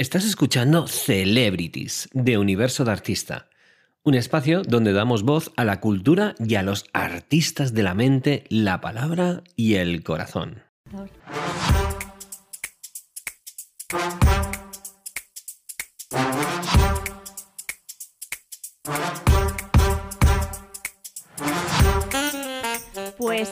Estás 0.00 0.24
escuchando 0.24 0.86
Celebrities 0.86 2.08
de 2.14 2.38
Universo 2.38 2.86
de 2.86 2.90
Artista, 2.90 3.50
un 4.02 4.14
espacio 4.14 4.62
donde 4.62 4.94
damos 4.94 5.24
voz 5.24 5.52
a 5.58 5.64
la 5.66 5.78
cultura 5.80 6.34
y 6.38 6.54
a 6.54 6.62
los 6.62 6.86
artistas 6.94 7.74
de 7.74 7.82
la 7.82 7.92
mente, 7.92 8.44
la 8.48 8.80
palabra 8.80 9.42
y 9.56 9.74
el 9.74 10.02
corazón. 10.02 10.62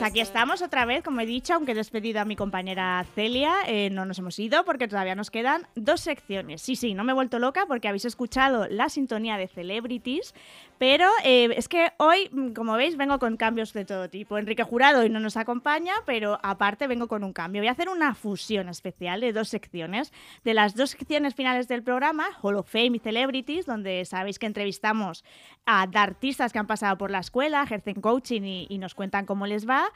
Aquí 0.09 0.21
estamos 0.21 0.63
otra 0.63 0.87
vez, 0.87 1.05
como 1.05 1.21
he 1.21 1.27
dicho, 1.27 1.53
aunque 1.53 1.73
he 1.73 1.75
despedido 1.75 2.21
a 2.21 2.25
mi 2.25 2.35
compañera 2.35 3.05
Celia, 3.15 3.53
eh, 3.67 3.91
no 3.91 4.07
nos 4.07 4.19
hemos 4.19 4.39
ido 4.39 4.65
porque 4.65 4.89
todavía 4.89 5.15
nos 5.15 5.31
quedan 5.31 5.67
dos 5.75 6.01
secciones. 6.01 6.63
Sí, 6.63 6.77
sí, 6.77 6.95
no 6.95 7.05
me 7.05 7.13
he 7.13 7.15
vuelto 7.15 7.39
loca 7.39 7.67
porque 7.69 7.89
habéis 7.89 8.07
escuchado 8.07 8.67
la 8.69 8.89
sintonía 8.89 9.37
de 9.37 9.49
Celebrities, 9.49 10.35
pero 10.79 11.11
eh, 11.25 11.51
es 11.57 11.69
que 11.69 11.93
hoy, 11.99 12.31
mm, 12.33 12.53
como 12.53 12.75
veis, 12.75 12.97
vengo 12.97 13.19
con 13.19 13.37
cambios 13.37 13.75
de 13.75 13.85
todo 13.85 14.09
tipo. 14.09 14.39
Enrique 14.39 14.63
Jurado 14.63 15.01
hoy 15.01 15.11
no 15.11 15.21
nos 15.21 15.37
acompaña, 15.37 15.93
pero 16.07 16.39
aparte 16.43 16.87
vengo 16.87 17.07
con 17.07 17.23
un 17.23 17.35
cambio. 17.35 17.61
Voy 17.61 17.69
a 17.69 17.73
hacer 17.73 17.91
una 17.91 18.15
fusión 18.15 18.71
especial 18.71 19.21
de 19.21 19.35
dos 19.35 19.51
secciones. 19.51 20.13
De 20.43 20.55
las 20.55 20.75
dos 20.75 20.91
secciones 20.91 21.35
finales 21.35 21.69
del 21.69 21.83
programa, 21.83 22.29
Hall 22.41 22.57
of 22.57 22.71
Fame 22.71 22.97
y 22.97 22.99
Celebrities, 22.99 23.67
donde 23.67 24.07
sabéis 24.07 24.39
que 24.39 24.47
entrevistamos 24.47 25.23
a 25.67 25.83
artistas 25.83 26.53
que 26.53 26.61
han 26.61 26.67
pasado 26.67 26.97
por 26.97 27.11
la 27.11 27.19
escuela, 27.19 27.63
ejercen 27.63 28.01
coaching 28.01 28.43
y, 28.43 28.67
y 28.71 28.79
nos 28.79 28.95
cuentan 28.95 29.27
cómo 29.27 29.47
les 29.47 29.69
va 29.69 29.91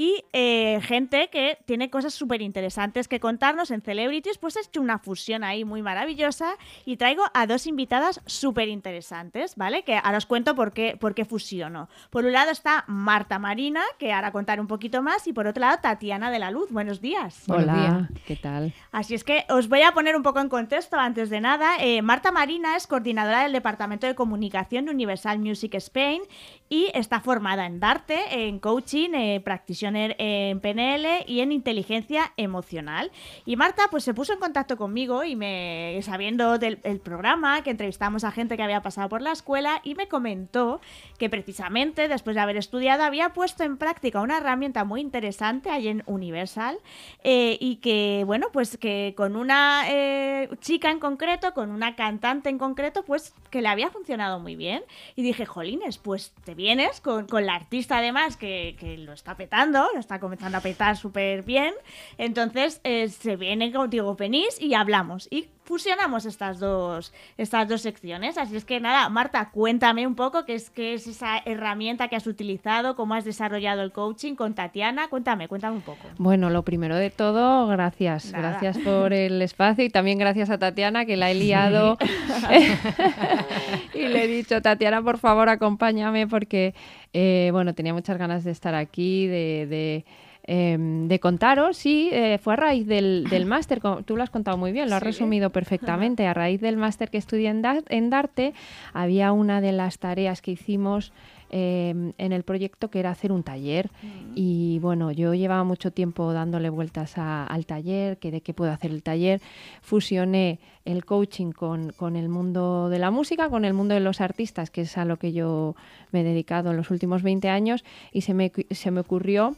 y 0.00 0.24
eh, 0.32 0.80
gente 0.82 1.28
que 1.28 1.58
tiene 1.66 1.90
cosas 1.90 2.14
súper 2.14 2.40
interesantes 2.40 3.08
que 3.08 3.18
contarnos 3.18 3.72
en 3.72 3.82
Celebrities, 3.82 4.38
pues 4.38 4.54
he 4.54 4.60
hecho 4.60 4.80
una 4.80 5.00
fusión 5.00 5.42
ahí 5.42 5.64
muy 5.64 5.82
maravillosa 5.82 6.54
y 6.86 6.98
traigo 6.98 7.24
a 7.34 7.48
dos 7.48 7.66
invitadas 7.66 8.20
súper 8.24 8.68
interesantes, 8.68 9.56
¿vale? 9.56 9.82
Que 9.82 9.96
ahora 9.96 10.18
os 10.18 10.26
cuento 10.26 10.54
por 10.54 10.72
qué, 10.72 10.96
por 11.00 11.16
qué 11.16 11.24
fusiono. 11.24 11.88
Por 12.10 12.24
un 12.24 12.32
lado 12.32 12.52
está 12.52 12.84
Marta 12.86 13.40
Marina, 13.40 13.82
que 13.98 14.12
ahora 14.12 14.30
contaré 14.30 14.60
un 14.60 14.68
poquito 14.68 15.02
más, 15.02 15.26
y 15.26 15.32
por 15.32 15.48
otro 15.48 15.62
lado 15.62 15.78
Tatiana 15.82 16.30
de 16.30 16.38
la 16.38 16.52
Luz. 16.52 16.70
Buenos 16.70 17.00
días. 17.00 17.42
Hola, 17.48 18.08
¿qué 18.24 18.36
tal? 18.36 18.72
Así 18.92 19.16
es 19.16 19.24
que 19.24 19.46
os 19.48 19.68
voy 19.68 19.82
a 19.82 19.94
poner 19.94 20.14
un 20.14 20.22
poco 20.22 20.38
en 20.38 20.48
contexto 20.48 20.96
antes 20.96 21.28
de 21.28 21.40
nada. 21.40 21.76
Eh, 21.80 22.02
Marta 22.02 22.30
Marina 22.30 22.76
es 22.76 22.86
coordinadora 22.86 23.42
del 23.42 23.52
Departamento 23.52 24.06
de 24.06 24.14
Comunicación 24.14 24.84
de 24.84 24.92
Universal 24.92 25.40
Music 25.40 25.74
Spain 25.74 26.22
y 26.68 26.88
está 26.94 27.18
formada 27.18 27.66
en 27.66 27.80
Darte, 27.80 28.46
en 28.46 28.60
coaching, 28.60 29.10
eh, 29.14 29.40
practitioner 29.44 29.87
en 29.96 30.60
PNL 30.60 31.24
y 31.26 31.40
en 31.40 31.52
inteligencia 31.52 32.32
emocional. 32.36 33.10
Y 33.44 33.56
Marta 33.56 33.84
pues 33.90 34.04
se 34.04 34.14
puso 34.14 34.32
en 34.32 34.38
contacto 34.38 34.76
conmigo 34.76 35.24
y 35.24 35.36
me 35.36 35.98
sabiendo 36.02 36.58
del 36.58 36.78
programa, 37.02 37.62
que 37.62 37.70
entrevistamos 37.70 38.24
a 38.24 38.30
gente 38.30 38.56
que 38.56 38.62
había 38.62 38.82
pasado 38.82 39.08
por 39.08 39.22
la 39.22 39.32
escuela 39.32 39.80
y 39.84 39.94
me 39.94 40.08
comentó 40.08 40.80
que 41.18 41.30
precisamente 41.30 42.08
después 42.08 42.36
de 42.36 42.42
haber 42.42 42.56
estudiado 42.56 43.02
había 43.02 43.30
puesto 43.30 43.64
en 43.64 43.76
práctica 43.76 44.20
una 44.20 44.38
herramienta 44.38 44.84
muy 44.84 45.00
interesante 45.00 45.70
ahí 45.70 45.88
en 45.88 46.02
Universal 46.06 46.78
eh, 47.24 47.56
y 47.60 47.76
que 47.76 48.22
bueno 48.26 48.48
pues 48.52 48.76
que 48.76 49.14
con 49.16 49.36
una 49.36 49.84
eh, 49.88 50.48
chica 50.60 50.90
en 50.90 51.00
concreto, 51.00 51.54
con 51.54 51.70
una 51.70 51.96
cantante 51.96 52.48
en 52.48 52.58
concreto, 52.58 53.04
pues 53.04 53.34
que 53.50 53.62
le 53.62 53.68
había 53.68 53.90
funcionado 53.90 54.38
muy 54.38 54.56
bien. 54.56 54.82
Y 55.16 55.22
dije, 55.22 55.46
jolines, 55.46 55.98
pues 55.98 56.34
te 56.44 56.54
vienes 56.54 57.00
con, 57.00 57.26
la 57.44 57.54
artista 57.54 57.98
además 57.98 58.36
que, 58.36 58.76
que, 58.78 58.98
lo 58.98 59.12
está 59.12 59.36
petando, 59.36 59.77
lo 59.92 60.00
está 60.00 60.18
comenzando 60.18 60.58
a 60.58 60.60
petar 60.60 60.96
súper 60.96 61.42
bien. 61.42 61.74
Entonces 62.16 62.80
eh, 62.84 63.08
se 63.08 63.36
viene 63.36 63.72
contigo, 63.72 64.14
venís 64.16 64.60
y 64.60 64.74
hablamos. 64.74 65.28
Y 65.30 65.48
fusionamos 65.68 66.24
estas 66.24 66.58
dos, 66.58 67.12
estas 67.36 67.68
dos 67.68 67.82
secciones. 67.82 68.38
Así 68.38 68.56
es 68.56 68.64
que 68.64 68.80
nada, 68.80 69.06
Marta, 69.10 69.50
cuéntame 69.50 70.06
un 70.06 70.14
poco 70.14 70.46
qué 70.46 70.54
es, 70.54 70.70
qué 70.70 70.94
es 70.94 71.06
esa 71.06 71.42
herramienta 71.44 72.08
que 72.08 72.16
has 72.16 72.26
utilizado, 72.26 72.96
cómo 72.96 73.12
has 73.12 73.26
desarrollado 73.26 73.82
el 73.82 73.92
coaching 73.92 74.34
con 74.34 74.54
Tatiana. 74.54 75.08
Cuéntame, 75.08 75.46
cuéntame 75.46 75.76
un 75.76 75.82
poco. 75.82 76.08
Bueno, 76.16 76.48
lo 76.48 76.62
primero 76.62 76.96
de 76.96 77.10
todo, 77.10 77.66
gracias. 77.66 78.32
Gracias 78.32 78.78
por 78.78 79.12
el 79.12 79.42
espacio 79.42 79.84
y 79.84 79.90
también 79.90 80.18
gracias 80.18 80.48
a 80.48 80.56
Tatiana 80.56 81.04
que 81.04 81.18
la 81.18 81.30
he 81.30 81.34
liado. 81.34 81.98
y 83.94 84.08
le 84.08 84.24
he 84.24 84.26
dicho, 84.26 84.62
Tatiana, 84.62 85.02
por 85.02 85.18
favor, 85.18 85.50
acompáñame 85.50 86.26
porque, 86.26 86.74
eh, 87.12 87.50
bueno, 87.52 87.74
tenía 87.74 87.94
muchas 87.94 88.18
ganas 88.18 88.44
de 88.44 88.50
estar 88.50 88.74
aquí, 88.74 89.26
de 89.26 90.04
Em, 90.50 91.08
de 91.08 91.20
contaros, 91.20 91.76
sí, 91.76 92.08
eh, 92.10 92.38
fue 92.38 92.54
a 92.54 92.56
raíz 92.56 92.86
del, 92.86 93.24
del 93.28 93.44
máster, 93.44 93.82
tú 94.06 94.16
lo 94.16 94.22
has 94.22 94.30
contado 94.30 94.56
muy 94.56 94.72
bien, 94.72 94.88
lo 94.88 94.96
has 94.96 95.02
resumido 95.02 95.50
perfectamente, 95.50 96.26
a 96.26 96.32
raíz 96.32 96.62
del 96.62 96.78
máster 96.78 97.10
que 97.10 97.18
estudié 97.18 97.50
en, 97.50 97.62
en, 97.90 98.08
Darte, 98.08 98.54
había 98.94 99.32
una 99.32 99.60
de 99.60 99.72
las 99.72 99.98
tareas 99.98 100.40
que 100.40 100.52
hicimos 100.52 101.12
em, 101.50 102.12
en 102.18 102.32
el 102.32 102.42
proyecto 102.42 102.90
que 102.90 103.00
era 103.00 103.10
hacer 103.10 103.32
un 103.32 103.42
taller 103.42 103.90
mm. 104.02 104.32
y 104.34 104.78
bueno, 104.80 105.10
yo 105.12 105.34
llevaba 105.34 105.64
mucho 105.64 105.90
tiempo 105.90 106.32
dándole 106.32 106.70
vueltas 106.70 107.14
al 107.16 107.66
taller, 107.66 108.18
que 108.18 108.30
de 108.30 108.40
qué 108.40 108.54
puedo 108.54 108.72
hacer 108.72 108.90
el 108.90 109.02
taller, 109.02 109.40
fusioné 109.82 110.60
el 110.84 111.04
coaching 111.04 111.52
con, 111.52 111.92
con, 111.92 112.16
el 112.16 112.28
mundo 112.28 112.88
de 112.88 112.98
la 112.98 113.10
música, 113.10 113.48
con 113.50 113.64
el 113.64 113.74
mundo 113.74 113.94
de 113.94 114.00
los 114.00 114.20
artistas, 114.20 114.70
que 114.70 114.82
es 114.82 114.96
a 114.96 115.04
lo 115.04 115.18
que 115.18 115.32
yo 115.32 115.76
me 116.12 116.20
he 116.20 116.24
dedicado 116.24 116.70
en 116.70 116.76
los 116.76 116.90
últimos 116.90 117.22
20 117.22 117.48
años 117.48 117.84
y 118.12 118.22
se 118.22 118.34
me, 118.34 118.52
se 118.70 118.90
me 118.90 119.00
ocurrió 119.00 119.56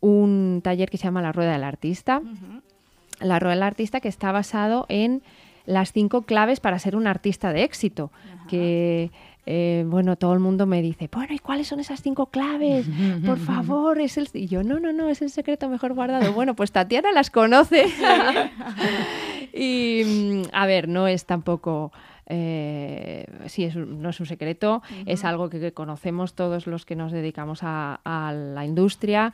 un 0.00 0.60
taller 0.62 0.90
que 0.90 0.96
se 0.96 1.04
llama 1.04 1.22
La 1.22 1.32
Rueda 1.32 1.52
del 1.52 1.64
Artista. 1.64 2.22
La 3.20 3.38
Rueda 3.38 3.54
del 3.54 3.62
Artista 3.62 4.00
que 4.00 4.08
está 4.08 4.32
basado 4.32 4.86
en 4.88 5.22
las 5.66 5.92
cinco 5.92 6.22
claves 6.22 6.60
para 6.60 6.78
ser 6.78 6.96
un 6.96 7.06
artista 7.06 7.52
de 7.52 7.62
éxito. 7.64 8.10
Que, 8.48 9.10
eh, 9.46 9.84
bueno, 9.86 10.16
todo 10.16 10.34
el 10.34 10.40
mundo 10.40 10.66
me 10.66 10.82
dice, 10.82 11.08
bueno, 11.12 11.34
¿y 11.34 11.38
cuáles 11.38 11.66
son 11.66 11.80
esas 11.80 12.02
cinco 12.02 12.26
claves? 12.26 12.86
Por 13.24 13.38
favor, 13.38 13.98
es 14.00 14.18
el... 14.18 14.28
Y 14.34 14.46
yo, 14.46 14.62
no, 14.62 14.80
no, 14.80 14.92
no, 14.92 15.08
es 15.08 15.22
el 15.22 15.30
secreto 15.30 15.68
mejor 15.68 15.94
guardado. 15.94 16.32
Bueno, 16.32 16.54
pues 16.54 16.72
Tatiana 16.72 17.12
las 17.12 17.30
conoce. 17.30 17.86
y, 19.52 20.02
mm, 20.04 20.42
a 20.52 20.66
ver, 20.66 20.88
no 20.88 21.08
es 21.08 21.24
tampoco 21.24 21.92
eh, 22.32 23.26
sí, 23.46 23.64
es, 23.64 23.74
no 23.74 24.10
es 24.10 24.20
un 24.20 24.26
secreto, 24.26 24.82
es 25.04 25.24
algo 25.24 25.50
que, 25.50 25.72
conocemos 25.72 26.34
todos 26.34 26.68
los 26.68 26.86
que 26.86 26.94
nos 26.94 27.10
dedicamos 27.10 27.60
a, 27.62 27.98
la 28.04 28.64
industria, 28.64 29.32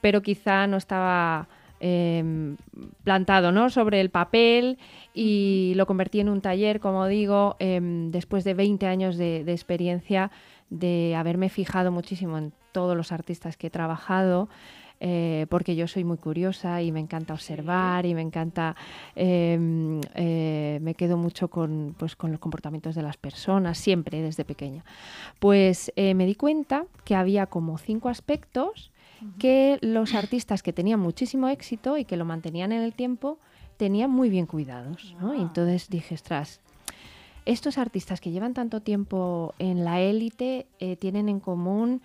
pero 0.00 0.22
quizá 0.22 0.68
no 0.68 0.76
estaba 0.76 1.48
em, 1.86 2.56
plantado 3.04 3.52
¿no? 3.52 3.70
sobre 3.70 4.00
el 4.00 4.10
papel 4.10 4.78
y 5.14 5.72
lo 5.76 5.86
convertí 5.86 6.20
en 6.20 6.28
un 6.28 6.40
taller, 6.40 6.80
como 6.80 7.06
digo, 7.06 7.56
em, 7.58 8.10
después 8.10 8.44
de 8.44 8.54
20 8.54 8.86
años 8.86 9.16
de, 9.16 9.44
de 9.44 9.52
experiencia, 9.52 10.30
de 10.70 11.14
haberme 11.16 11.48
fijado 11.48 11.92
muchísimo 11.92 12.38
en 12.38 12.52
todos 12.72 12.96
los 12.96 13.12
artistas 13.12 13.56
que 13.56 13.68
he 13.68 13.70
trabajado. 13.70 14.48
Eh, 14.98 15.46
porque 15.50 15.76
yo 15.76 15.86
soy 15.88 16.04
muy 16.04 16.16
curiosa 16.16 16.80
y 16.80 16.90
me 16.90 17.00
encanta 17.00 17.34
observar 17.34 18.06
y 18.06 18.14
me 18.14 18.22
encanta, 18.22 18.74
em, 19.14 20.00
eh, 20.14 20.78
me 20.80 20.94
quedo 20.94 21.18
mucho 21.18 21.48
con, 21.48 21.94
pues, 21.98 22.16
con 22.16 22.30
los 22.30 22.40
comportamientos 22.40 22.94
de 22.94 23.02
las 23.02 23.18
personas, 23.18 23.76
siempre 23.76 24.22
desde 24.22 24.44
pequeña. 24.44 24.84
Pues 25.38 25.92
eh, 25.96 26.14
me 26.14 26.24
di 26.24 26.34
cuenta 26.34 26.86
que 27.04 27.14
había 27.14 27.46
como 27.46 27.76
cinco 27.76 28.08
aspectos 28.08 28.90
que 29.38 29.78
los 29.82 30.14
artistas 30.14 30.62
que 30.62 30.72
tenían 30.72 31.00
muchísimo 31.00 31.48
éxito 31.48 31.96
y 31.96 32.04
que 32.04 32.16
lo 32.16 32.24
mantenían 32.24 32.72
en 32.72 32.82
el 32.82 32.92
tiempo 32.92 33.38
tenían 33.76 34.10
muy 34.10 34.30
bien 34.30 34.46
cuidados. 34.46 35.14
Y 35.36 35.40
entonces 35.40 35.88
dije, 35.88 36.14
ostras, 36.14 36.60
estos 37.44 37.78
artistas 37.78 38.20
que 38.20 38.30
llevan 38.30 38.54
tanto 38.54 38.80
tiempo 38.80 39.54
en 39.58 39.84
la 39.84 40.00
élite 40.00 40.66
tienen 40.98 41.28
en 41.28 41.40
común 41.40 42.02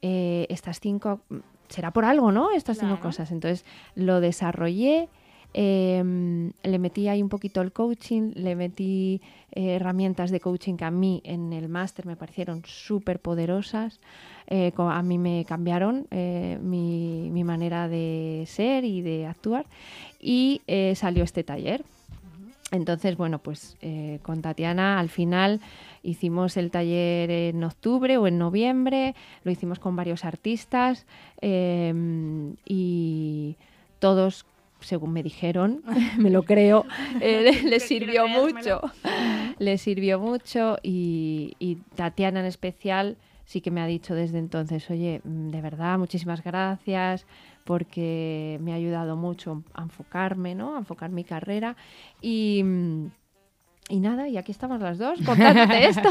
estas 0.00 0.80
cinco 0.80 1.20
será 1.68 1.92
por 1.92 2.04
algo, 2.04 2.32
¿no? 2.32 2.50
Estas 2.50 2.78
cinco 2.78 2.98
cosas. 3.00 3.30
Entonces 3.30 3.64
lo 3.94 4.20
desarrollé, 4.20 5.08
em, 5.52 6.52
le 6.62 6.78
metí 6.78 7.08
ahí 7.08 7.22
un 7.22 7.28
poquito 7.28 7.60
el 7.60 7.72
coaching, 7.72 8.32
le 8.34 8.54
metí 8.56 9.20
eh, 9.52 9.76
herramientas 9.76 10.30
de 10.30 10.40
coaching 10.40 10.76
que 10.76 10.84
a 10.84 10.90
mí 10.90 11.20
en 11.24 11.52
el 11.52 11.68
máster 11.68 12.06
me 12.06 12.16
parecieron 12.16 12.62
súper 12.64 13.18
poderosas. 13.20 14.00
Eh, 14.46 14.72
a 14.76 15.02
mí 15.02 15.18
me 15.18 15.44
cambiaron 15.44 16.06
eh, 16.10 16.58
mi, 16.60 17.30
mi, 17.30 17.44
manera 17.44 17.88
de 17.88 18.44
ser 18.46 18.84
y 18.84 19.00
de 19.00 19.26
actuar 19.26 19.66
y 20.20 20.60
salió 20.94 21.24
este 21.24 21.44
taller. 21.44 21.84
Entonces, 22.72 23.16
bueno, 23.16 23.38
pues 23.38 23.76
con 24.22 24.42
Tatiana 24.42 25.00
al 25.00 25.08
final 25.08 25.60
Hicimos 26.02 26.56
el 26.56 26.70
taller 26.70 27.30
en 27.30 27.62
octubre 27.62 28.16
o 28.16 28.26
en 28.26 28.38
noviembre, 28.38 29.14
lo 29.44 29.50
hicimos 29.50 29.78
con 29.78 29.96
varios 29.96 30.24
artistas 30.24 31.04
em, 31.42 32.56
y 32.64 33.56
todos 33.98 34.46
según 34.80 35.12
me 35.12 35.22
dijeron, 35.22 35.82
me 36.18 36.30
lo 36.30 36.42
creo, 36.42 36.86
eh, 37.20 37.62
les 37.64 37.82
sirvió 37.84 38.28
mucho. 38.28 38.80
Les 39.58 39.82
sirvió 39.82 40.18
mucho 40.18 40.78
y, 40.82 41.54
y, 41.58 41.76
Tatiana 41.94 42.40
en 42.40 42.46
especial 42.46 43.18
sí 43.44 43.60
que 43.60 43.70
me 43.70 43.82
ha 43.82 43.86
dicho 43.86 44.14
desde 44.14 44.38
entonces, 44.38 44.88
oye, 44.88 45.20
mm, 45.22 45.50
de 45.50 45.60
verdad, 45.60 45.98
muchísimas 45.98 46.42
gracias 46.42 47.26
porque 47.64 48.58
me 48.62 48.72
ha 48.72 48.76
ayudado 48.76 49.16
mucho 49.16 49.62
a 49.74 49.82
enfocarme, 49.82 50.54
¿no? 50.54 50.76
A 50.76 50.78
enfocar 50.78 51.10
mi 51.10 51.24
carrera 51.24 51.76
y, 52.22 52.62
mm, 52.64 53.10
y 53.90 53.98
nada, 53.98 54.28
y 54.28 54.36
aquí 54.36 54.52
estamos 54.52 54.80
las 54.80 54.98
dos 54.98 55.18
contándote 55.26 55.88
esto. 55.88 56.08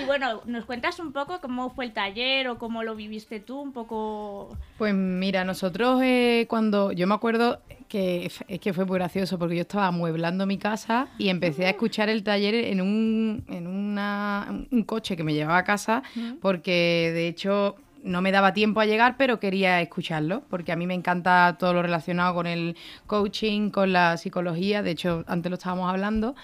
Y 0.00 0.04
bueno, 0.04 0.42
¿nos 0.44 0.66
cuentas 0.66 1.00
un 1.00 1.12
poco 1.12 1.40
cómo 1.40 1.70
fue 1.70 1.86
el 1.86 1.92
taller 1.92 2.48
o 2.48 2.58
cómo 2.58 2.82
lo 2.82 2.94
viviste 2.94 3.40
tú? 3.40 3.60
Un 3.60 3.72
poco. 3.72 4.56
Pues 4.76 4.94
mira, 4.94 5.42
nosotros 5.42 6.00
eh, 6.04 6.46
cuando. 6.50 6.92
Yo 6.92 7.06
me 7.06 7.14
acuerdo 7.14 7.60
que 7.88 8.26
es 8.26 8.60
que 8.60 8.72
fue 8.72 8.84
muy 8.84 8.98
gracioso 8.98 9.38
porque 9.38 9.56
yo 9.56 9.62
estaba 9.62 9.86
amueblando 9.86 10.46
mi 10.46 10.58
casa 10.58 11.08
y 11.18 11.28
empecé 11.28 11.66
a 11.66 11.70
escuchar 11.70 12.08
el 12.08 12.22
taller 12.22 12.54
en 12.54 12.80
un, 12.80 13.44
en 13.48 13.66
una, 13.66 14.66
un 14.70 14.82
coche 14.84 15.16
que 15.16 15.24
me 15.24 15.34
llevaba 15.34 15.58
a 15.58 15.64
casa 15.64 16.02
porque 16.40 17.10
de 17.14 17.28
hecho 17.28 17.76
no 18.02 18.22
me 18.22 18.32
daba 18.32 18.52
tiempo 18.52 18.80
a 18.80 18.86
llegar, 18.86 19.16
pero 19.16 19.40
quería 19.40 19.80
escucharlo, 19.80 20.42
porque 20.48 20.72
a 20.72 20.76
mí 20.76 20.86
me 20.86 20.94
encanta 20.94 21.56
todo 21.58 21.74
lo 21.74 21.82
relacionado 21.82 22.34
con 22.34 22.46
el 22.46 22.76
coaching, 23.06 23.70
con 23.70 23.92
la 23.92 24.16
psicología, 24.16 24.82
de 24.82 24.92
hecho 24.92 25.24
antes 25.26 25.50
lo 25.50 25.56
estábamos 25.56 25.90
hablando, 25.90 26.34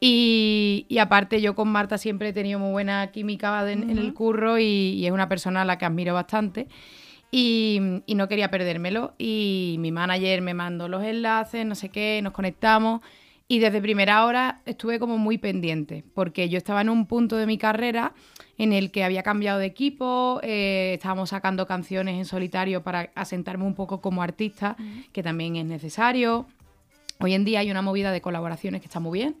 y, 0.00 0.86
aparte 1.00 1.40
yo 1.40 1.54
con 1.54 1.68
Marta 1.68 1.98
siempre 1.98 2.30
he 2.30 2.32
tenido 2.32 2.58
muy 2.58 2.70
buena 2.70 3.10
química 3.10 3.70
en, 3.70 3.90
el 3.90 4.14
curro 4.14 4.58
y, 4.58 5.04
es 5.04 5.12
una 5.12 5.28
persona 5.28 5.62
a 5.62 5.64
la 5.64 5.78
que 5.78 5.84
admiro 5.84 6.14
bastante. 6.14 6.68
Y, 7.30 8.02
y, 8.06 8.14
no 8.16 8.28
quería 8.28 8.50
perdérmelo. 8.50 9.14
Y 9.18 9.76
mi 9.78 9.92
manager 9.92 10.42
me 10.42 10.54
mandó 10.54 10.88
los 10.88 11.04
enlaces, 11.04 11.64
no 11.64 11.74
sé 11.74 11.88
qué, 11.88 12.20
nos 12.22 12.32
conectamos. 12.32 13.00
Y 13.50 13.58
desde 13.58 13.80
primera 13.80 14.24
hora 14.26 14.60
estuve 14.64 15.00
como 15.00 15.18
muy 15.18 15.36
pendiente, 15.36 16.04
porque 16.14 16.48
yo 16.48 16.56
estaba 16.56 16.82
en 16.82 16.88
un 16.88 17.06
punto 17.06 17.36
de 17.36 17.46
mi 17.46 17.58
carrera 17.58 18.12
en 18.58 18.72
el 18.72 18.92
que 18.92 19.02
había 19.02 19.24
cambiado 19.24 19.58
de 19.58 19.66
equipo, 19.66 20.38
eh, 20.44 20.92
estábamos 20.94 21.30
sacando 21.30 21.66
canciones 21.66 22.16
en 22.16 22.26
solitario 22.26 22.84
para 22.84 23.10
asentarme 23.16 23.64
un 23.64 23.74
poco 23.74 24.00
como 24.00 24.22
artista, 24.22 24.76
que 25.12 25.24
también 25.24 25.56
es 25.56 25.64
necesario. 25.64 26.46
Hoy 27.18 27.34
en 27.34 27.44
día 27.44 27.58
hay 27.58 27.72
una 27.72 27.82
movida 27.82 28.12
de 28.12 28.20
colaboraciones 28.20 28.82
que 28.82 28.86
está 28.86 29.00
muy 29.00 29.18
bien, 29.18 29.36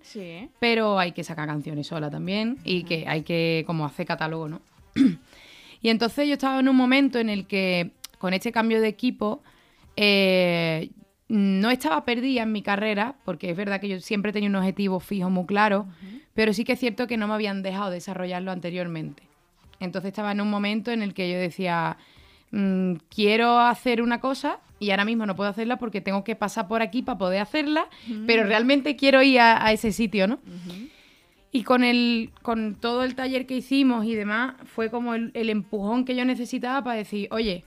pero 0.58 0.98
hay 0.98 1.12
que 1.12 1.22
sacar 1.22 1.46
canciones 1.46 1.86
sola 1.86 2.10
también 2.10 2.58
y 2.64 2.82
que 2.82 3.06
hay 3.06 3.22
que 3.22 3.62
como 3.64 3.84
hacer 3.84 4.06
catálogo, 4.06 4.48
¿no? 4.48 4.60
y 5.82 5.88
entonces 5.88 6.26
yo 6.26 6.34
estaba 6.34 6.60
en 6.60 6.68
un 6.68 6.76
momento 6.76 7.18
en 7.18 7.30
el 7.30 7.46
que 7.46 7.92
con 8.18 8.34
este 8.34 8.52
cambio 8.52 8.80
de 8.80 8.88
equipo 8.88 9.42
eh, 9.96 10.90
no 11.28 11.70
estaba 11.70 12.04
perdida 12.04 12.42
en 12.42 12.52
mi 12.52 12.62
carrera, 12.62 13.14
porque 13.24 13.50
es 13.50 13.56
verdad 13.56 13.80
que 13.80 13.88
yo 13.88 14.00
siempre 14.00 14.32
tenía 14.32 14.48
un 14.48 14.56
objetivo 14.56 15.00
fijo 15.00 15.30
muy 15.30 15.46
claro, 15.46 15.86
pero 16.34 16.52
sí 16.52 16.64
que 16.64 16.72
es 16.72 16.80
cierto 16.80 17.06
que 17.06 17.16
no 17.16 17.28
me 17.28 17.34
habían 17.34 17.62
dejado 17.62 17.90
desarrollarlo 17.90 18.50
anteriormente. 18.50 19.22
Entonces 19.78 20.08
estaba 20.08 20.32
en 20.32 20.40
un 20.40 20.50
momento 20.50 20.90
en 20.90 21.02
el 21.02 21.14
que 21.14 21.30
yo 21.30 21.38
decía, 21.38 21.96
mm, 22.50 22.94
quiero 23.08 23.60
hacer 23.60 24.02
una 24.02 24.20
cosa 24.20 24.58
y 24.78 24.90
ahora 24.90 25.04
mismo 25.04 25.24
no 25.24 25.36
puedo 25.36 25.48
hacerla 25.48 25.78
porque 25.78 26.00
tengo 26.00 26.24
que 26.24 26.34
pasar 26.34 26.66
por 26.66 26.82
aquí 26.82 27.02
para 27.02 27.18
poder 27.18 27.40
hacerla, 27.40 27.86
pero 28.26 28.44
realmente 28.44 28.96
quiero 28.96 29.22
ir 29.22 29.40
a, 29.40 29.72
ese 29.72 29.92
sitio, 29.92 30.26
¿no? 30.26 30.40
Y 31.52 31.64
con, 31.64 31.82
el, 31.82 32.30
con 32.42 32.76
todo 32.76 33.02
el 33.02 33.14
taller 33.16 33.46
que 33.46 33.56
hicimos 33.56 34.04
y 34.04 34.14
demás, 34.14 34.54
fue 34.66 34.90
como 34.90 35.14
el 35.14 35.50
empujón 35.50 36.04
que 36.04 36.14
yo 36.14 36.24
necesitaba 36.24 36.84
para 36.84 36.96
decir, 36.96 37.26
oye, 37.32 37.64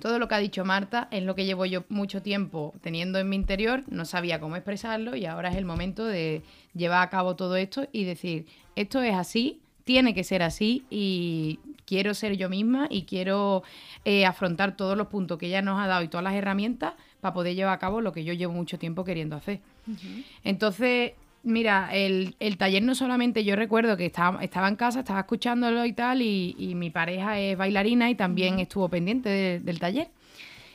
todo 0.00 0.18
lo 0.18 0.28
que 0.28 0.34
ha 0.34 0.38
dicho 0.38 0.64
Marta 0.64 1.08
es 1.10 1.24
lo 1.24 1.34
que 1.34 1.44
llevo 1.44 1.66
yo 1.66 1.84
mucho 1.88 2.22
tiempo 2.22 2.72
teniendo 2.82 3.18
en 3.18 3.28
mi 3.28 3.36
interior, 3.36 3.82
no 3.88 4.04
sabía 4.04 4.38
cómo 4.38 4.56
expresarlo 4.56 5.16
y 5.16 5.26
ahora 5.26 5.50
es 5.50 5.56
el 5.56 5.64
momento 5.64 6.04
de 6.04 6.42
llevar 6.74 7.02
a 7.02 7.10
cabo 7.10 7.36
todo 7.36 7.56
esto 7.56 7.88
y 7.90 8.04
decir, 8.04 8.46
esto 8.76 9.02
es 9.02 9.14
así, 9.14 9.60
tiene 9.84 10.14
que 10.14 10.22
ser 10.22 10.42
así 10.42 10.84
y 10.88 11.58
quiero 11.84 12.14
ser 12.14 12.36
yo 12.36 12.48
misma 12.48 12.86
y 12.90 13.02
quiero 13.04 13.64
eh, 14.04 14.24
afrontar 14.24 14.76
todos 14.76 14.96
los 14.96 15.08
puntos 15.08 15.38
que 15.38 15.46
ella 15.46 15.62
nos 15.62 15.80
ha 15.80 15.86
dado 15.86 16.04
y 16.04 16.08
todas 16.08 16.24
las 16.24 16.34
herramientas 16.34 16.94
para 17.20 17.34
poder 17.34 17.56
llevar 17.56 17.74
a 17.74 17.78
cabo 17.78 18.00
lo 18.00 18.12
que 18.12 18.22
yo 18.22 18.32
llevo 18.34 18.52
mucho 18.52 18.78
tiempo 18.78 19.04
queriendo 19.04 19.34
hacer. 19.34 19.60
Entonces, 20.44 21.12
Mira, 21.44 21.90
el, 21.92 22.34
taller 22.58 22.82
no 22.82 22.94
solamente, 22.94 23.44
yo 23.44 23.56
recuerdo 23.56 23.96
que 23.96 24.06
estaba, 24.06 24.42
estaba 24.42 24.68
en 24.68 24.76
casa, 24.76 25.00
estaba 25.00 25.20
escuchándolo 25.20 25.84
y 25.84 25.92
tal, 25.92 26.20
y, 26.20 26.72
mi 26.74 26.90
pareja 26.90 27.38
es 27.38 27.56
bailarina 27.56 28.10
y 28.10 28.14
también 28.14 28.58
estuvo 28.58 28.88
pendiente 28.88 29.60
del 29.60 29.78
taller, 29.78 30.08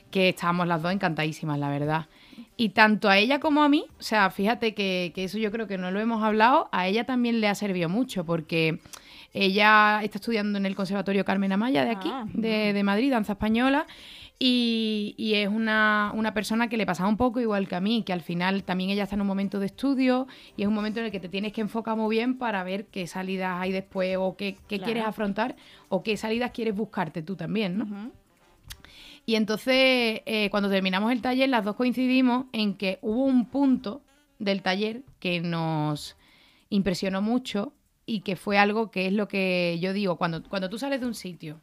que 0.09 0.29
estábamos 0.29 0.67
las 0.67 0.81
dos 0.81 0.91
encantadísimas, 0.91 1.59
la 1.59 1.69
verdad. 1.69 2.07
Y 2.55 2.69
tanto 2.69 3.09
a 3.09 3.17
ella 3.17 3.39
como 3.39 3.61
a 3.61 3.69
mí, 3.69 3.85
o 3.99 4.03
sea, 4.03 4.29
fíjate 4.29 4.73
que, 4.73 5.11
eso 5.15 5.37
yo 5.37 5.51
creo 5.51 5.67
que 5.67 5.77
no 5.77 5.91
lo 5.91 5.99
hemos 5.99 6.23
hablado, 6.23 6.69
a 6.71 6.87
ella 6.87 7.03
también 7.03 7.41
le 7.41 7.47
ha 7.47 7.55
servido 7.55 7.89
mucho, 7.89 8.25
porque 8.25 8.79
ella 9.33 10.01
está 10.01 10.17
estudiando 10.17 10.57
en 10.57 10.65
el 10.65 10.75
Conservatorio 10.75 11.25
Carmen 11.25 11.51
Amaya 11.51 11.83
de 11.83 11.91
aquí, 11.91 12.09
ah, 12.11 12.25
de, 12.33 12.71
de 12.71 12.83
Madrid, 12.83 13.11
danza 13.11 13.33
española, 13.33 13.85
y, 14.39 15.33
es 15.35 15.47
una, 15.47 16.31
persona 16.33 16.67
que 16.67 16.77
le 16.77 16.85
pasa 16.85 17.07
un 17.07 17.17
poco 17.17 17.39
igual 17.39 17.67
que 17.67 17.75
a 17.75 17.79
mí, 17.79 18.03
que 18.03 18.13
al 18.13 18.21
final 18.21 18.63
también 18.63 18.89
ella 18.89 19.03
está 19.03 19.15
en 19.15 19.21
un 19.21 19.27
momento 19.27 19.59
de 19.59 19.67
estudio 19.67 20.27
y 20.57 20.63
es 20.63 20.67
un 20.67 20.73
momento 20.73 20.99
en 20.99 21.05
el 21.05 21.11
que 21.11 21.19
te 21.19 21.29
tienes 21.29 21.53
que 21.53 21.61
enfocar 21.61 21.95
muy 21.95 22.15
bien 22.15 22.37
para 22.37 22.63
ver 22.63 22.87
qué 22.87 23.07
salidas 23.07 23.61
hay 23.61 23.71
después 23.71 24.17
o 24.19 24.35
qué, 24.35 24.57
quieres 24.67 25.05
afrontar 25.05 25.55
o 25.89 26.03
qué 26.03 26.17
salidas 26.17 26.51
quieres 26.51 26.75
buscarte 26.75 27.21
tú 27.21 27.35
también, 27.35 27.77
¿no? 27.77 28.11
Y 29.25 29.35
entonces, 29.35 30.21
eh, 30.25 30.49
cuando 30.51 30.69
terminamos 30.69 31.11
el 31.13 31.21
taller, 31.21 31.47
las 31.47 31.63
dos 31.63 31.77
coincidimos 31.77 32.47
en 32.51 32.75
que 32.75 32.99
hubo 33.01 33.23
un 33.23 33.45
punto 33.45 34.03
del 34.39 34.61
taller 34.61 35.03
que 35.19 35.39
nos 35.39 36.17
impresionó 36.69 37.21
mucho 37.21 37.73
y 38.05 38.21
que 38.21 38.35
fue 38.35 38.57
algo 38.57 38.91
que 38.91 39.07
es 39.07 39.13
lo 39.13 39.29
que 39.29 39.77
yo 39.79 39.93
digo, 39.93 40.17
cuando, 40.17 40.43
cuando 40.43 40.69
tú 40.69 40.77
sales 40.77 40.99
de 40.99 41.07
un 41.07 41.13
sitio 41.13 41.61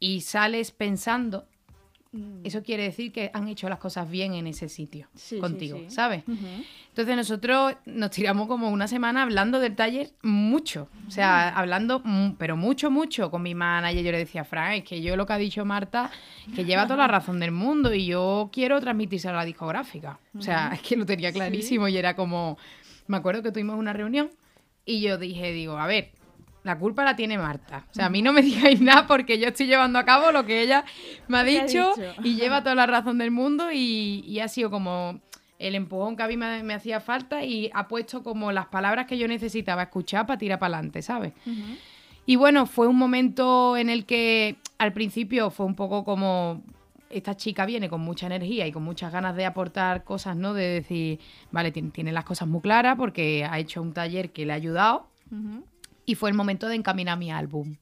y 0.00 0.22
sales 0.22 0.72
pensando 0.72 1.46
Mm. 2.12 2.40
Eso 2.44 2.62
quiere 2.64 2.82
decir 2.82 3.12
que 3.12 3.30
han 3.32 3.46
hecho 3.46 3.68
las 3.68 3.78
cosas 3.78 4.10
bien 4.10 4.34
en 4.34 4.48
ese 4.48 4.68
sitio 4.68 5.08
contigo, 5.40 5.80
¿sabes? 5.88 6.24
Entonces 6.88 7.16
nosotros 7.16 7.76
nos 7.86 8.10
tiramos 8.10 8.48
como 8.48 8.68
una 8.70 8.88
semana 8.88 9.22
hablando 9.22 9.60
del 9.60 9.76
taller 9.76 10.10
mucho, 10.22 10.88
o 11.06 11.10
sea, 11.12 11.50
hablando, 11.50 12.02
pero 12.36 12.56
mucho, 12.56 12.90
mucho 12.90 13.30
con 13.30 13.42
mi 13.42 13.54
manager. 13.54 14.04
Yo 14.04 14.10
le 14.10 14.18
decía, 14.18 14.44
Fran, 14.44 14.72
es 14.72 14.84
que 14.84 15.00
yo 15.00 15.14
lo 15.14 15.24
que 15.24 15.34
ha 15.34 15.38
dicho 15.38 15.64
Marta, 15.64 16.10
que 16.56 16.64
lleva 16.64 16.84
toda 16.84 16.96
la 16.96 17.08
razón 17.08 17.38
del 17.38 17.52
mundo 17.52 17.94
y 17.94 18.06
yo 18.06 18.50
quiero 18.52 18.80
transmitirse 18.80 19.28
a 19.28 19.32
la 19.32 19.44
discográfica. 19.44 20.18
O 20.36 20.42
sea, 20.42 20.72
es 20.74 20.80
que 20.80 20.96
lo 20.96 21.06
tenía 21.06 21.32
clarísimo 21.32 21.86
y 21.86 21.96
era 21.96 22.16
como, 22.16 22.58
me 23.06 23.18
acuerdo 23.18 23.42
que 23.42 23.52
tuvimos 23.52 23.78
una 23.78 23.92
reunión 23.92 24.30
y 24.84 25.00
yo 25.00 25.16
dije, 25.16 25.52
digo, 25.52 25.78
a 25.78 25.86
ver, 25.86 26.10
la 26.62 26.78
culpa 26.78 27.04
la 27.04 27.16
tiene 27.16 27.38
Marta. 27.38 27.86
O 27.90 27.94
sea, 27.94 28.06
a 28.06 28.10
mí 28.10 28.22
no 28.22 28.32
me 28.32 28.42
digáis 28.42 28.80
nada 28.80 29.06
porque 29.06 29.38
yo 29.38 29.48
estoy 29.48 29.66
llevando 29.66 29.98
a 29.98 30.04
cabo 30.04 30.32
lo 30.32 30.44
que 30.44 30.62
ella 30.62 30.84
me 31.28 31.38
ha 31.38 31.44
dicho, 31.44 31.92
y 32.22 32.34
lleva 32.34 32.62
toda 32.62 32.74
la 32.74 32.86
razón 32.86 33.18
del 33.18 33.30
mundo 33.30 33.70
y, 33.72 34.38
ha 34.40 34.48
sido 34.48 34.70
como 34.70 35.20
el 35.58 35.74
empujón 35.74 36.16
que 36.16 36.22
a 36.22 36.28
mí 36.28 36.36
me, 36.38 36.72
hacía 36.72 37.00
falta 37.00 37.44
y 37.44 37.70
ha 37.74 37.86
puesto 37.86 38.22
como 38.22 38.52
las 38.52 38.66
palabras 38.66 39.06
que 39.06 39.18
yo 39.18 39.28
necesitaba 39.28 39.82
escuchar 39.82 40.26
para 40.26 40.38
tirar 40.38 40.58
para 40.58 40.76
adelante, 40.76 41.02
¿sabes? 41.02 41.34
Y 42.24 42.36
bueno, 42.36 42.64
fue 42.66 42.86
un 42.86 42.96
momento 42.96 43.76
en 43.76 43.90
el 43.90 44.06
que 44.06 44.56
al 44.78 44.92
principio 44.92 45.50
fue 45.50 45.66
un 45.66 45.74
poco 45.74 46.04
como 46.04 46.62
esta 47.10 47.36
chica 47.36 47.66
viene 47.66 47.90
con 47.90 48.00
mucha 48.00 48.26
energía 48.26 48.66
y 48.66 48.72
con 48.72 48.84
muchas 48.84 49.12
ganas 49.12 49.34
de 49.36 49.44
aportar 49.44 50.04
cosas, 50.04 50.36
¿no? 50.36 50.54
De 50.54 50.64
decir, 50.64 51.18
vale, 51.50 51.72
tiene, 51.72 52.12
las 52.12 52.24
cosas 52.24 52.48
muy 52.48 52.60
claras 52.60 52.96
porque 52.96 53.44
ha 53.44 53.58
hecho 53.58 53.82
un 53.82 53.92
taller 53.92 54.30
que 54.30 54.46
le 54.46 54.52
ha 54.52 54.56
ayudado 54.56 55.08
y 56.06 56.14
fue 56.14 56.30
el 56.30 56.36
momento 56.36 56.68
de 56.68 56.76
encaminar 56.76 57.18
mi 57.18 57.30
álbum. 57.30 57.76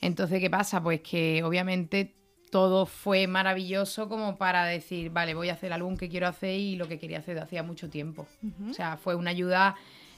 Entonces, 0.00 0.40
¿qué 0.40 0.50
pasa? 0.50 0.82
Pues 0.82 1.00
que 1.00 1.42
obviamente 1.42 2.14
todo 2.50 2.86
fue 2.86 3.26
maravilloso 3.26 4.08
como 4.08 4.36
para 4.36 4.64
decir, 4.64 5.10
vale, 5.10 5.34
voy 5.34 5.48
a 5.48 5.54
hacer 5.54 5.68
el 5.68 5.72
álbum 5.72 5.96
que 5.96 6.08
quiero 6.08 6.28
hacer 6.28 6.58
y 6.58 6.76
lo 6.76 6.86
que 6.86 6.98
quería 6.98 7.18
hacer 7.18 7.34
de 7.34 7.40
hacía 7.40 7.62
mucho 7.62 7.90
tiempo. 7.90 8.26
O 8.70 8.72
sea, 8.72 8.96
fue 8.96 9.14
una 9.14 9.30
ayuda 9.30 9.74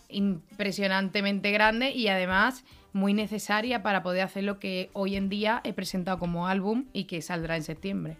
impresionantemente 0.08 1.50
grande 1.50 1.90
y 1.90 2.08
además 2.08 2.64
muy 2.96 3.12
necesaria 3.12 3.82
para 3.82 4.02
poder 4.02 4.22
hacer 4.22 4.42
lo 4.42 4.58
que 4.58 4.88
hoy 4.94 5.16
en 5.16 5.28
día 5.28 5.60
he 5.64 5.74
presentado 5.74 6.18
como 6.18 6.46
álbum 6.46 6.86
y 6.94 7.04
que 7.04 7.20
saldrá 7.20 7.54
en 7.56 7.62
septiembre. 7.62 8.16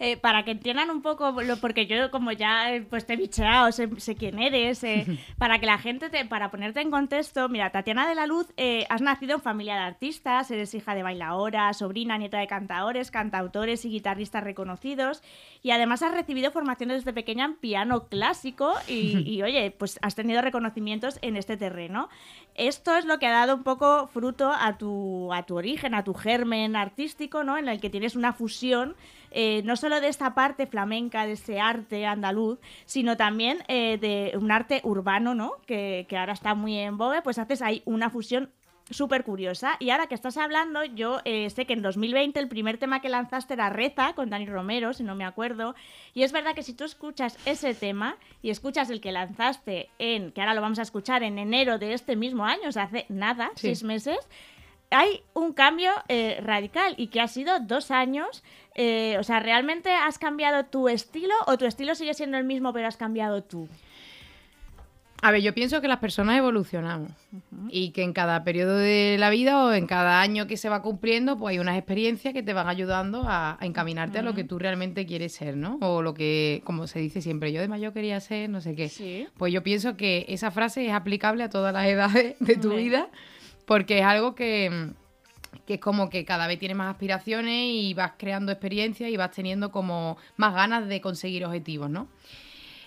Eh, 0.00 0.16
para 0.16 0.44
que 0.44 0.50
entiendan 0.50 0.90
un 0.90 1.02
poco, 1.02 1.30
lo, 1.40 1.56
porque 1.58 1.86
yo 1.86 2.10
como 2.10 2.32
ya 2.32 2.66
pues 2.90 3.06
te 3.06 3.14
he 3.14 3.16
bicheado, 3.16 3.70
sé, 3.70 3.88
quién 4.16 4.40
eres, 4.40 4.82
eh, 4.82 5.06
para 5.38 5.60
que 5.60 5.66
la 5.66 5.78
gente, 5.78 6.10
te, 6.10 6.24
para 6.24 6.50
ponerte 6.50 6.80
en 6.80 6.90
contexto, 6.90 7.48
mira, 7.48 7.70
Tatiana 7.70 8.08
de 8.08 8.16
la 8.16 8.26
Luz, 8.26 8.52
eh, 8.56 8.86
has 8.90 9.02
nacido 9.02 9.36
en 9.36 9.40
familia 9.40 9.74
de 9.74 9.82
artistas, 9.82 10.50
eres 10.50 10.74
hija 10.74 10.96
de 10.96 11.04
bailaora, 11.04 11.72
sobrina, 11.72 12.18
nieta 12.18 12.40
de 12.40 12.48
cantadores, 12.48 13.12
cantautores 13.12 13.84
y 13.84 13.90
guitarristas 13.90 14.42
reconocidos 14.42 15.22
y 15.62 15.70
además 15.70 16.02
has 16.02 16.12
recibido 16.12 16.50
formaciones 16.50 16.98
desde 16.98 17.12
pequeña 17.12 17.44
en 17.44 17.54
piano 17.54 18.08
clásico 18.08 18.74
y, 18.88 19.18
y 19.30 19.42
oye, 19.42 19.70
pues 19.70 20.00
has 20.02 20.16
tenido 20.16 20.42
reconocimientos 20.42 21.20
en 21.22 21.36
este 21.36 21.56
terreno. 21.56 22.08
Esto 22.56 22.96
es 22.96 23.04
lo 23.04 23.20
que 23.20 23.26
ha 23.26 23.32
dado 23.32 23.54
un 23.54 23.62
poco 23.62 23.91
fruto 24.12 24.50
a 24.50 24.76
tu, 24.78 25.32
a 25.32 25.44
tu 25.44 25.56
origen, 25.56 25.94
a 25.94 26.04
tu 26.04 26.14
germen 26.14 26.76
artístico, 26.76 27.44
¿no? 27.44 27.58
En 27.58 27.68
el 27.68 27.80
que 27.80 27.90
tienes 27.90 28.16
una 28.16 28.32
fusión 28.32 28.94
eh, 29.34 29.62
no 29.64 29.76
solo 29.76 30.00
de 30.00 30.08
esta 30.08 30.34
parte 30.34 30.66
flamenca, 30.66 31.26
de 31.26 31.32
ese 31.32 31.58
arte 31.58 32.06
andaluz, 32.06 32.58
sino 32.84 33.16
también 33.16 33.58
eh, 33.68 33.98
de 33.98 34.36
un 34.36 34.50
arte 34.50 34.80
urbano, 34.84 35.34
¿no? 35.34 35.54
Que, 35.66 36.06
ahora 36.18 36.34
está 36.34 36.54
muy 36.54 36.76
en 36.76 36.98
boga, 36.98 37.22
pues 37.22 37.38
haces 37.38 37.62
ahí 37.62 37.82
una 37.86 38.10
fusión 38.10 38.50
súper 38.90 39.24
curiosa. 39.24 39.76
Y 39.78 39.90
ahora 39.90 40.06
que 40.06 40.14
estás 40.14 40.36
hablando, 40.36 40.84
yo 40.84 41.20
eh, 41.24 41.48
sé 41.50 41.66
que 41.66 41.72
en 41.72 41.82
2020 41.82 42.38
el 42.40 42.48
primer 42.48 42.78
tema 42.78 43.00
que 43.00 43.08
lanzaste 43.08 43.54
era 43.54 43.70
Reza 43.70 44.12
con 44.14 44.30
Dani 44.30 44.46
Romero, 44.46 44.92
si 44.92 45.02
no 45.02 45.14
me 45.14 45.24
acuerdo. 45.24 45.74
Y 46.14 46.22
es 46.22 46.32
verdad 46.32 46.54
que 46.54 46.62
si 46.62 46.74
tú 46.74 46.84
escuchas 46.84 47.38
ese 47.46 47.74
tema 47.74 48.16
y 48.42 48.50
escuchas 48.50 48.90
el 48.90 49.00
que 49.00 49.12
lanzaste 49.12 49.88
en, 49.98 50.32
que 50.32 50.40
ahora 50.40 50.54
lo 50.54 50.60
vamos 50.60 50.78
a 50.78 50.82
escuchar 50.82 51.22
en 51.22 51.38
enero 51.38 51.78
de 51.78 51.94
este 51.94 52.16
mismo 52.16 52.44
año, 52.44 52.68
o 52.68 52.72
sea, 52.72 52.84
hace 52.84 53.06
nada, 53.08 53.50
Sí. 53.54 53.68
seis 53.68 53.82
meses, 53.82 54.18
hay 54.90 55.22
un 55.32 55.52
cambio 55.54 55.90
eh, 56.08 56.38
radical 56.42 56.94
y 56.98 57.06
que 57.06 57.20
ha 57.20 57.28
sido 57.28 57.60
dos 57.60 57.90
años. 57.90 58.42
Eh, 58.74 59.16
o 59.18 59.22
sea, 59.22 59.40
¿realmente 59.40 59.90
has 59.92 60.18
cambiado 60.18 60.64
tu 60.66 60.88
estilo 60.88 61.34
o 61.46 61.56
tu 61.56 61.64
estilo 61.66 61.94
sigue 61.94 62.14
siendo 62.14 62.36
el 62.36 62.44
mismo 62.44 62.72
pero 62.72 62.88
has 62.88 62.96
cambiado 62.96 63.42
tú? 63.42 63.68
A 65.24 65.30
ver, 65.30 65.40
yo 65.40 65.54
pienso 65.54 65.80
que 65.80 65.86
las 65.86 66.00
personas 66.00 66.36
evolucionamos 66.36 67.12
y 67.68 67.90
que 67.90 68.02
en 68.02 68.12
cada 68.12 68.42
periodo 68.42 68.76
de 68.76 69.16
la 69.20 69.30
vida 69.30 69.64
o 69.64 69.72
en 69.72 69.86
cada 69.86 70.20
año 70.20 70.48
que 70.48 70.56
se 70.56 70.68
va 70.68 70.82
cumpliendo, 70.82 71.38
pues 71.38 71.52
hay 71.52 71.60
unas 71.60 71.78
experiencias 71.78 72.34
que 72.34 72.42
te 72.42 72.52
van 72.52 72.68
ayudando 72.68 73.22
a, 73.28 73.56
a 73.60 73.64
encaminarte 73.64 74.18
a 74.18 74.22
lo 74.22 74.34
que 74.34 74.42
tú 74.42 74.58
realmente 74.58 75.06
quieres 75.06 75.32
ser, 75.32 75.56
¿no? 75.56 75.78
O 75.80 76.02
lo 76.02 76.12
que, 76.12 76.60
como 76.64 76.88
se 76.88 76.98
dice 76.98 77.22
siempre, 77.22 77.52
yo 77.52 77.60
de 77.60 77.68
mayor 77.68 77.92
quería 77.92 78.18
ser, 78.18 78.50
no 78.50 78.60
sé 78.60 78.74
qué. 78.74 78.88
Sí. 78.88 79.28
Pues 79.38 79.52
yo 79.52 79.62
pienso 79.62 79.96
que 79.96 80.26
esa 80.28 80.50
frase 80.50 80.84
es 80.86 80.92
aplicable 80.92 81.44
a 81.44 81.50
todas 81.50 81.72
las 81.72 81.86
edades 81.86 82.34
de 82.40 82.56
tu 82.56 82.74
vida 82.74 83.08
porque 83.64 84.00
es 84.00 84.04
algo 84.04 84.34
que, 84.34 84.90
que 85.66 85.74
es 85.74 85.80
como 85.80 86.10
que 86.10 86.24
cada 86.24 86.48
vez 86.48 86.58
tienes 86.58 86.76
más 86.76 86.90
aspiraciones 86.90 87.68
y 87.70 87.94
vas 87.94 88.14
creando 88.18 88.50
experiencias 88.50 89.08
y 89.08 89.16
vas 89.16 89.30
teniendo 89.30 89.70
como 89.70 90.16
más 90.36 90.52
ganas 90.52 90.88
de 90.88 91.00
conseguir 91.00 91.44
objetivos, 91.44 91.88
¿no? 91.88 92.08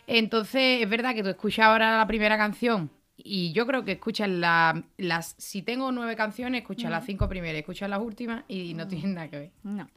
Entonces, 0.07 0.81
es 0.81 0.89
verdad 0.89 1.13
que 1.15 1.23
tú 1.23 1.29
escuchas 1.29 1.65
ahora 1.65 1.97
la 1.97 2.07
primera 2.07 2.37
canción 2.37 2.89
y 3.17 3.51
yo 3.53 3.65
creo 3.65 3.83
que 3.83 3.93
escuchas 3.93 4.29
la- 4.29 4.83
las... 4.97 5.35
Si 5.37 5.61
tengo 5.61 5.91
nueve 5.91 6.15
canciones, 6.15 6.61
escuchas 6.61 6.91
las 6.91 7.05
cinco 7.05 7.27
primeras, 7.27 7.59
escuchas 7.59 7.89
las 7.89 7.99
últimas 7.99 8.43
y 8.47 8.73
no 8.73 8.87
tienen 8.87 9.15
nada 9.15 9.29
que 9.29 9.37
ver. 9.39 9.51
No. 9.63 9.87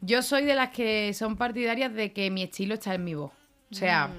Yo 0.00 0.22
soy 0.22 0.44
de 0.44 0.54
las 0.54 0.70
que 0.70 1.12
son 1.14 1.36
partidarias 1.36 1.92
de 1.94 2.12
que 2.12 2.30
mi 2.30 2.42
estilo 2.42 2.74
está 2.74 2.94
en 2.94 3.04
mi 3.04 3.14
voz. 3.14 3.32
O 3.70 3.74
sea, 3.74 4.10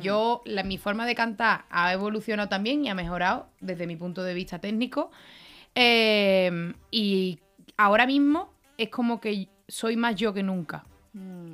yo, 0.00 0.42
la, 0.44 0.64
mi 0.64 0.76
forma 0.76 1.06
de 1.06 1.14
cantar 1.14 1.66
ha 1.70 1.92
evolucionado 1.92 2.48
también 2.48 2.84
y 2.84 2.88
ha 2.88 2.94
mejorado 2.94 3.48
desde 3.60 3.86
mi 3.86 3.94
punto 3.94 4.24
de 4.24 4.34
vista 4.34 4.58
técnico. 4.58 5.12
Eh, 5.74 6.72
y 6.90 7.38
ahora 7.76 8.06
mismo 8.06 8.52
es 8.76 8.88
como 8.88 9.20
que 9.20 9.48
soy 9.68 9.96
más 9.96 10.16
yo 10.16 10.34
que 10.34 10.42
nunca, 10.42 10.84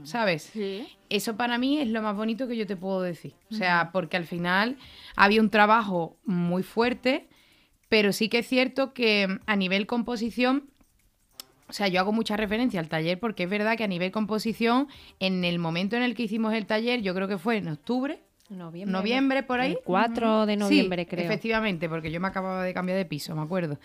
¿sabes? 0.04 0.50
Sí. 0.52 0.87
Eso 1.08 1.37
para 1.37 1.58
mí 1.58 1.78
es 1.78 1.88
lo 1.88 2.02
más 2.02 2.16
bonito 2.16 2.49
que 2.49 2.56
yo 2.56 2.66
te 2.66 2.76
puedo 2.76 3.02
decir. 3.02 3.34
O 3.50 3.54
sea, 3.54 3.90
porque 3.92 4.16
al 4.16 4.26
final 4.26 4.76
había 5.16 5.40
un 5.40 5.50
trabajo 5.50 6.16
muy 6.25 6.62
fuerte, 6.62 7.28
pero 7.88 8.12
sí 8.12 8.28
que 8.28 8.38
es 8.38 8.49
cierto 8.49 8.92
que 8.92 9.28
mm, 9.28 9.40
a 9.46 9.56
nivel 9.56 9.87
composición, 9.87 10.70
o 11.68 11.73
sea, 11.73 11.88
yo 11.88 12.00
hago 12.00 12.12
mucha 12.12 12.37
referencia 12.37 12.80
al 12.80 12.88
taller 12.88 13.18
porque 13.18 13.44
es 13.44 13.50
verdad 13.50 13.76
que 13.76 13.84
a 13.84 13.88
nivel 13.88 14.11
composición, 14.11 14.88
en 15.20 15.44
el 15.44 15.58
momento 15.58 15.96
en 15.96 16.02
el 16.02 16.14
que 16.14 16.25
hicimos 16.25 16.52
el 16.54 16.66
taller, 16.66 17.02
yo 17.02 17.14
creo 17.14 17.28
que 17.28 17.38
fue 17.38 17.56
en 17.56 17.68
octubre, 17.68 18.20
Noviembre, 18.50 18.92
noviembre 18.92 19.42
por 19.42 19.61
ahí. 19.61 19.73
El 19.73 19.78
4 19.82 20.44
de 20.44 20.56
noviembre, 20.56 21.04
Sí, 21.04 21.08
creo. 21.08 21.25
Efectivamente, 21.25 21.88
porque 21.88 22.11
yo 22.11 22.20
me 22.20 22.28
acababa 22.28 22.62
de 22.62 22.75
cambiar 22.75 22.99
de 22.99 23.06
piso, 23.06 23.34
me 23.34 23.40
acuerdo. 23.42 23.78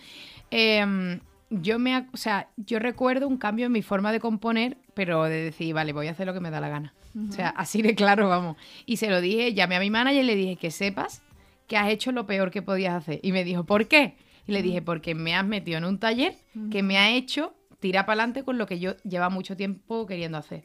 Em, 0.50 1.18
yo 1.50 1.78
me, 1.78 2.06
o 2.12 2.16
sea, 2.16 2.48
yo 2.56 2.78
recuerdo 2.78 3.28
un 3.28 3.36
cambio 3.36 3.66
en 3.66 3.72
mi 3.72 3.82
forma 3.82 4.12
de 4.12 4.20
componer, 4.20 4.78
pero 4.94 5.24
de 5.24 5.42
decir, 5.42 5.74
vale, 5.74 5.92
voy 5.92 6.06
a 6.06 6.12
hacer 6.12 6.26
lo 6.26 6.32
que 6.32 6.40
me 6.40 6.50
da 6.50 6.60
la 6.60 6.68
gana. 6.68 6.94
O 7.28 7.32
sea, 7.32 7.48
así 7.48 7.82
de 7.82 7.96
claro, 7.96 8.28
vamos. 8.28 8.56
Y 8.86 8.98
se 8.98 9.10
lo 9.10 9.20
dije, 9.20 9.52
llamé 9.52 9.76
a 9.76 9.80
mi 9.80 9.90
manager 9.90 10.22
y 10.22 10.26
le 10.26 10.36
dije 10.36 10.56
que 10.56 10.70
sepas 10.70 11.22
que 11.66 11.76
has 11.76 11.88
hecho 11.88 12.12
lo 12.12 12.26
peor 12.26 12.50
que 12.50 12.62
podías 12.62 12.94
hacer. 12.94 13.18
Y 13.22 13.32
me 13.32 13.42
dijo, 13.42 13.64
¿por 13.64 13.88
qué? 13.88 14.16
Y 14.46 14.52
le 14.52 14.62
dije, 14.62 14.80
porque 14.80 15.14
me 15.14 15.34
has 15.34 15.44
metido 15.44 15.78
en 15.78 15.84
un 15.84 15.98
taller 15.98 16.36
que 16.70 16.82
me 16.82 16.98
ha 16.98 17.10
hecho 17.10 17.54
tirar 17.80 18.06
para 18.06 18.22
adelante 18.22 18.44
con 18.44 18.58
lo 18.58 18.66
que 18.66 18.78
yo 18.78 18.96
lleva 18.98 19.28
mucho 19.28 19.56
tiempo 19.56 20.06
queriendo 20.06 20.38
hacer. 20.38 20.64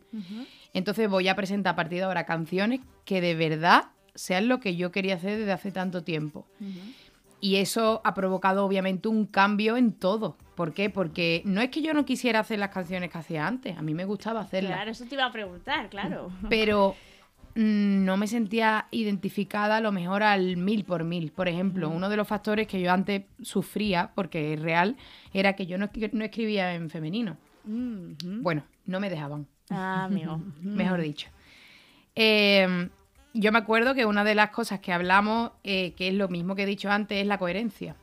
Entonces 0.74 1.10
voy 1.10 1.28
a 1.28 1.36
presentar 1.36 1.74
a 1.74 1.76
partir 1.76 2.00
de 2.00 2.04
ahora 2.04 2.26
canciones 2.26 2.82
que 3.06 3.22
de 3.22 3.36
verdad 3.36 3.86
sean 4.14 4.48
lo 4.48 4.60
que 4.60 4.76
yo 4.76 4.92
quería 4.92 5.16
hacer 5.16 5.38
desde 5.38 5.52
hace 5.52 5.72
tanto 5.72 6.04
tiempo. 6.04 6.46
Y 7.40 7.58
eso 7.58 8.02
ha 8.04 8.14
provocado 8.14 8.66
obviamente 8.66 9.08
un 9.08 9.26
cambio 9.26 9.78
en 9.78 9.94
todo. 9.94 10.38
¿Por 10.56 10.74
qué? 10.74 10.90
Porque 10.90 11.42
no 11.46 11.62
es 11.62 11.70
que 11.70 11.82
yo 11.82 11.94
no 11.94 12.06
quisiera 12.06 12.40
hacer 12.40 12.60
las 12.60 12.70
canciones 12.70 13.12
que 13.12 13.18
hacía 13.18 13.46
antes, 13.46 13.78
a 13.78 13.82
mí 13.82 13.94
me 13.94 14.06
gustaba 14.06 14.42
hacerlas, 14.42 14.74
Claro, 14.74 14.92
eso 14.92 15.06
te 15.06 15.16
iba 15.16 15.26
a 15.26 15.32
preguntar, 15.32 15.90
claro. 15.90 16.32
pero 16.50 16.96
mm, 17.56 18.06
no 18.06 18.16
me 18.18 18.28
sentía 18.28 18.88
identificada 18.92 19.78
a 19.78 19.82
lo 19.82 19.92
mejor 19.92 20.24
al 20.24 20.58
mil 20.58 20.86
por 20.86 21.04
mil. 21.04 21.32
Por 21.32 21.48
ejemplo, 21.48 21.90
uno 21.90 22.08
de 22.10 22.18
los 22.18 22.28
factores 22.28 22.68
que 22.68 22.82
yo 22.82 22.92
antes 22.92 23.24
sufría, 23.42 24.12
porque 24.16 24.54
es 24.54 24.62
real, 24.62 24.96
era 25.34 25.54
que 25.54 25.66
yo 25.66 25.78
no, 25.78 25.88
escri- 25.90 26.12
no 26.14 26.24
escribía 26.24 26.74
en 26.74 26.90
femenino. 26.90 27.38
Bueno, 27.66 28.64
no 28.86 29.00
me 29.00 29.10
dejaban 29.10 29.48
Ah, 29.70 30.06
amigo. 30.06 30.40
mejor 30.62 31.02
dicho. 31.02 31.28
Eh, 32.16 32.90
yo 33.34 33.52
me 33.52 33.58
acuerdo 33.58 33.94
que 33.94 34.06
una 34.06 34.24
de 34.24 34.36
las 34.36 34.52
cosas 34.52 34.80
que 34.80 34.94
hablamos, 34.94 35.52
eh, 35.64 35.94
que 35.98 36.08
es 36.08 36.14
lo 36.14 36.30
mismo 36.30 36.56
que 36.56 36.64
he 36.64 36.66
dicho 36.66 36.90
antes, 36.90 37.18
es 37.20 37.28
la 37.28 37.38
coherencia. 37.38 37.96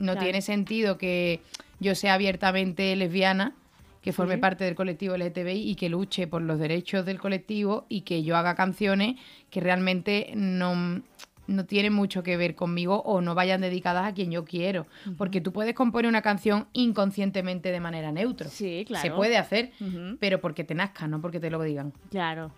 No 0.00 0.12
Claro. 0.12 0.20
tiene 0.24 0.42
sentido 0.42 0.98
que 0.98 1.40
yo 1.78 1.94
sea 1.94 2.14
abiertamente 2.14 2.96
lesbiana, 2.96 3.54
que 4.02 4.12
forme 4.12 4.34
Sí. 4.36 4.40
parte 4.40 4.64
del 4.64 4.74
colectivo 4.74 5.14
LGTBI 5.14 5.70
y 5.70 5.74
que 5.76 5.88
luche 5.90 6.26
por 6.26 6.40
los 6.42 6.58
derechos 6.58 7.04
del 7.06 7.18
colectivo 7.20 7.84
y 7.88 8.00
que 8.00 8.22
yo 8.22 8.36
haga 8.36 8.54
canciones 8.54 9.16
que 9.50 9.60
realmente 9.60 10.32
no, 10.34 11.02
no 11.50 11.66
tienen 11.66 11.92
mucho 11.92 12.22
que 12.22 12.36
ver 12.36 12.54
conmigo 12.54 13.02
o 13.04 13.20
no 13.20 13.34
vayan 13.34 13.60
dedicadas 13.60 14.06
a 14.06 14.14
quien 14.14 14.30
yo 14.30 14.44
quiero. 14.44 14.86
Porque 15.18 15.40
tú 15.40 15.52
puedes 15.52 15.74
componer 15.74 16.08
una 16.08 16.22
canción 16.22 16.68
inconscientemente 16.72 17.72
de 17.72 17.80
manera 17.80 18.12
neutra. 18.12 18.48
Sí, 18.48 18.84
claro. 18.86 19.02
Se 19.02 19.10
puede 19.10 19.36
hacer, 19.36 19.72
pero 20.20 20.40
porque 20.40 20.64
te 20.64 20.74
nazca, 20.74 21.06
no 21.08 21.20
porque 21.20 21.40
te 21.40 21.50
lo 21.50 21.60
digan. 21.62 21.92
Claro. 22.10 22.52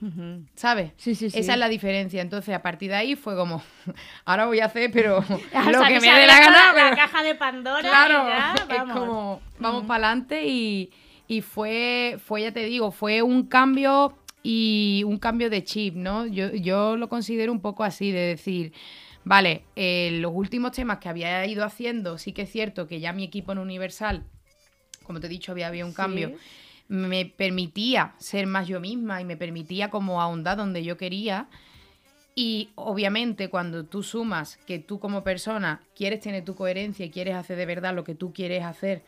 ¿Sabes? 0.54 0.92
Sí, 0.96 1.14
sí, 1.14 1.30
sí. 1.30 1.38
Esa 1.38 1.54
es 1.54 1.58
la 1.58 1.68
diferencia. 1.68 2.20
Entonces, 2.20 2.54
a 2.54 2.62
partir 2.62 2.90
de 2.90 2.96
ahí 2.96 3.16
fue 3.16 3.34
como, 3.36 3.62
ahora 4.24 4.46
voy 4.46 4.60
a 4.60 4.66
hacer, 4.66 4.90
pero 4.92 5.16
lo 5.20 5.78
sea, 5.78 5.88
que 5.88 6.00
me 6.00 6.12
dé 6.12 6.26
la 6.26 6.38
gana. 6.38 6.50
La 6.50 6.72
pero- 6.74 6.96
caja 6.96 7.22
de 7.22 7.34
Pandora. 7.34 7.80
Claro, 7.88 8.24
y 8.24 8.28
ya, 8.28 8.54
es 8.54 8.68
vamos. 8.68 8.98
como, 8.98 9.40
vamos 9.58 9.84
para 9.86 10.06
adelante 10.08 10.46
y, 10.46 10.90
y 11.28 11.40
fue, 11.40 12.18
fue, 12.24 12.42
ya 12.42 12.52
te 12.52 12.64
digo, 12.66 12.90
fue 12.92 13.22
un 13.22 13.44
cambio 13.46 14.18
y 14.42 15.02
un 15.06 15.18
cambio 15.18 15.50
de 15.50 15.64
chip, 15.64 15.94
¿no? 15.94 16.26
Yo, 16.26 16.50
yo 16.52 16.96
lo 16.96 17.08
considero 17.08 17.52
un 17.52 17.60
poco 17.60 17.84
así, 17.84 18.10
de 18.10 18.20
decir, 18.20 18.72
vale, 19.24 19.64
eh, 19.76 20.10
los 20.20 20.32
últimos 20.34 20.72
temas 20.72 20.98
que 20.98 21.08
había 21.08 21.46
ido 21.46 21.64
haciendo, 21.64 22.18
sí 22.18 22.32
que 22.32 22.42
es 22.42 22.50
cierto 22.50 22.88
que 22.88 23.00
ya 23.00 23.12
mi 23.12 23.24
equipo 23.24 23.52
en 23.52 23.58
Universal, 23.58 24.24
como 25.04 25.20
te 25.20 25.26
he 25.26 25.30
dicho, 25.30 25.52
había, 25.52 25.68
había 25.68 25.84
un 25.84 25.92
Sí. 25.92 25.96
cambio, 25.96 26.32
me 26.88 27.24
permitía 27.24 28.14
ser 28.18 28.46
más 28.46 28.66
yo 28.68 28.80
misma 28.80 29.20
y 29.20 29.24
me 29.24 29.36
permitía 29.36 29.90
como 29.90 30.20
ahondar 30.20 30.56
donde 30.56 30.84
yo 30.84 30.96
quería. 30.96 31.48
Y 32.34 32.70
obviamente 32.76 33.48
cuando 33.48 33.84
tú 33.84 34.02
sumas 34.02 34.56
que 34.66 34.78
tú 34.78 34.98
como 34.98 35.22
persona 35.22 35.82
quieres 35.94 36.20
tener 36.20 36.44
tu 36.44 36.54
coherencia 36.54 37.04
y 37.06 37.10
quieres 37.10 37.34
hacer 37.34 37.56
de 37.56 37.66
verdad 37.66 37.94
lo 37.94 38.04
que 38.04 38.14
tú 38.14 38.32
quieres 38.32 38.64
hacer 38.64 39.02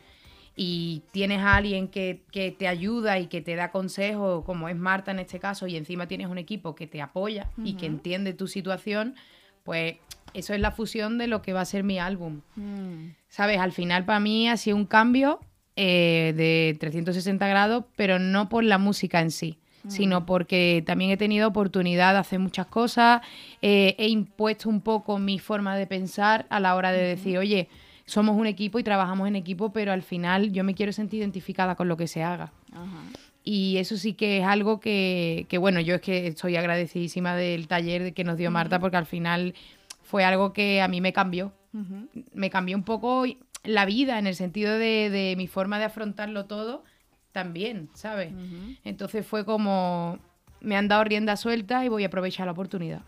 y 0.55 1.03
tienes 1.11 1.39
a 1.39 1.55
alguien 1.55 1.89
que, 1.89 2.23
que 2.31 2.51
te 2.51 2.67
ayuda 2.67 3.19
y 3.19 3.27
que 3.27 3.41
te 3.41 3.55
da 3.55 3.71
consejos, 3.71 4.45
como 4.45 4.69
es 4.69 4.75
Marta 4.75 5.11
en 5.11 5.19
este 5.19 5.39
caso, 5.39 5.67
y 5.67 5.75
encima 5.75 6.07
tienes 6.07 6.27
un 6.27 6.37
equipo 6.37 6.75
que 6.75 6.87
te 6.87 7.01
apoya 7.01 7.49
y 7.63 7.73
que 7.73 7.85
entiende 7.85 8.33
tu 8.33 8.47
situación, 8.47 9.15
pues 9.63 9.95
eso 10.33 10.53
es 10.53 10.59
la 10.61 10.71
fusión 10.71 11.17
de 11.17 11.27
lo 11.27 11.41
que 11.41 11.53
va 11.53 11.61
a 11.61 11.65
ser 11.65 11.83
mi 11.83 11.99
álbum. 11.99 12.41
Mm. 12.55 13.09
¿Sabes? 13.27 13.59
Al 13.59 13.73
final 13.73 14.05
para 14.05 14.19
mí 14.19 14.47
ha 14.47 14.55
sido 14.55 14.77
un 14.77 14.85
cambio 14.85 15.39
eh, 15.75 16.33
de 16.37 16.77
360 16.79 17.47
grados, 17.47 17.83
pero 17.97 18.17
no 18.17 18.47
por 18.47 18.63
la 18.63 18.77
música 18.77 19.19
en 19.19 19.31
sí, 19.31 19.59
sino 19.87 20.25
porque 20.25 20.81
también 20.85 21.11
he 21.11 21.17
tenido 21.17 21.47
oportunidad 21.47 22.13
de 22.13 22.19
hacer 22.19 22.39
muchas 22.39 22.65
cosas, 22.65 23.21
eh, 23.61 23.95
he 23.99 24.07
impuesto 24.07 24.67
un 24.67 24.81
poco 24.81 25.19
mi 25.19 25.37
forma 25.37 25.75
de 25.75 25.85
pensar 25.85 26.47
a 26.49 26.59
la 26.59 26.75
hora 26.75 26.91
de 26.91 27.03
decir, 27.03 27.37
oye, 27.37 27.69
somos 28.05 28.37
un 28.37 28.47
equipo 28.47 28.79
y 28.79 28.83
trabajamos 28.83 29.27
en 29.27 29.35
equipo, 29.35 29.71
pero 29.71 29.91
al 29.91 30.03
final 30.03 30.51
yo 30.51 30.63
me 30.63 30.75
quiero 30.75 30.91
sentir 30.91 31.19
identificada 31.21 31.75
con 31.75 31.87
lo 31.87 31.97
que 31.97 32.07
se 32.07 32.23
haga. 32.23 32.51
Ajá. 32.71 33.03
Y 33.43 33.77
eso 33.77 33.97
sí 33.97 34.13
que 34.13 34.39
es 34.39 34.45
algo 34.45 34.79
que, 34.79 35.45
que, 35.49 35.59
bueno, 35.59 35.79
yo 35.79 35.95
es 35.95 36.01
que 36.01 36.27
estoy 36.27 36.55
agradecidísima 36.55 37.35
del 37.35 37.67
taller 37.67 38.13
que 38.13 38.23
nos 38.23 38.37
dio 38.37 38.49
Marta, 38.49 38.79
porque 38.79 38.97
al 38.97 39.05
final 39.05 39.53
fue 40.03 40.23
algo 40.23 40.51
que 40.51 40.81
a 40.81 40.87
mí 40.87 40.99
me 41.01 41.13
cambió 41.13 41.53
me 42.33 42.49
cambió 42.49 42.77
un 42.77 42.83
poco 42.83 43.25
la 43.63 43.85
vida 43.85 44.19
en 44.19 44.27
el 44.27 44.35
sentido 44.35 44.77
de, 44.77 45.09
de 45.09 45.35
mi 45.35 45.47
forma 45.47 45.79
de 45.79 45.85
afrontarlo 45.85 46.45
todo 46.45 46.83
también, 47.31 47.89
¿sabes? 47.93 48.31
Entonces 48.85 49.25
fue 49.25 49.43
como, 49.43 50.19
me 50.61 50.77
han 50.77 50.87
dado 50.87 51.03
rienda 51.03 51.35
suelta 51.35 51.83
y 51.83 51.89
voy 51.89 52.03
a 52.03 52.07
aprovechar 52.07 52.45
la 52.45 52.53
oportunidad. 52.53 53.01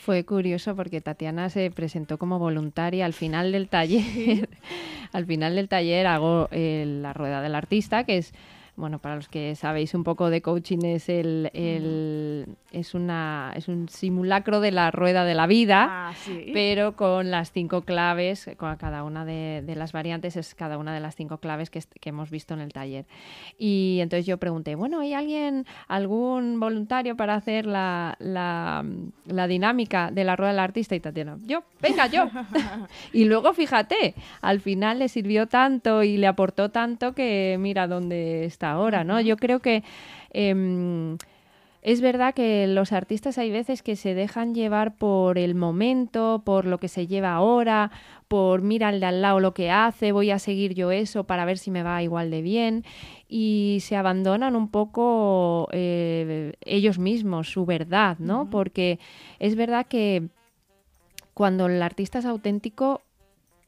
Fue 0.00 0.24
curioso 0.24 0.74
porque 0.74 1.00
Tatiana 1.00 1.50
se 1.50 1.70
presentó 1.70 2.18
como 2.18 2.38
voluntaria 2.38 3.04
al 3.04 3.12
final 3.12 3.52
del 3.52 3.68
taller. 3.68 4.48
al 5.12 5.26
final 5.26 5.54
del 5.56 5.68
taller 5.68 6.06
hago 6.06 6.48
eh, 6.50 6.84
la 6.86 7.12
rueda 7.12 7.42
del 7.42 7.54
artista, 7.54 8.04
que 8.04 8.18
es 8.18 8.32
bueno, 8.76 8.98
para 8.98 9.16
los 9.16 9.28
que 9.28 9.54
sabéis 9.54 9.94
un 9.94 10.02
poco 10.04 10.30
de 10.30 10.42
coaching, 10.42 10.78
es 10.84 11.08
el, 11.08 11.50
el 11.54 12.46
es 12.72 12.94
una 12.94 13.52
es 13.54 13.68
un 13.68 13.88
simulacro 13.88 14.58
de 14.60 14.72
la 14.72 14.90
rueda 14.90 15.24
de 15.24 15.34
la 15.34 15.46
vida, 15.46 16.08
Ah, 16.08 16.12
sí. 16.14 16.50
pero 16.52 16.96
con 16.96 17.30
las 17.30 17.52
cinco 17.52 17.82
claves, 17.82 18.50
con 18.56 18.74
cada 18.76 19.04
una 19.04 19.24
de, 19.24 19.62
de 19.64 19.76
las 19.76 19.92
variantes 19.92 20.36
es 20.36 20.54
cada 20.56 20.76
una 20.78 20.92
de 20.92 20.98
las 21.00 21.14
cinco 21.14 21.38
claves 21.38 21.70
que, 21.70 21.80
que 22.00 22.08
hemos 22.08 22.30
visto 22.30 22.52
en 22.54 22.60
el 22.60 22.72
taller. 22.72 23.04
Y 23.58 23.98
entonces 24.00 24.26
yo 24.26 24.38
pregunté, 24.38 24.74
bueno, 24.74 25.00
¿hay 25.00 25.14
alguien, 25.14 25.66
algún 25.86 26.58
voluntario 26.58 27.16
para 27.16 27.36
hacer 27.36 27.66
la, 27.66 28.16
la, 28.18 28.84
la 29.26 29.46
dinámica 29.46 30.10
de 30.10 30.24
la 30.24 30.34
rueda 30.34 30.50
del 30.50 30.58
artista? 30.60 30.96
Y 30.96 31.00
Tatiana, 31.00 31.38
yo, 31.46 31.62
venga, 31.80 32.06
yo. 32.08 32.28
y 33.12 33.24
luego 33.26 33.52
fíjate, 33.52 34.14
al 34.40 34.60
final 34.60 34.98
le 34.98 35.08
sirvió 35.08 35.46
tanto 35.46 36.02
y 36.02 36.16
le 36.16 36.26
aportó 36.26 36.70
tanto 36.70 37.14
que 37.14 37.56
mira 37.60 37.86
dónde 37.86 38.44
está 38.44 38.63
ahora, 38.64 39.04
¿no? 39.04 39.20
Yo 39.20 39.36
creo 39.36 39.60
que... 39.60 39.82
em, 40.30 41.16
es 41.84 42.00
verdad 42.00 42.32
que 42.32 42.66
los 42.66 42.92
artistas 42.92 43.36
hay 43.36 43.50
veces 43.50 43.82
que 43.82 43.94
se 43.94 44.14
dejan 44.14 44.54
llevar 44.54 44.96
por 44.96 45.36
el 45.36 45.54
momento, 45.54 46.40
por 46.42 46.64
lo 46.64 46.78
que 46.78 46.88
se 46.88 47.06
lleva 47.06 47.34
ahora, 47.34 47.90
por 48.26 48.62
mira 48.62 48.88
al 48.88 49.00
de 49.00 49.06
al 49.06 49.20
lado 49.20 49.38
lo 49.38 49.52
que 49.52 49.70
hace, 49.70 50.10
voy 50.10 50.30
a 50.30 50.38
seguir 50.38 50.72
yo 50.72 50.90
eso 50.92 51.24
para 51.24 51.44
ver 51.44 51.58
si 51.58 51.70
me 51.70 51.82
va 51.82 52.02
igual 52.02 52.30
de 52.30 52.40
bien 52.40 52.84
y 53.28 53.80
se 53.82 53.96
abandonan 53.96 54.56
un 54.56 54.68
poco 54.70 55.68
eh, 55.72 56.54
ellos 56.62 56.98
mismos, 56.98 57.50
su 57.50 57.66
verdad, 57.66 58.16
¿no? 58.18 58.48
Porque 58.48 58.98
es 59.38 59.54
verdad 59.54 59.84
que 59.86 60.28
cuando 61.34 61.66
el 61.66 61.82
artista 61.82 62.18
es 62.18 62.24
auténtico 62.24 63.02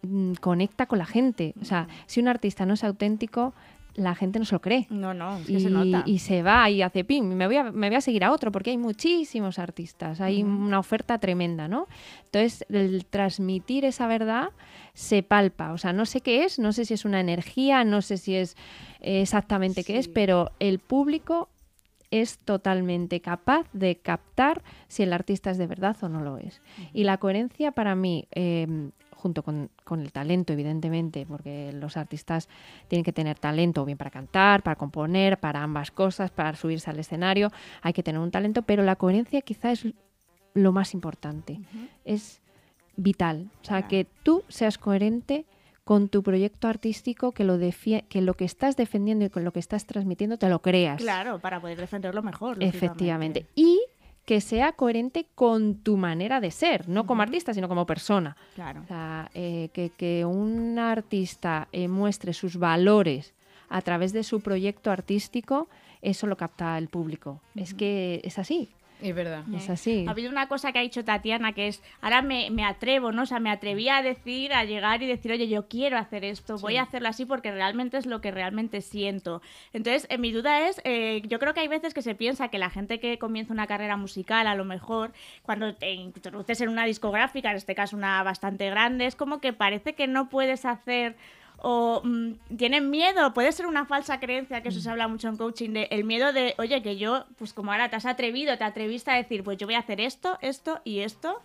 mm, 0.00 0.32
conecta 0.40 0.86
con 0.86 0.98
la 1.00 1.06
gente. 1.06 1.52
O 1.60 1.66
sea, 1.66 1.86
si 2.06 2.20
un 2.20 2.28
artista 2.28 2.64
no 2.64 2.74
es 2.74 2.82
auténtico, 2.82 3.52
la 3.96 4.14
gente 4.14 4.38
no 4.38 4.44
se 4.44 4.54
lo 4.54 4.60
cree. 4.60 4.86
No, 4.90 5.14
no, 5.14 5.38
es 5.38 5.46
que 5.46 5.52
y, 5.54 5.60
se 5.60 5.70
nota. 5.70 6.02
y 6.06 6.18
se 6.18 6.42
va 6.42 6.70
y 6.70 6.82
hace 6.82 7.04
pim, 7.04 7.24
me 7.34 7.46
voy, 7.46 7.56
a, 7.56 7.72
me 7.72 7.88
voy 7.88 7.96
a 7.96 8.00
seguir 8.00 8.24
a 8.24 8.32
otro 8.32 8.52
porque 8.52 8.70
hay 8.70 8.78
muchísimos 8.78 9.58
artistas, 9.58 10.20
hay 10.20 10.42
una 10.42 10.78
oferta 10.78 11.18
tremenda, 11.18 11.68
¿no? 11.68 11.86
Entonces, 12.24 12.64
el 12.68 13.06
transmitir 13.06 13.84
esa 13.84 14.06
verdad 14.06 14.50
se 14.94 15.22
palpa, 15.22 15.72
o 15.72 15.78
sea, 15.78 15.92
no 15.92 16.06
sé 16.06 16.20
qué 16.20 16.44
es, 16.44 16.58
no 16.58 16.72
sé 16.72 16.84
si 16.84 16.94
es 16.94 17.04
una 17.04 17.20
energía, 17.20 17.84
no 17.84 18.02
sé 18.02 18.16
si 18.16 18.36
es 18.36 18.56
exactamente 19.00 19.84
qué 19.84 19.98
es, 19.98 20.08
pero 20.08 20.50
el 20.60 20.78
público 20.78 21.48
es 22.10 22.38
totalmente 22.38 23.20
capaz 23.20 23.66
de 23.72 23.96
captar 23.96 24.62
si 24.88 25.02
el 25.02 25.12
artista 25.12 25.50
es 25.50 25.58
de 25.58 25.66
verdad 25.66 25.96
o 26.02 26.08
no 26.08 26.20
lo 26.20 26.38
es. 26.38 26.60
Y 26.92 27.04
la 27.04 27.18
coherencia 27.18 27.72
para 27.72 27.94
mí, 27.94 28.28
eh, 28.32 28.90
junto 29.26 29.42
con, 29.42 29.70
con 29.82 30.00
el 30.00 30.12
talento, 30.12 30.52
evidentemente, 30.52 31.26
porque 31.26 31.72
los 31.72 31.96
artistas 31.96 32.48
tienen 32.86 33.02
que 33.02 33.12
tener 33.12 33.36
talento, 33.40 33.84
bien 33.84 33.98
para 33.98 34.10
cantar, 34.10 34.62
para 34.62 34.76
componer, 34.76 35.38
para 35.38 35.64
ambas 35.64 35.90
cosas, 35.90 36.30
para 36.30 36.54
subirse 36.54 36.90
al 36.90 36.98
escenario, 37.00 37.50
hay 37.82 37.92
que 37.92 38.04
tener 38.04 38.20
un 38.20 38.30
talento, 38.30 38.62
pero 38.62 38.84
la 38.84 38.94
coherencia 38.94 39.40
quizá 39.40 39.72
es 39.72 39.84
lo 40.54 40.70
más 40.70 40.94
importante, 40.94 41.58
es 42.04 42.40
vital. 42.96 43.50
O 43.62 43.64
sea, 43.64 43.78
Claro. 43.78 43.88
que 43.88 44.06
tú 44.22 44.44
seas 44.48 44.78
coherente 44.78 45.44
con 45.82 46.08
tu 46.08 46.22
proyecto 46.22 46.68
artístico, 46.68 47.32
que 47.32 47.42
lo, 47.42 47.58
que 47.58 48.20
lo 48.22 48.34
que 48.34 48.44
estás 48.44 48.76
defendiendo 48.76 49.24
y 49.24 49.30
con 49.30 49.42
lo 49.44 49.52
que 49.52 49.60
estás 49.60 49.86
transmitiendo 49.86 50.38
te 50.38 50.48
lo 50.48 50.60
creas. 50.60 51.02
Claro, 51.02 51.40
para 51.40 51.60
poder 51.60 51.78
defenderlo 51.78 52.22
mejor. 52.22 52.62
Efectivamente. 52.62 53.46
Y 53.56 53.80
que 54.26 54.40
sea 54.40 54.72
coherente 54.72 55.26
con 55.34 55.76
tu 55.76 55.96
manera 55.96 56.40
de 56.40 56.50
ser, 56.50 56.88
no 56.88 57.06
como 57.06 57.22
artista, 57.22 57.54
sino 57.54 57.68
como 57.68 57.86
persona. 57.86 58.36
Claro. 58.56 58.82
O 58.82 58.86
sea, 58.86 59.30
eh, 59.34 59.70
que, 59.72 59.90
que 59.90 60.24
un 60.24 60.78
artista 60.78 61.68
eh, 61.72 61.86
muestre 61.86 62.32
sus 62.32 62.58
valores 62.58 63.32
a 63.68 63.80
través 63.82 64.12
de 64.12 64.24
su 64.24 64.40
proyecto 64.40 64.90
artístico, 64.90 65.68
eso 66.02 66.26
lo 66.26 66.36
capta 66.36 66.76
el 66.76 66.88
público. 66.88 67.40
Es 67.54 67.72
que 67.72 68.20
es 68.24 68.38
así, 68.38 68.68
Es 69.00 69.14
verdad. 69.14 69.44
es 69.54 69.68
así. 69.68 70.04
Ha 70.06 70.12
habido 70.12 70.30
una 70.30 70.48
cosa 70.48 70.72
que 70.72 70.78
ha 70.78 70.82
dicho 70.82 71.04
Tatiana 71.04 71.52
que 71.52 71.68
es, 71.68 71.82
ahora 72.00 72.22
me, 72.22 72.50
me 72.50 72.64
atrevo, 72.64 73.12
¿no? 73.12 73.22
O 73.22 73.26
sea, 73.26 73.40
me 73.40 73.50
atreví 73.50 73.88
a 73.88 74.02
decir, 74.02 74.52
a 74.52 74.64
llegar 74.64 75.02
y 75.02 75.06
decir, 75.06 75.32
oye, 75.32 75.48
yo 75.48 75.68
quiero 75.68 75.98
hacer 75.98 76.24
esto, 76.24 76.58
voy 76.58 76.76
a 76.76 76.82
hacerlo 76.82 77.08
así 77.08 77.24
porque 77.26 77.52
realmente 77.52 77.98
es 77.98 78.06
lo 78.06 78.20
que 78.20 78.30
realmente 78.30 78.80
siento. 78.80 79.42
Entonces, 79.72 80.06
eh, 80.10 80.18
mi 80.18 80.32
duda 80.32 80.68
es, 80.68 80.80
eh, 80.84 81.22
yo 81.26 81.38
creo 81.38 81.52
que 81.52 81.60
hay 81.60 81.68
veces 81.68 81.94
que 81.94 82.02
se 82.02 82.14
piensa 82.14 82.48
que 82.48 82.58
la 82.58 82.70
gente 82.70 82.98
que 82.98 83.18
comienza 83.18 83.52
una 83.52 83.66
carrera 83.66 83.96
musical, 83.96 84.46
a 84.46 84.54
lo 84.54 84.64
mejor, 84.64 85.12
cuando 85.42 85.74
te 85.74 85.92
introduces 85.92 86.60
en 86.60 86.68
una 86.68 86.86
discográfica, 86.86 87.50
en 87.50 87.56
este 87.56 87.74
caso 87.74 87.96
una 87.96 88.22
bastante 88.22 88.70
grande, 88.70 89.06
es 89.06 89.16
como 89.16 89.40
que 89.40 89.52
parece 89.52 89.94
que 89.94 90.06
no 90.06 90.28
puedes 90.28 90.64
hacer 90.64 91.16
o 91.58 92.02
mm, 92.04 92.32
tienen 92.56 92.90
miedo, 92.90 93.32
puede 93.34 93.52
ser 93.52 93.66
una 93.66 93.86
falsa 93.86 94.20
creencia, 94.20 94.62
que 94.62 94.68
eso 94.68 94.80
se 94.80 94.90
habla 94.90 95.08
mucho 95.08 95.28
en 95.28 95.36
coaching, 95.36 95.70
de 95.70 95.88
el 95.90 96.04
miedo 96.04 96.32
de, 96.32 96.54
oye, 96.58 96.82
que 96.82 96.96
yo, 96.96 97.24
pues 97.38 97.52
como 97.52 97.72
ahora 97.72 97.88
te 97.88 97.96
has 97.96 98.06
atrevido, 98.06 98.56
te 98.58 98.64
atreviste 98.64 99.10
a 99.10 99.14
decir, 99.14 99.42
pues 99.42 99.58
yo 99.58 99.66
voy 99.66 99.74
a 99.74 99.80
hacer 99.80 100.00
esto, 100.00 100.38
esto 100.42 100.80
y 100.84 101.00
esto, 101.00 101.40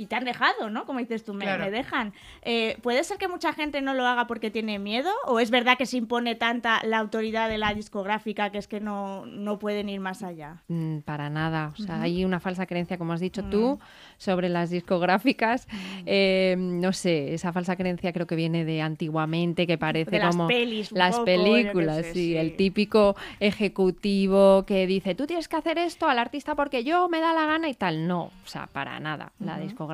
y 0.00 0.06
te 0.06 0.16
han 0.16 0.24
dejado, 0.24 0.70
¿no? 0.70 0.86
Como 0.86 0.98
dices 0.98 1.24
tú, 1.24 1.34
me, 1.34 1.44
Claro. 1.44 1.64
me 1.64 1.70
dejan. 1.70 2.12
Eh, 2.42 2.78
¿Puede 2.82 3.04
ser 3.04 3.18
que 3.18 3.28
mucha 3.28 3.52
gente 3.52 3.82
no 3.82 3.92
lo 3.92 4.06
haga 4.06 4.26
porque 4.26 4.50
tiene 4.50 4.78
miedo? 4.78 5.10
¿O 5.26 5.40
es 5.40 5.50
verdad 5.50 5.76
que 5.76 5.84
se 5.84 5.98
impone 5.98 6.34
tanta 6.34 6.80
la 6.84 6.98
autoridad 6.98 7.48
de 7.48 7.58
la 7.58 7.74
discográfica 7.74 8.50
que 8.50 8.56
es 8.58 8.66
que 8.66 8.80
no, 8.80 9.26
no 9.26 9.58
pueden 9.58 9.88
ir 9.90 10.00
más 10.00 10.22
allá? 10.22 10.62
Mm, 10.68 11.00
Para 11.00 11.28
nada. 11.28 11.72
O 11.78 11.82
sea, 11.82 12.00
hay 12.00 12.24
una 12.24 12.40
falsa 12.40 12.64
creencia, 12.66 12.96
como 12.96 13.12
has 13.12 13.20
dicho 13.20 13.44
tú, 13.44 13.78
sobre 14.16 14.48
las 14.48 14.70
discográficas. 14.70 15.68
Eh, 16.06 16.54
no 16.58 16.92
sé, 16.94 17.34
esa 17.34 17.52
falsa 17.52 17.76
creencia 17.76 18.12
creo 18.14 18.26
que 18.26 18.36
viene 18.36 18.64
de 18.64 18.80
antiguamente, 18.80 19.66
que 19.66 19.76
parece 19.76 20.10
De 20.12 20.18
las 20.18 20.34
como 20.34 20.48
pelis 20.48 20.92
un 20.92 20.98
las 20.98 21.12
poco, 21.16 21.24
películas, 21.26 21.96
sé, 21.96 22.04
sí, 22.04 22.12
sí. 22.12 22.36
el 22.36 22.56
típico 22.56 23.16
ejecutivo 23.38 24.64
que 24.66 24.86
dice, 24.86 25.14
tú 25.14 25.26
tienes 25.26 25.46
que 25.48 25.56
hacer 25.56 25.78
esto 25.78 26.08
al 26.08 26.18
artista 26.18 26.54
porque 26.54 26.84
yo 26.84 27.08
me 27.08 27.20
da 27.20 27.34
la 27.34 27.44
gana 27.46 27.68
y 27.68 27.74
tal. 27.74 28.06
No, 28.08 28.24
o 28.24 28.46
sea, 28.46 28.66
para 28.66 28.98
nada. 28.98 29.32
La 29.38 29.58
discográfica 29.58 29.89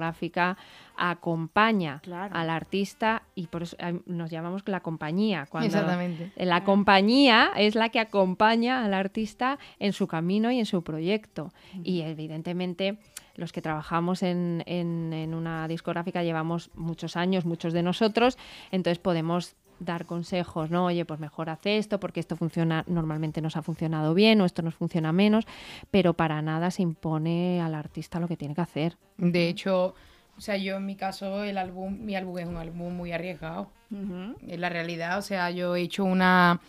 acompaña 0.96 2.00
Claro. 2.02 2.34
al 2.34 2.50
artista 2.50 3.22
y 3.34 3.46
por 3.48 3.62
eso 3.62 3.76
eh, 3.78 4.00
nos 4.06 4.30
llamamos 4.30 4.62
la 4.66 4.80
compañía. 4.80 5.46
Cuando 5.48 5.66
Exactamente. 5.68 6.32
la 6.36 6.64
compañía 6.64 7.50
es 7.56 7.74
la 7.74 7.88
que 7.90 8.00
acompaña 8.00 8.84
al 8.84 8.94
artista 8.94 9.58
en 9.78 9.92
su 9.92 10.06
camino 10.06 10.50
y 10.50 10.58
en 10.58 10.66
su 10.66 10.82
proyecto. 10.82 11.52
Y 11.84 12.00
evidentemente 12.02 12.98
los 13.36 13.52
que 13.52 13.60
trabajamos 13.62 14.22
en, 14.22 14.62
en- 14.66 15.12
en 15.12 15.34
una 15.34 15.68
discográfica 15.68 16.22
llevamos 16.22 16.70
muchos 16.74 17.16
años, 17.16 17.44
muchos 17.44 17.72
de 17.74 17.82
nosotros, 17.82 18.38
entonces 18.70 18.98
podemos 18.98 19.54
dar 19.78 20.06
consejos, 20.06 20.70
¿no? 20.70 20.86
Oye, 20.86 21.04
pues 21.04 21.20
mejor 21.20 21.50
haz 21.50 21.60
esto 21.64 22.00
porque 22.00 22.20
esto 22.20 22.36
funciona, 22.36 22.84
normalmente 22.86 23.40
nos 23.40 23.56
ha 23.56 23.62
funcionado 23.62 24.14
bien 24.14 24.40
o 24.40 24.44
esto 24.44 24.62
nos 24.62 24.74
funciona 24.74 25.12
menos, 25.12 25.46
pero 25.90 26.14
para 26.14 26.42
nada 26.42 26.70
se 26.70 26.82
impone 26.82 27.60
al 27.60 27.74
artista 27.74 28.20
lo 28.20 28.28
que 28.28 28.36
tiene 28.36 28.54
que 28.54 28.60
hacer. 28.60 28.96
De 29.18 29.48
hecho, 29.48 29.94
o 30.36 30.40
sea, 30.40 30.56
yo 30.56 30.76
en 30.76 30.86
mi 30.86 30.96
caso, 30.96 31.44
el 31.44 31.58
álbum, 31.58 31.98
mi 32.00 32.14
álbum 32.14 32.38
es 32.38 32.46
un 32.46 32.56
álbum 32.56 32.94
muy 32.94 33.12
arriesgado. 33.12 33.70
Ujú. 33.90 34.36
En 34.46 34.60
la 34.60 34.68
realidad, 34.68 35.18
o 35.18 35.22
sea, 35.22 35.50
yo 35.50 35.76
he 35.76 35.82
hecho 35.82 36.04
una 36.04 36.60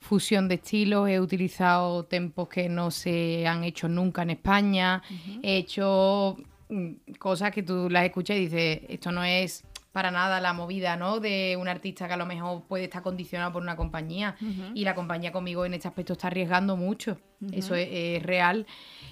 fusión 0.00 0.48
de 0.48 0.56
estilos, 0.56 1.08
he 1.08 1.20
utilizado 1.20 2.04
tempos 2.04 2.48
que 2.48 2.68
no 2.68 2.90
se 2.90 3.46
han 3.46 3.64
hecho 3.64 3.88
nunca 3.88 4.22
en 4.22 4.30
España, 4.30 5.02
he 5.42 5.56
hecho 5.56 6.36
mm, 6.68 7.14
cosas 7.18 7.52
que 7.52 7.62
tú 7.62 7.88
las 7.88 8.04
escuchas 8.04 8.36
y 8.36 8.40
dices, 8.40 8.80
esto 8.88 9.12
no 9.12 9.24
es 9.24 9.64
para 9.94 10.10
nada 10.10 10.40
la 10.40 10.52
movida, 10.52 10.96
¿no? 10.96 11.20
De 11.20 11.56
un 11.58 11.68
artista 11.68 12.06
que 12.08 12.14
a 12.14 12.16
lo 12.16 12.26
mejor 12.26 12.64
puede 12.64 12.84
estar 12.84 13.00
condicionado 13.02 13.52
por 13.52 13.62
una 13.62 13.76
compañía 13.76 14.34
y 14.74 14.84
la 14.84 14.94
compañía 14.94 15.30
conmigo 15.30 15.64
en 15.64 15.72
este 15.72 15.86
aspecto 15.88 16.12
está 16.14 16.26
arriesgando 16.26 16.76
mucho, 16.76 17.16
eso 17.52 17.74
es, 17.76 17.88
es 17.92 18.22
real, 18.22 18.66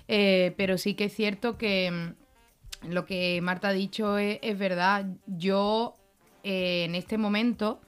Eh, 0.09 0.53
pero 0.57 0.77
sí 0.79 0.95
que 0.95 1.05
es 1.05 1.15
cierto 1.15 1.57
que 1.57 1.91
mm, 1.91 2.91
lo 2.93 3.05
que 3.07 3.41
Marta 3.43 3.69
ha 3.69 3.73
dicho 3.73 4.19
es, 4.19 4.41
es 4.43 4.59
verdad. 4.59 5.07
Yo 5.27 5.95
eh, 6.43 6.83
en 6.85 6.97
este 6.97 7.17
momento 7.17 7.81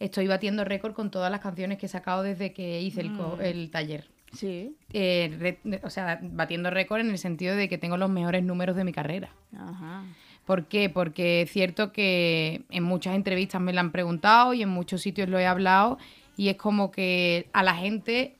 estoy 0.00 0.26
batiendo 0.26 0.64
récord 0.64 0.94
con 0.94 1.10
todas 1.12 1.30
las 1.30 1.40
canciones 1.40 1.78
que 1.78 1.86
he 1.86 1.88
sacado 1.88 2.24
desde 2.24 2.52
que 2.52 2.80
hice 2.80 3.00
el, 3.02 3.16
co- 3.16 3.38
el 3.40 3.70
taller. 3.70 4.10
Sí. 4.32 4.74
Eh, 4.92 5.30
re- 5.38 5.80
o 5.84 5.90
sea, 5.90 6.18
batiendo 6.22 6.70
récord 6.70 7.00
en 7.00 7.10
el 7.10 7.18
sentido 7.18 7.54
de 7.54 7.68
que 7.68 7.78
tengo 7.78 7.96
los 7.96 8.10
mejores 8.10 8.42
números 8.42 8.74
de 8.74 8.82
mi 8.84 8.92
carrera. 8.92 9.30
Ajá. 9.56 10.02
¿Por 10.44 10.66
qué? 10.66 10.90
Porque 10.90 11.42
es 11.42 11.52
cierto 11.52 11.92
que 11.92 12.62
en 12.70 12.82
muchas 12.82 13.14
entrevistas 13.14 13.60
me 13.60 13.72
lo 13.72 13.80
han 13.80 13.92
preguntado 13.92 14.54
y 14.54 14.62
en 14.62 14.68
muchos 14.68 15.02
sitios 15.02 15.28
lo 15.28 15.38
he 15.38 15.46
hablado 15.46 15.98
y 16.36 16.48
es 16.48 16.56
como 16.56 16.90
que 16.90 17.48
a 17.52 17.62
la 17.62 17.74
gente 17.74 18.36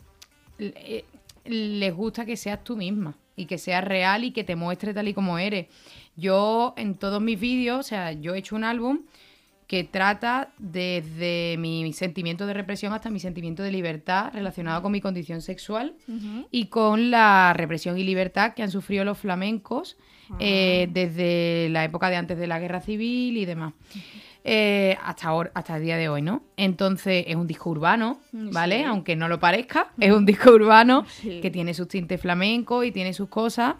eh, 0.58 1.04
les 1.44 1.94
gusta 1.94 2.24
que 2.24 2.36
seas 2.36 2.64
tú 2.64 2.76
misma 2.76 3.16
y 3.36 3.46
que 3.46 3.58
seas 3.58 3.84
real 3.84 4.24
y 4.24 4.32
que 4.32 4.44
te 4.44 4.56
muestres 4.56 4.94
tal 4.94 5.08
y 5.08 5.14
como 5.14 5.38
eres. 5.38 5.66
Yo 6.16 6.74
en 6.76 6.94
todos 6.94 7.20
mis 7.22 7.38
vídeos, 7.38 7.80
o 7.80 7.82
sea, 7.82 8.12
yo 8.12 8.34
he 8.34 8.38
hecho 8.38 8.56
un 8.56 8.64
álbum 8.64 9.00
que 9.72 9.84
trata 9.84 10.50
desde 10.58 11.56
mi 11.58 11.94
sentimiento 11.94 12.46
de 12.46 12.52
represión 12.52 12.92
hasta 12.92 13.08
mi 13.08 13.18
sentimiento 13.18 13.62
de 13.62 13.72
libertad 13.72 14.30
relacionado 14.34 14.82
con 14.82 14.92
mi 14.92 15.00
condición 15.00 15.40
sexual 15.40 15.94
y 16.50 16.66
con 16.66 17.10
la 17.10 17.54
represión 17.56 17.96
y 17.96 18.04
libertad 18.04 18.52
que 18.52 18.62
han 18.62 18.70
sufrido 18.70 19.02
los 19.06 19.16
flamencos 19.16 19.96
eh, 20.38 20.88
desde 20.92 21.70
la 21.70 21.84
época 21.84 22.10
de 22.10 22.16
antes 22.16 22.36
de 22.36 22.46
la 22.48 22.58
guerra 22.60 22.82
civil 22.82 23.38
y 23.38 23.46
demás. 23.46 23.72
eh, 24.44 24.98
hasta, 25.02 25.28
ahora, 25.28 25.50
hasta 25.54 25.78
el 25.78 25.84
día 25.84 25.96
de 25.96 26.10
hoy, 26.10 26.20
¿no? 26.20 26.42
Entonces 26.58 27.24
es 27.26 27.36
un 27.36 27.46
disco 27.46 27.70
urbano, 27.70 28.20
¿vale? 28.32 28.80
Sí. 28.80 28.84
Aunque 28.84 29.16
no 29.16 29.26
lo 29.28 29.40
parezca, 29.40 29.90
es 29.98 30.12
un 30.12 30.26
disco 30.26 30.50
urbano 30.52 31.06
Sí. 31.22 31.40
que 31.40 31.50
tiene 31.50 31.72
sus 31.72 31.88
tintes 31.88 32.20
flamencos 32.20 32.84
y 32.84 32.92
tiene 32.92 33.14
sus 33.14 33.30
cosas, 33.30 33.76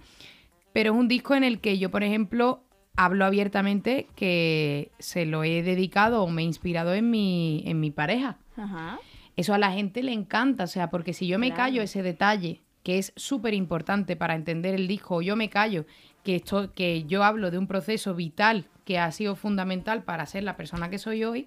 pero 0.72 0.94
es 0.94 0.98
un 0.98 1.07
disco 1.09 1.35
en 1.35 1.44
el 1.44 1.61
que 1.61 1.76
yo, 1.78 1.90
por 1.90 2.02
ejemplo, 2.02 2.62
hablo 2.96 3.24
abiertamente 3.24 4.07
que 4.16 4.90
se 4.98 5.24
lo 5.24 5.44
he 5.44 5.62
dedicado 5.62 6.22
o 6.22 6.28
me 6.31 6.42
he 6.42 6.44
inspirado 6.44 6.94
en 6.94 7.11
mi, 7.11 7.62
en 7.66 7.81
mi 7.81 7.90
pareja. 7.90 8.37
Ajá. 8.57 8.98
Eso 9.37 9.55
a 9.55 9.59
la 9.59 9.72
gente 9.72 10.02
le 10.02 10.12
encanta, 10.12 10.64
o 10.64 10.66
sea, 10.66 10.90
porque 10.90 11.14
si 11.14 11.26
yo 11.26 11.38
me 11.38 11.48
Claro. 11.48 11.62
callo 11.62 11.83
ese 11.83 12.02
detalle, 12.02 12.61
que 12.83 12.98
es 12.98 13.12
súper 13.16 13.55
importante 13.55 14.14
para 14.16 14.35
entender 14.35 14.74
el 14.74 14.88
disco, 14.88 15.16
o 15.16 15.22
yo 15.22 15.37
me 15.37 15.48
callo 15.48 15.87
que, 16.22 16.37
esto, 16.37 16.72
que 16.74 17.05
yo 17.05 17.24
hablo 17.24 17.50
de 17.50 17.59
un 17.59 17.66
proceso 17.66 18.14
vital 18.14 18.66
que 18.85 18.98
ha 18.98 19.11
sido 19.12 19.37
fundamental 19.37 20.02
para 20.02 20.26
ser 20.26 20.42
la 20.42 20.57
persona 20.57 20.90
que 20.90 20.98
soy 20.98 21.24
hoy, 21.24 21.46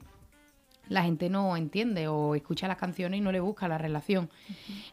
la 0.87 1.03
gente 1.03 1.29
no 1.29 1.55
entiende 1.57 2.07
o 2.07 2.35
escucha 2.35 2.67
las 2.67 2.77
canciones 2.77 3.17
y 3.19 3.21
no 3.21 3.31
le 3.31 3.39
busca 3.39 3.67
la 3.67 3.77
relación. 3.77 4.29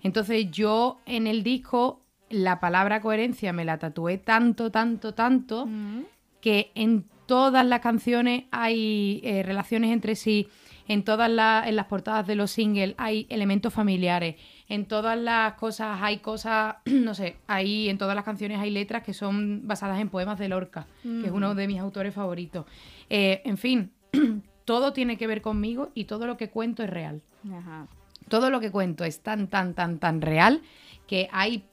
Entonces 0.02 0.50
yo 0.50 0.98
en 1.06 1.26
el 1.26 1.42
disco 1.42 2.00
la 2.30 2.60
palabra 2.60 3.00
coherencia 3.00 3.52
me 3.52 3.64
la 3.64 3.78
tatué 3.78 4.18
tanto, 4.18 4.70
tanto, 4.70 5.14
tanto 5.14 5.66
Mm. 5.66 6.02
Que 6.42 6.72
en 6.74 7.06
todas 7.26 7.64
las 7.64 7.80
canciones 7.80 8.44
hay 8.50 9.22
eh, 9.24 9.42
relaciones 9.42 9.92
entre 9.92 10.16
sí, 10.16 10.48
en 10.88 11.04
todas 11.04 11.30
las, 11.30 11.66
en 11.66 11.76
las 11.76 11.86
portadas 11.86 12.26
de 12.26 12.34
los 12.34 12.50
singles 12.50 12.94
hay 12.98 13.26
elementos 13.30 13.72
familiares, 13.72 14.36
en 14.68 14.84
todas 14.84 15.18
las 15.18 15.54
cosas 15.54 16.00
hay 16.02 16.18
cosas, 16.18 16.76
no 16.84 17.14
sé, 17.14 17.36
hay 17.46 17.88
en 17.88 17.96
todas 17.96 18.14
las 18.14 18.24
canciones 18.24 18.58
hay 18.58 18.70
letras 18.70 19.02
que 19.02 19.14
son 19.14 19.66
basadas 19.66 20.00
en 20.00 20.10
poemas 20.10 20.38
de 20.38 20.48
Lorca, 20.48 20.86
que 21.02 21.26
es 21.26 21.32
uno 21.32 21.54
de 21.54 21.66
mis 21.68 21.78
autores 21.78 22.12
favoritos. 22.12 22.66
Eh, 23.08 23.40
en 23.44 23.56
fin, 23.56 23.92
todo 24.64 24.92
tiene 24.92 25.16
que 25.16 25.26
ver 25.26 25.40
conmigo 25.40 25.90
y 25.94 26.04
todo 26.04 26.26
lo 26.26 26.36
que 26.36 26.50
cuento 26.50 26.82
es 26.82 26.90
real 26.90 27.22
Ajá. 27.50 27.86
todo 28.28 28.50
lo 28.50 28.60
que 28.60 28.70
cuento 28.70 29.04
es 29.04 29.20
tan, 29.20 29.46
tan, 29.46 29.74
tan, 29.74 29.98
tan 29.98 30.20
real 30.20 30.60
que 31.06 31.28
hay 31.32 31.64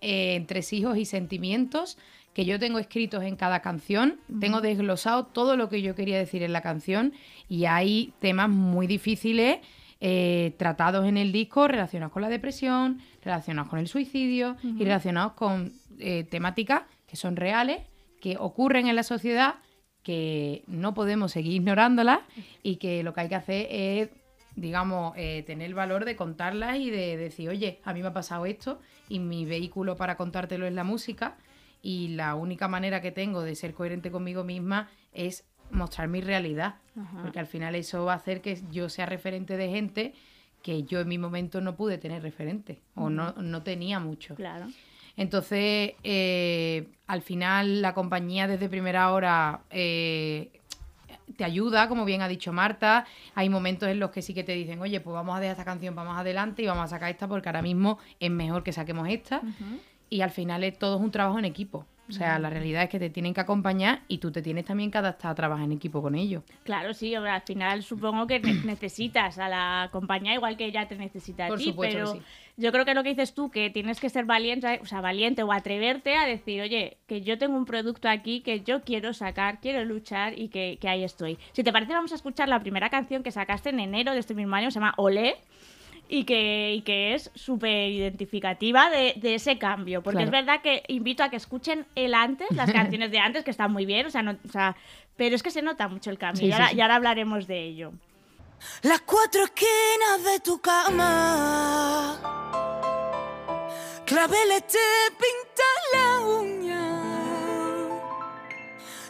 eh, 0.00 0.34
entresijos 0.34 0.98
y 0.98 1.04
sentimientos 1.04 1.96
que 2.36 2.44
yo 2.44 2.58
tengo 2.58 2.78
escritos 2.78 3.24
en 3.24 3.34
cada 3.34 3.60
canción. 3.60 4.20
Tengo 4.40 4.60
desglosado 4.60 5.24
todo 5.24 5.56
lo 5.56 5.70
que 5.70 5.80
yo 5.80 5.94
quería 5.94 6.18
decir 6.18 6.42
en 6.42 6.52
la 6.52 6.60
canción 6.60 7.14
y 7.48 7.64
hay 7.64 8.12
temas 8.18 8.50
muy 8.50 8.86
difíciles 8.86 9.60
eh, 10.02 10.54
tratados 10.58 11.06
en 11.06 11.16
el 11.16 11.32
disco 11.32 11.66
relacionados 11.66 12.12
con 12.12 12.20
la 12.20 12.28
depresión, 12.28 13.00
relacionados 13.24 13.70
con 13.70 13.78
el 13.78 13.88
suicidio 13.88 14.58
y 14.62 14.84
relacionados 14.84 15.32
con 15.32 15.72
eh, 15.98 16.24
temáticas 16.24 16.82
que 17.06 17.16
son 17.16 17.36
reales, 17.36 17.80
que 18.20 18.36
ocurren 18.38 18.86
en 18.86 18.96
la 18.96 19.02
sociedad, 19.02 19.54
que 20.02 20.62
no 20.66 20.92
podemos 20.92 21.32
seguir 21.32 21.54
ignorándolas 21.54 22.18
y 22.62 22.76
que 22.76 23.02
lo 23.02 23.14
que 23.14 23.22
hay 23.22 23.28
que 23.30 23.34
hacer 23.34 23.66
es 23.70 24.10
digamos, 24.56 25.12
eh, 25.16 25.42
tener 25.46 25.66
el 25.66 25.74
valor 25.74 26.06
de 26.06 26.16
contarlas 26.16 26.78
y 26.78 26.90
de 26.90 27.18
decir, 27.18 27.50
oye, 27.50 27.78
a 27.84 27.92
mí 27.92 28.00
me 28.00 28.08
ha 28.08 28.14
pasado 28.14 28.46
esto 28.46 28.80
y 29.06 29.18
mi 29.18 29.44
vehículo 29.44 29.96
para 29.96 30.16
contártelo 30.16 30.66
es 30.66 30.72
la 30.72 30.82
música 30.82 31.36
y 31.86 32.08
la 32.08 32.34
única 32.34 32.66
manera 32.66 33.00
que 33.00 33.12
tengo 33.12 33.42
de 33.42 33.54
ser 33.54 33.72
coherente 33.72 34.10
conmigo 34.10 34.42
misma 34.42 34.88
es 35.12 35.44
mostrar 35.70 36.08
mi 36.08 36.20
realidad, 36.20 36.74
Ajá. 37.00 37.22
porque 37.22 37.38
al 37.38 37.46
final 37.46 37.76
eso 37.76 38.04
va 38.04 38.14
a 38.14 38.16
hacer 38.16 38.40
que 38.40 38.60
yo 38.72 38.88
sea 38.88 39.06
referente 39.06 39.56
de 39.56 39.68
gente 39.68 40.12
que 40.64 40.82
yo 40.82 40.98
en 40.98 41.06
mi 41.06 41.16
momento 41.16 41.60
no 41.60 41.76
pude 41.76 41.96
tener 41.96 42.22
referente 42.22 42.80
o 42.96 43.08
no, 43.08 43.34
no 43.34 43.62
tenía 43.62 44.00
mucho. 44.00 44.34
Claro. 44.34 44.66
Entonces, 45.16 45.92
eh, 46.02 46.88
al 47.06 47.22
final, 47.22 47.82
la 47.82 47.94
compañía 47.94 48.48
desde 48.48 48.68
primera 48.68 49.12
hora 49.12 49.60
eh, 49.70 50.50
te 51.36 51.44
ayuda, 51.44 51.88
como 51.88 52.04
bien 52.04 52.20
ha 52.20 52.26
dicho 52.26 52.52
Marta. 52.52 53.06
Hay 53.36 53.48
momentos 53.48 53.88
en 53.88 54.00
los 54.00 54.10
que 54.10 54.22
sí 54.22 54.34
que 54.34 54.42
te 54.42 54.52
dicen, 54.52 54.80
oye, 54.80 55.00
pues 55.00 55.14
vamos 55.14 55.36
a 55.36 55.40
dejar 55.40 55.52
esta 55.52 55.64
canción 55.64 55.94
para 55.94 56.08
más 56.08 56.20
adelante 56.20 56.62
y 56.62 56.66
vamos 56.66 56.86
a 56.86 56.88
sacar 56.88 57.10
esta 57.12 57.28
porque 57.28 57.48
ahora 57.48 57.62
mismo 57.62 58.00
es 58.18 58.30
mejor 58.32 58.64
que 58.64 58.72
saquemos 58.72 59.08
esta. 59.08 59.40
Y 60.08 60.20
al 60.20 60.30
final 60.30 60.62
es 60.64 60.78
todo 60.78 60.96
es 60.96 61.02
un 61.02 61.10
trabajo 61.10 61.38
en 61.38 61.44
equipo. 61.44 61.86
O 62.08 62.12
sea, 62.12 62.38
la 62.38 62.48
realidad 62.50 62.84
es 62.84 62.88
que 62.88 63.00
te 63.00 63.10
tienen 63.10 63.34
que 63.34 63.40
acompañar 63.40 64.02
y 64.06 64.18
tú 64.18 64.30
te 64.30 64.40
tienes 64.40 64.64
también 64.64 64.92
que 64.92 64.98
adaptar 64.98 65.32
a 65.32 65.34
trabajar 65.34 65.64
en 65.64 65.72
equipo 65.72 66.00
con 66.00 66.14
ellos. 66.14 66.44
Claro, 66.62 66.94
sí, 66.94 67.16
al 67.16 67.42
final 67.42 67.82
supongo 67.82 68.28
que 68.28 68.38
ne- 68.38 68.60
necesitas 68.64 69.38
a 69.40 69.48
la 69.48 69.88
compañía 69.90 70.32
igual 70.32 70.56
que 70.56 70.66
ella 70.66 70.86
te 70.86 70.94
necesita 70.94 71.46
a 71.46 71.48
Por 71.48 71.58
ti, 71.58 71.64
supuesto 71.64 71.96
que 71.96 72.04
pero 72.04 72.12
sí. 72.12 72.20
yo 72.58 72.70
creo 72.70 72.84
que 72.84 72.94
lo 72.94 73.02
que 73.02 73.08
dices 73.08 73.34
tú, 73.34 73.50
que 73.50 73.70
tienes 73.70 73.98
que 73.98 74.08
ser 74.08 74.24
valiente, 74.24 74.78
o 74.80 74.86
sea, 74.86 75.00
valiente 75.00 75.42
o 75.42 75.50
atreverte 75.52 76.14
a 76.14 76.26
decir, 76.26 76.62
oye, 76.62 76.98
que 77.08 77.22
yo 77.22 77.38
tengo 77.38 77.56
un 77.56 77.64
producto 77.64 78.08
aquí 78.08 78.40
que 78.40 78.60
yo 78.60 78.82
quiero 78.82 79.12
sacar, 79.12 79.58
quiero 79.60 79.84
luchar 79.84 80.38
y 80.38 80.48
que, 80.48 80.78
que 80.80 80.88
ahí 80.88 81.02
estoy. 81.02 81.38
Si 81.54 81.64
te 81.64 81.72
parece, 81.72 81.92
vamos 81.92 82.12
a 82.12 82.14
escuchar 82.14 82.48
la 82.48 82.60
primera 82.60 82.88
canción 82.88 83.24
que 83.24 83.32
sacaste 83.32 83.70
en 83.70 83.80
enero 83.80 84.12
de 84.12 84.20
este 84.20 84.34
mismo 84.36 84.54
año, 84.54 84.70
se 84.70 84.76
llama 84.78 84.94
Olé. 84.96 85.34
Y 86.08 86.24
que, 86.24 86.72
y 86.74 86.82
que 86.82 87.14
es 87.14 87.30
súper 87.34 87.90
identificativa 87.90 88.90
de, 88.90 89.14
de 89.16 89.34
ese 89.34 89.58
cambio. 89.58 90.02
Porque 90.02 90.18
Claro. 90.22 90.26
es 90.26 90.32
verdad 90.46 90.62
que 90.62 90.82
invito 90.88 91.24
a 91.24 91.30
que 91.30 91.36
escuchen 91.36 91.84
el 91.96 92.14
antes, 92.14 92.48
las 92.52 92.70
canciones 93.00 93.10
de 93.10 93.18
antes, 93.18 93.42
que 93.44 93.50
están 93.50 93.72
muy 93.72 93.86
bien, 93.86 94.06
o 94.06 94.10
sea, 94.10 94.22
no, 94.22 94.36
o 94.46 94.52
sea, 94.52 94.76
pero 95.16 95.34
es 95.34 95.42
que 95.42 95.50
se 95.50 95.62
nota 95.62 95.88
mucho 95.88 96.10
el 96.10 96.18
cambio. 96.18 96.40
Sí, 96.42 96.46
y, 96.48 96.52
ahora, 96.52 96.68
sí. 96.68 96.76
y 96.76 96.80
ahora 96.80 96.94
hablaremos 96.96 97.46
de 97.46 97.64
ello. 97.64 97.92
Las 98.82 99.00
cuatro 99.02 99.42
esquinas 99.44 100.24
de 100.32 100.40
tu 100.40 100.60
cama. 100.60 102.20
Claveles 104.06 104.66
te 104.68 104.78
pintan 105.18 105.82
la 105.92 106.20
uña. 106.20 106.82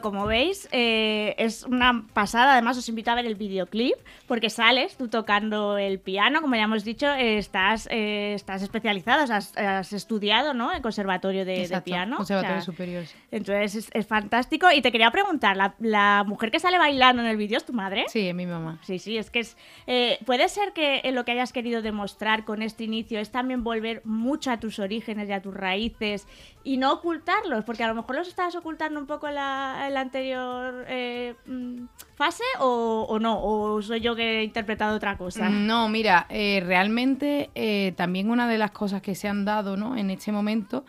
Como 0.00 0.26
veis, 0.26 0.68
eh, 0.72 1.34
es 1.38 1.64
una 1.64 2.04
pasada. 2.12 2.52
Además, 2.52 2.76
os 2.78 2.88
invito 2.88 3.10
a 3.10 3.14
ver 3.14 3.26
el 3.26 3.34
videoclip 3.34 3.94
porque 4.26 4.50
sales 4.50 4.96
tú 4.96 5.08
tocando 5.08 5.78
el 5.78 5.98
piano. 5.98 6.40
Como 6.40 6.54
ya 6.56 6.62
hemos 6.62 6.84
dicho, 6.84 7.06
eh, 7.12 7.38
estás, 7.38 7.88
eh, 7.90 8.34
estás 8.34 8.62
especializado, 8.62 9.24
o 9.24 9.26
sea, 9.26 9.36
has, 9.36 9.56
has 9.56 9.92
estudiado 9.92 10.54
¿no? 10.54 10.72
el 10.72 10.82
conservatorio 10.82 11.44
de, 11.44 11.52
de 11.52 11.62
Exacto, 11.62 11.84
piano. 11.84 12.16
Conservatorio 12.18 12.58
O 12.58 12.60
sea, 12.62 12.66
Superior. 12.72 13.04
Entonces 13.30 13.74
es, 13.74 13.90
es 13.92 14.06
fantástico. 14.06 14.68
Y 14.72 14.82
te 14.82 14.92
quería 14.92 15.10
preguntar, 15.10 15.56
¿la, 15.56 15.74
la 15.78 16.24
mujer 16.26 16.50
que 16.50 16.60
sale 16.60 16.78
bailando 16.78 17.22
en 17.22 17.28
el 17.28 17.36
vídeo 17.36 17.56
es 17.56 17.64
tu 17.64 17.72
madre? 17.72 18.04
Sí, 18.08 18.28
es 18.28 18.34
mi 18.34 18.46
mamá. 18.46 18.78
Sí, 18.82 18.98
sí, 18.98 19.18
es 19.18 19.30
que 19.30 19.40
es. 19.40 19.56
eh, 19.86 20.18
puede 20.26 20.48
ser 20.48 20.72
que 20.72 20.98
eh, 21.04 21.12
lo 21.12 21.24
que 21.24 21.32
hayas 21.32 21.52
querido 21.52 21.82
demostrar 21.82 22.44
con 22.44 22.62
este 22.62 22.84
inicio 22.84 23.18
es 23.20 23.30
también 23.30 23.64
volver 23.64 24.02
mucho 24.04 24.50
a 24.50 24.58
tus 24.58 24.78
orígenes 24.78 25.28
y 25.28 25.32
a 25.32 25.42
tus 25.42 25.54
raíces 25.54 26.26
y 26.62 26.76
no 26.76 26.92
ocultarlos, 26.92 27.64
porque 27.64 27.84
a 27.84 27.88
lo 27.88 27.94
mejor 27.94 28.16
los 28.16 28.28
estabas 28.28 28.54
ocultando 28.54 29.00
un 29.00 29.06
poco 29.06 29.28
en 29.28 29.34
la, 29.36 29.86
en 29.90 29.94
la 29.94 30.00
anterior 30.00 30.84
eh, 30.88 31.34
mm, 31.46 31.84
fase 32.14 32.44
o, 32.58 33.06
o 33.08 33.18
no, 33.18 33.38
o 33.42 33.82
soy 33.82 34.00
yo 34.00 34.16
que 34.16 34.40
he 34.40 34.44
interpretado 34.44 34.96
otra 34.96 35.16
cosa. 35.18 35.48
No, 35.50 35.88
mira, 35.88 36.26
eh, 36.30 36.62
realmente 36.64 37.50
eh, 37.54 37.92
también 37.96 38.30
una 38.30 38.48
de 38.48 38.58
las 38.58 38.70
cosas 38.70 39.02
que 39.02 39.14
se 39.14 39.28
han 39.28 39.44
dado 39.44 39.76
¿no? 39.76 39.96
en 39.96 40.10
este 40.10 40.32
momento 40.32 40.84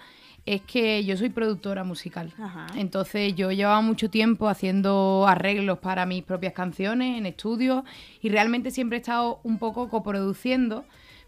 es 0.45 0.61
que 0.61 1.03
yo 1.05 1.15
soy 1.17 1.29
productora 1.29 1.83
musical. 1.83 2.33
Ajá. 2.41 2.65
Entonces 2.75 3.35
yo 3.35 3.51
llevaba 3.51 3.81
mucho 3.81 4.09
tiempo 4.09 4.49
haciendo 4.49 5.25
arreglos 5.27 5.77
para 5.79 6.05
mis 6.07 6.23
propias 6.23 6.53
canciones 6.53 7.17
en 7.17 7.25
estudios 7.27 7.83
y 8.21 8.29
realmente 8.29 8.71
siempre 8.71 8.97
he 8.97 9.01
estado 9.01 9.39
un 9.43 9.59
poco 9.59 9.87
coproduciendo, 9.89 10.83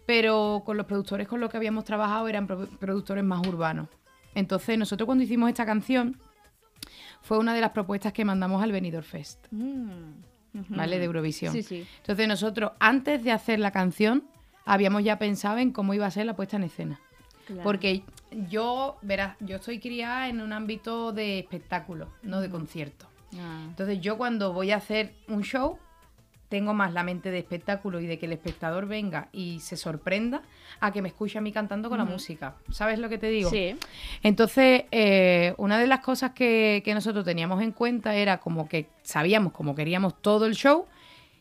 pero 0.07 0.63
con 0.65 0.77
los 0.77 0.87
productores 0.87 1.27
con 1.27 1.39
los 1.39 1.49
que 1.51 1.57
habíamos 1.57 1.83
trabajado 1.85 2.27
eran 2.27 2.47
pro- 2.47 2.67
productores 2.79 3.23
más 3.23 3.45
urbanos. 3.47 3.87
Entonces 4.33 4.79
nosotros 4.79 5.05
cuando 5.05 5.23
hicimos 5.23 5.47
esta 5.49 5.65
canción 5.65 6.19
fue 7.23 7.39
una 7.39 7.53
de 7.55 7.61
las 7.61 7.71
propuestas 7.71 8.13
que 8.13 8.23
mandamos 8.23 8.61
al 8.61 8.71
Benidorm 8.71 9.03
Fest, 9.05 9.47
Mm. 9.51 10.11
¿vale? 10.69 10.99
De 10.99 11.05
Eurovisión. 11.05 11.51
Sí, 11.51 11.63
sí. 11.63 11.87
Entonces 11.97 12.27
nosotros, 12.27 12.73
antes 12.79 13.23
de 13.23 13.31
hacer 13.31 13.59
la 13.59 13.71
canción, 13.71 14.23
habíamos 14.65 15.03
ya 15.03 15.17
pensado 15.17 15.57
en 15.57 15.71
cómo 15.71 15.93
iba 15.95 16.05
a 16.05 16.11
ser 16.11 16.25
la 16.27 16.35
puesta 16.35 16.57
en 16.57 16.63
escena. 16.63 16.99
claro. 17.47 17.63
Porque 17.63 18.03
yo, 18.49 18.97
verás, 19.01 19.35
yo 19.41 19.55
estoy 19.57 19.79
criada 19.79 20.29
en 20.29 20.39
un 20.41 20.53
ámbito 20.53 21.11
de 21.11 21.39
espectáculo, 21.39 22.07
no 22.21 22.39
de 22.39 22.49
concierto. 22.49 23.07
Ah. 23.37 23.63
Entonces 23.67 23.99
yo 23.99 24.17
cuando 24.17 24.53
voy 24.53 24.71
a 24.71 24.77
hacer 24.77 25.15
un 25.27 25.41
show 25.43 25.77
tengo 26.53 26.75
más 26.75 26.93
la 26.93 27.01
mente 27.01 27.31
de 27.31 27.39
espectáculo 27.39 27.99
y 27.99 28.05
de 28.05 28.19
que 28.19 28.27
el 28.27 28.31
espectador 28.31 28.85
venga 28.85 29.27
y 29.31 29.59
se 29.59 29.75
sorprenda 29.75 30.43
a 30.81 30.91
que 30.91 31.01
me 31.01 31.07
escuche 31.07 31.39
a 31.39 31.41
mí 31.41 31.51
cantando 31.51 31.89
con 31.89 31.97
la 31.97 32.05
música. 32.05 32.53
¿Sabes 32.69 32.99
lo 32.99 33.09
que 33.09 33.17
te 33.17 33.27
digo? 33.29 33.49
Sí. 33.49 33.75
Entonces, 34.21 34.83
eh, 34.91 35.55
una 35.57 35.79
de 35.79 35.87
las 35.87 36.01
cosas 36.01 36.33
que, 36.33 36.83
que 36.85 36.93
nosotros 36.93 37.25
teníamos 37.25 37.63
en 37.63 37.71
cuenta 37.71 38.15
era 38.15 38.37
como 38.37 38.69
que 38.69 38.85
sabíamos 39.01 39.51
cómo 39.51 39.73
queríamos 39.73 40.21
todo 40.21 40.45
el 40.45 40.53
show. 40.53 40.85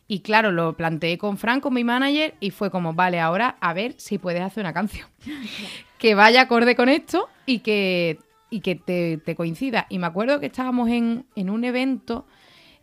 Y 0.09 0.21
claro, 0.21 0.51
lo 0.51 0.79
planteé 0.79 1.19
con 1.19 1.37
Frank, 1.37 1.63
con 1.63 1.75
mi 1.75 1.85
manager, 1.85 2.35
y 2.41 2.51
fue 2.51 2.71
como, 2.71 2.95
vale, 2.95 3.21
ahora 3.21 3.57
a 3.61 3.75
ver 3.75 3.93
si 3.99 4.17
puedes 4.17 4.41
hacer 4.41 4.63
una 4.63 4.73
canción 4.73 5.09
que 5.99 6.15
vaya 6.15 6.41
acorde 6.41 6.75
con 6.75 6.89
esto 6.89 7.29
y 7.45 7.59
que, 7.59 8.19
y 8.49 8.61
que 8.61 8.77
te, 8.77 9.19
te 9.19 9.37
coincida. 9.37 9.85
Y 9.91 9.99
me 9.99 10.07
acuerdo 10.07 10.41
que 10.41 10.47
estábamos 10.47 10.89
en, 10.89 11.27
en 11.37 11.51
un 11.51 11.65
evento, 11.65 12.25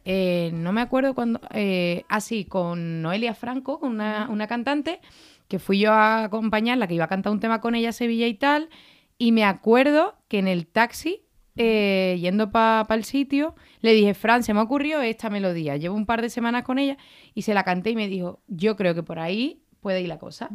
eh, 0.06 0.52
no 0.54 0.72
me 0.72 0.82
acuerdo 0.82 1.14
cuándo, 1.14 1.42
eh, 1.52 2.04
así, 2.10 2.46
con 2.46 3.02
Noelia 3.02 3.34
Franco, 3.34 3.80
con 3.80 3.92
una, 3.92 4.28
una 4.30 4.48
cantante, 4.48 5.02
que 5.48 5.60
fui 5.60 5.80
yo 5.80 5.92
a 5.92 6.26
acompañarla, 6.26 6.88
que 6.88 6.96
iba 6.96 7.06
a 7.06 7.10
cantar 7.10 7.32
un 7.32 7.40
tema 7.40 7.62
con 7.62 7.76
ella 7.76 7.90
a 7.90 7.94
Sevilla 7.94 8.28
y 8.28 8.36
tal, 8.36 8.70
y 9.18 9.32
me 9.32 9.44
acuerdo 9.44 10.16
que 10.28 10.40
en 10.40 10.48
el 10.48 10.68
taxi, 10.68 11.24
eh, 11.58 12.18
yendo 12.22 12.52
para 12.52 12.96
el 12.96 13.04
sitio, 13.04 13.56
le 13.82 13.94
dije, 13.94 14.14
Fran, 14.14 14.44
se 14.44 14.54
me 14.54 14.62
ocurrió 14.62 15.02
esta 15.02 15.30
melodía, 15.30 15.76
llevo 15.76 15.96
un 15.96 16.06
par 16.06 16.22
de 16.22 16.30
semanas 16.30 16.64
con 16.64 16.80
ella, 16.80 16.98
y 17.34 17.42
se 17.42 17.54
la 17.54 17.64
canté 17.64 17.90
y 17.90 17.96
me 17.96 18.08
dijo, 18.08 18.40
yo 18.48 18.76
creo 18.76 18.96
que 18.96 19.04
por 19.04 19.20
ahí 19.20 19.62
puede 19.82 20.02
ir 20.02 20.08
la 20.08 20.20
cosa. 20.20 20.50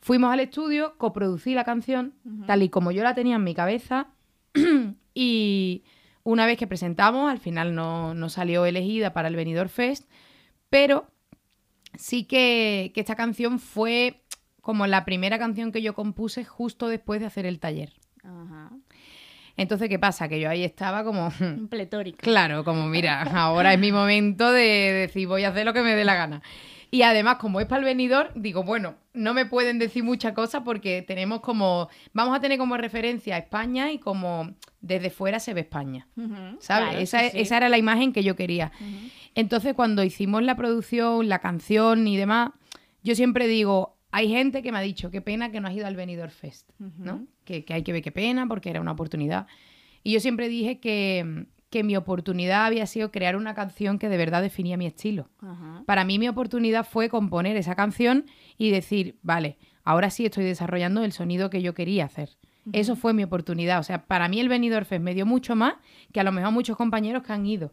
Fuimos 0.00 0.32
al 0.32 0.40
estudio, 0.40 0.94
coproducí 0.98 1.54
la 1.54 1.64
canción, 1.64 2.14
tal 2.46 2.62
y 2.62 2.68
como 2.68 2.92
yo 2.92 3.02
la 3.02 3.14
tenía 3.14 3.36
en 3.36 3.44
mi 3.44 3.54
cabeza, 3.54 4.08
y 5.14 5.82
una 6.22 6.46
vez 6.46 6.58
que 6.58 6.66
presentamos, 6.66 7.30
al 7.30 7.38
final 7.38 7.74
no, 7.74 8.14
no 8.14 8.28
salió 8.28 8.66
elegida 8.66 9.12
para 9.12 9.28
el 9.28 9.36
Benidorm 9.36 9.70
Fest, 9.70 10.08
pero 10.68 11.06
sí 11.96 12.24
que, 12.24 12.92
que 12.94 13.00
esta 13.00 13.16
canción 13.16 13.58
fue 13.58 14.22
como 14.60 14.86
la 14.86 15.04
primera 15.04 15.38
canción 15.38 15.72
que 15.72 15.82
yo 15.82 15.94
compuse 15.94 16.44
justo 16.44 16.88
después 16.88 17.20
de 17.20 17.26
hacer 17.26 17.46
el 17.46 17.58
taller. 17.58 17.92
Ajá. 18.22 18.70
Entonces, 19.56 19.88
¿qué 19.88 19.98
pasa? 19.98 20.28
Que 20.28 20.40
yo 20.40 20.48
ahí 20.48 20.64
estaba 20.64 21.04
como, 21.04 21.30
Un 21.40 21.68
pletórico. 21.68 22.18
claro, 22.22 22.64
como 22.64 22.86
mira, 22.86 23.22
ahora 23.22 23.74
es 23.74 23.78
mi 23.78 23.92
momento 23.92 24.52
de 24.52 24.62
decir 25.06 25.28
voy 25.28 25.44
a 25.44 25.50
hacer 25.50 25.66
lo 25.66 25.74
que 25.74 25.82
me 25.82 25.94
dé 25.94 26.04
la 26.04 26.14
gana. 26.14 26.42
Y 26.90 27.02
además, 27.02 27.36
como 27.36 27.60
es 27.60 27.66
para 27.66 27.80
el 27.80 27.84
venidor, 27.84 28.32
digo, 28.34 28.64
bueno, 28.64 28.96
no 29.14 29.32
me 29.32 29.46
pueden 29.46 29.78
decir 29.78 30.02
muchas 30.02 30.32
cosas 30.32 30.62
porque 30.64 31.02
tenemos 31.02 31.40
como, 31.40 31.88
vamos 32.12 32.36
a 32.36 32.40
tener 32.40 32.58
como 32.58 32.76
referencia 32.76 33.36
a 33.36 33.38
España 33.38 33.92
y 33.92 33.98
como 33.98 34.54
desde 34.80 35.10
fuera 35.10 35.38
se 35.38 35.54
ve 35.54 35.60
España. 35.60 36.08
¿Sabes? 36.58 36.88
claro, 36.88 36.98
esa, 36.98 37.20
sí, 37.20 37.30
sí. 37.30 37.40
esa 37.40 37.58
era 37.58 37.68
la 37.68 37.78
imagen 37.78 38.12
que 38.12 38.24
yo 38.24 38.34
quería. 38.34 38.72
Entonces, 39.36 39.74
cuando 39.74 40.02
hicimos 40.02 40.42
la 40.42 40.56
producción, 40.56 41.28
la 41.28 41.38
canción 41.38 42.08
y 42.08 42.16
demás, 42.16 42.50
yo 43.04 43.14
siempre 43.14 43.46
digo, 43.46 43.96
hay 44.10 44.28
gente 44.28 44.62
que 44.62 44.72
me 44.72 44.78
ha 44.78 44.82
dicho, 44.82 45.12
qué 45.12 45.20
pena 45.20 45.52
que 45.52 45.60
no 45.60 45.68
has 45.68 45.74
ido 45.74 45.86
al 45.86 45.94
Benidorm 45.94 46.32
Fest, 46.32 46.70
¿no? 46.78 47.26
Que, 47.44 47.64
que 47.64 47.74
hay 47.74 47.82
que 47.84 47.92
ver 47.92 48.02
qué 48.02 48.10
pena 48.10 48.48
porque 48.48 48.68
era 48.70 48.80
una 48.80 48.92
oportunidad. 48.92 49.46
Y 50.02 50.12
yo 50.12 50.20
siempre 50.20 50.48
dije 50.48 50.80
que, 50.80 51.46
que 51.70 51.84
mi 51.84 51.96
oportunidad 51.96 52.66
había 52.66 52.86
sido 52.86 53.10
crear 53.10 53.36
una 53.36 53.54
canción 53.54 53.98
que 53.98 54.08
de 54.08 54.16
verdad 54.16 54.42
definía 54.42 54.76
mi 54.76 54.86
estilo. 54.86 55.28
Ajá. 55.40 55.84
Para 55.86 56.04
mí 56.04 56.18
mi 56.18 56.28
oportunidad 56.28 56.84
fue 56.84 57.08
componer 57.08 57.56
esa 57.56 57.76
canción 57.76 58.26
y 58.58 58.70
decir, 58.70 59.16
vale, 59.22 59.56
ahora 59.84 60.10
sí 60.10 60.26
estoy 60.26 60.44
desarrollando 60.44 61.04
el 61.04 61.12
sonido 61.12 61.48
que 61.48 61.62
yo 61.62 61.72
quería 61.74 62.04
hacer. 62.04 62.30
Eso 62.72 62.96
fue 62.96 63.14
mi 63.14 63.24
oportunidad. 63.24 63.78
O 63.78 63.82
sea, 63.82 64.06
para 64.06 64.28
mí 64.28 64.40
el 64.40 64.48
Benidorm 64.48 64.84
Fest 64.84 65.02
me 65.02 65.14
dio 65.14 65.26
mucho 65.26 65.56
más 65.56 65.74
que 66.12 66.20
a 66.20 66.24
lo 66.24 66.32
mejor 66.32 66.52
muchos 66.52 66.76
compañeros 66.76 67.22
que 67.22 67.32
han 67.32 67.46
ido, 67.46 67.72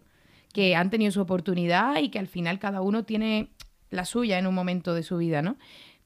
que 0.53 0.75
han 0.75 0.89
tenido 0.89 1.12
su 1.12 1.21
oportunidad 1.21 1.97
y 1.97 2.10
que 2.10 2.19
al 2.19 2.27
final 2.27 2.60
cada 2.60 2.81
uno 2.81 3.03
tiene 3.03 3.49
la 3.89 4.05
suya 4.05 4.38
en 4.38 4.47
un 4.47 4.55
momento 4.55 4.93
de 4.93 5.03
su 5.03 5.17
vida, 5.17 5.41
¿no? 5.41 5.57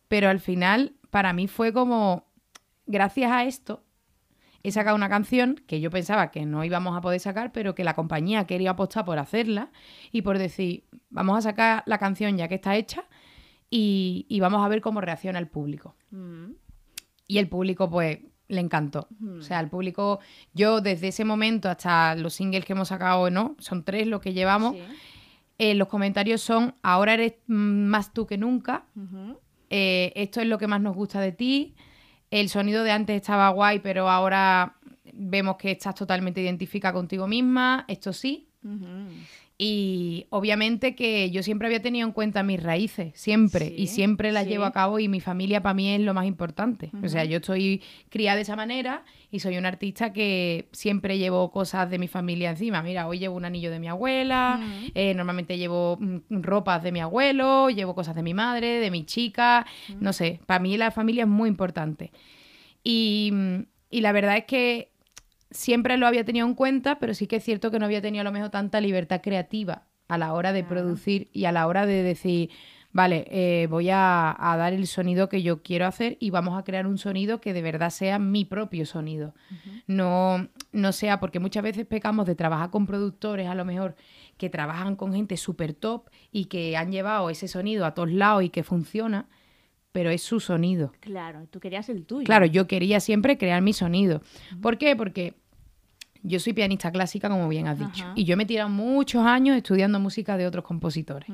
Pero 0.08 0.30
al 0.30 0.39
final, 0.39 0.93
para 1.10 1.34
mí 1.34 1.47
fue 1.47 1.73
como, 1.73 2.25
gracias 2.86 3.32
a 3.32 3.43
esto, 3.45 3.84
he 4.63 4.71
sacado 4.71 4.95
una 4.95 5.10
canción 5.10 5.62
que 5.67 5.80
yo 5.80 5.89
pensaba 5.89 6.32
que 6.32 6.45
no 6.45 6.63
íbamos 6.63 6.97
a 6.97 7.02
poder 7.02 7.19
sacar, 7.19 7.52
pero 7.52 7.76
que 7.76 7.84
la 7.84 7.93
compañía 7.93 8.45
quería 8.45 8.71
apostar 8.71 9.06
por 9.06 9.19
hacerla 9.19 9.71
y 10.12 10.21
por 10.21 10.38
decir, 10.38 10.86
vamos 11.10 11.38
a 11.38 11.41
sacar 11.41 11.84
la 11.86 11.97
canción 11.97 12.38
ya 12.38 12.47
que 12.47 12.56
está 12.56 12.76
hecha 12.76 13.06
y, 13.69 14.26
y 14.30 14.39
vamos 14.39 14.65
a 14.65 14.67
ver 14.67 14.82
cómo 14.82 15.02
reacciona 15.02 15.39
el 15.39 15.47
público. 15.47 15.95
Mm. 16.12 16.52
Y 17.28 17.38
el 17.38 17.47
público, 17.47 17.89
pues, 17.89 18.19
le 18.52 18.60
encantó. 18.60 19.08
O 19.39 19.41
sea, 19.41 19.62
el 19.62 19.69
público, 19.69 20.19
yo 20.54 20.82
desde 20.82 21.08
ese 21.08 21.24
momento 21.24 21.69
hasta 21.69 22.15
los 22.15 22.34
singles 22.34 22.65
que 22.65 22.74
hemos 22.74 22.89
sacado, 22.89 23.30
¿no? 23.32 23.56
Son 23.60 23.84
tres 23.84 24.08
los 24.08 24.19
que 24.19 24.34
llevamos. 24.34 24.76
Sí. 24.76 24.82
eh, 25.58 25.74
los 25.76 25.88
comentarios 25.88 26.41
son, 26.41 26.76
ahora 26.82 27.13
eres 27.13 27.36
mm, 27.47 27.54
más 27.54 28.13
tú 28.13 28.28
que 28.28 28.38
nunca. 28.38 28.86
Eh, 29.69 30.12
esto 30.15 30.41
es 30.41 30.47
lo 30.47 30.58
que 30.58 30.67
más 30.67 30.82
nos 30.82 30.95
gusta 30.95 31.21
de 31.21 31.32
ti. 31.32 31.76
El 32.32 32.50
sonido 32.50 32.84
de 32.84 32.91
antes 32.91 33.17
estaba 33.17 33.50
guay, 33.50 33.80
pero 33.80 34.10
ahora 34.10 34.76
vemos 35.13 35.58
que 35.58 35.72
estás 35.72 35.94
totalmente 35.94 36.41
identificada 36.41 36.94
contigo 36.94 37.28
misma. 37.28 37.86
Esto 37.88 38.13
sí. 38.13 38.48
Y 39.63 40.26
obviamente 40.32 40.95
que 40.95 41.30
yo 41.30 41.43
siempre 41.43 41.67
había 41.67 41.84
tenido 41.84 42.08
en 42.08 42.13
cuenta 42.13 42.41
mis 42.41 42.63
raíces, 42.63 43.12
siempre, 43.13 43.67
Sí, 43.67 43.76
y 43.78 43.86
siempre 43.88 44.32
las 44.32 44.45
sí. 44.45 44.50
llevo 44.50 44.63
a 44.65 44.71
cabo 44.71 44.97
y 44.97 45.08
mi 45.08 45.19
familia 45.19 45.62
para 45.62 45.76
mí 45.76 45.88
es 45.93 46.02
lo 46.02 46.15
más 46.15 46.26
importante. 46.26 46.89
O 47.04 47.08
sea, 47.08 47.26
yo 47.26 47.38
estoy 47.38 47.84
criada 48.10 48.38
de 48.38 48.41
esa 48.41 48.56
manera 48.56 49.06
y 49.30 49.39
soy 49.39 49.60
una 49.60 49.67
artista 49.67 50.13
que 50.13 50.67
siempre 50.71 51.19
llevo 51.19 51.52
cosas 51.52 51.91
de 51.91 52.00
mi 52.00 52.08
familia 52.08 52.50
encima. 52.50 52.82
Mira, 52.82 53.08
hoy 53.08 53.19
llevo 53.19 53.36
un 53.36 53.45
anillo 53.45 53.69
de 53.69 53.80
mi 53.80 53.88
abuela, 53.88 54.60
eh, 54.95 55.13
normalmente 55.13 55.60
llevo 55.60 55.95
mm, 56.02 56.41
ropas 56.41 56.82
de 56.82 56.91
mi 56.91 57.00
abuelo, 57.00 57.69
llevo 57.69 57.93
cosas 57.93 58.15
de 58.15 58.24
mi 58.24 58.34
madre, 58.34 58.80
de 58.80 58.89
mi 58.89 59.06
chica, 59.06 59.67
no 60.00 60.12
sé, 60.12 60.39
para 60.47 60.60
mí 60.60 60.76
la 60.76 60.89
familia 60.89 61.26
es 61.26 61.30
muy 61.30 61.47
importante. 61.47 62.12
Y, 62.84 63.30
mm, 63.32 63.60
y 63.91 64.02
la 64.02 64.12
verdad 64.12 64.38
es 64.38 64.45
que 64.45 64.90
siempre 65.52 65.98
lo 65.98 66.08
había 66.08 66.26
tenido 66.26 66.48
en 66.48 66.56
cuenta, 66.56 67.00
pero 67.00 67.14
sí 67.14 67.28
que 67.28 67.38
es 67.38 67.44
cierto 67.44 67.72
que 67.72 67.80
no 67.80 67.86
había 67.86 68.02
tenido 68.02 68.22
a 68.22 68.26
lo 68.26 68.32
mejor 68.32 68.50
tanta 68.50 68.82
libertad 68.82 69.22
creativa 69.22 69.84
a 70.08 70.18
la 70.18 70.34
hora 70.34 70.52
de 70.52 70.64
producir 70.64 71.30
y 71.32 71.46
a 71.46 71.52
la 71.54 71.68
hora 71.68 71.86
de 71.86 72.04
decir, 72.04 72.50
vale, 72.92 73.26
eh, 73.30 73.68
voy 73.68 73.90
a, 73.90 74.36
a 74.38 74.58
dar 74.58 74.74
el 74.74 74.88
sonido 74.88 75.30
que 75.30 75.42
yo 75.42 75.62
quiero 75.62 75.86
hacer 75.86 76.18
y 76.20 76.32
vamos 76.32 76.60
a 76.60 76.64
crear 76.64 76.86
un 76.86 76.98
sonido 76.98 77.40
que 77.40 77.54
de 77.54 77.62
verdad 77.62 77.92
sea 77.92 78.20
mi 78.20 78.44
propio 78.44 78.86
sonido. 78.86 79.34
No, 79.88 80.50
no 80.74 80.92
sea, 80.92 81.22
porque 81.22 81.40
muchas 81.40 81.64
veces 81.64 81.86
pecamos 81.86 82.26
de 82.26 82.36
trabajar 82.36 82.72
con 82.72 82.88
productores 82.88 83.48
a 83.48 83.56
lo 83.56 83.64
mejor 83.64 83.96
que 84.38 84.50
trabajan 84.50 84.96
con 84.96 85.14
gente 85.14 85.38
súper 85.38 85.74
top 85.74 86.10
y 86.32 86.46
que 86.46 86.76
han 86.76 86.92
llevado 86.92 87.30
ese 87.30 87.48
sonido 87.48 87.86
a 87.86 87.94
todos 87.94 88.12
lados 88.12 88.44
y 88.44 88.50
que 88.50 88.64
funciona, 88.64 89.30
pero 89.92 90.10
es 90.10 90.22
su 90.24 90.40
sonido. 90.40 90.92
Claro, 91.00 91.48
tú 91.50 91.60
querías 91.60 91.88
el 91.90 92.06
tuyo. 92.06 92.26
Claro, 92.26 92.46
yo 92.46 92.68
quería 92.68 93.00
siempre 93.00 93.38
crear 93.38 93.62
mi 93.62 93.72
sonido. 93.72 94.22
¿Por 94.62 94.78
qué? 94.78 94.96
Porque 94.96 95.36
yo 96.23 96.39
soy 96.39 96.53
pianista 96.53 96.91
clásica, 96.91 97.29
como 97.29 97.47
bien 97.49 97.67
has 97.67 97.79
dicho. 97.79 98.03
Ajá. 98.03 98.13
Y 98.15 98.23
yo 98.25 98.38
me 98.38 98.43
he 98.43 98.45
tirado 98.45 98.69
muchos 98.69 99.25
años 99.25 99.57
estudiando 99.57 99.99
música 99.99 100.38
de 100.38 100.47
otros 100.47 100.63
compositores. 100.63 101.29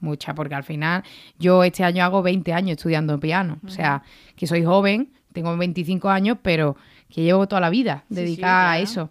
Mucha, 0.00 0.34
porque 0.34 0.54
al 0.54 0.64
final 0.64 1.02
yo 1.38 1.64
este 1.64 1.84
año 1.84 2.04
hago 2.04 2.22
20 2.22 2.52
años 2.52 2.76
estudiando 2.76 3.18
piano. 3.20 3.58
O 3.64 3.68
sea, 3.68 4.02
que 4.36 4.46
soy 4.46 4.64
joven, 4.64 5.12
tengo 5.32 5.56
25 5.56 6.08
años, 6.08 6.38
pero 6.42 6.76
que 7.08 7.22
llevo 7.22 7.46
toda 7.46 7.60
la 7.60 7.70
vida 7.70 8.04
Sí, 8.08 8.14
sí, 8.14 8.20
dedicada 8.22 8.72
a 8.72 8.78
eso. 8.78 9.10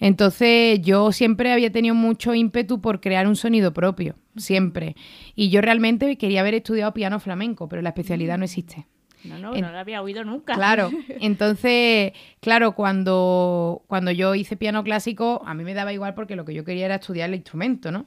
Entonces 0.00 0.80
yo 0.82 1.12
siempre 1.12 1.52
había 1.52 1.70
tenido 1.70 1.94
mucho 1.94 2.34
ímpetu 2.34 2.80
por 2.80 3.00
crear 3.00 3.26
un 3.26 3.36
sonido 3.36 3.72
propio, 3.72 4.16
siempre. 4.36 4.96
Y 5.34 5.50
yo 5.50 5.60
realmente 5.60 6.16
quería 6.16 6.40
haber 6.40 6.54
estudiado 6.54 6.92
piano 6.92 7.20
flamenco, 7.20 7.68
pero 7.68 7.82
la 7.82 7.90
especialidad 7.90 8.38
no 8.38 8.44
existe. 8.44 8.86
No, 9.24 9.38
no, 9.38 9.54
En- 9.54 9.62
no 9.62 9.72
lo 9.72 9.78
había 9.78 10.02
oído 10.02 10.24
nunca. 10.24 10.54
Claro, 10.54 10.90
entonces, 11.20 12.12
claro, 12.40 12.72
cuando, 12.74 13.82
cuando 13.86 14.10
yo 14.10 14.34
hice 14.34 14.56
piano 14.56 14.84
clásico, 14.84 15.42
a 15.46 15.54
mí 15.54 15.64
me 15.64 15.74
daba 15.74 15.92
igual 15.92 16.14
porque 16.14 16.36
lo 16.36 16.44
que 16.44 16.54
yo 16.54 16.64
quería 16.64 16.84
era 16.86 16.96
estudiar 16.96 17.28
el 17.30 17.36
instrumento, 17.36 17.90
¿no? 17.90 18.04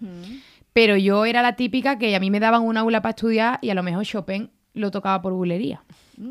Pero 0.73 0.95
yo 0.95 1.25
era 1.25 1.41
la 1.41 1.55
típica 1.55 1.97
que 1.97 2.15
a 2.15 2.19
mí 2.19 2.29
me 2.29 2.39
daban 2.39 2.61
un 2.61 2.77
aula 2.77 3.01
para 3.01 3.11
estudiar 3.11 3.57
y 3.61 3.69
a 3.71 3.73
lo 3.73 3.81
mejor 3.83 4.05
Chopin 4.05 4.51
lo 4.73 4.91
tocaba 4.91 5.21
por 5.21 5.33
bulería. 5.33 5.83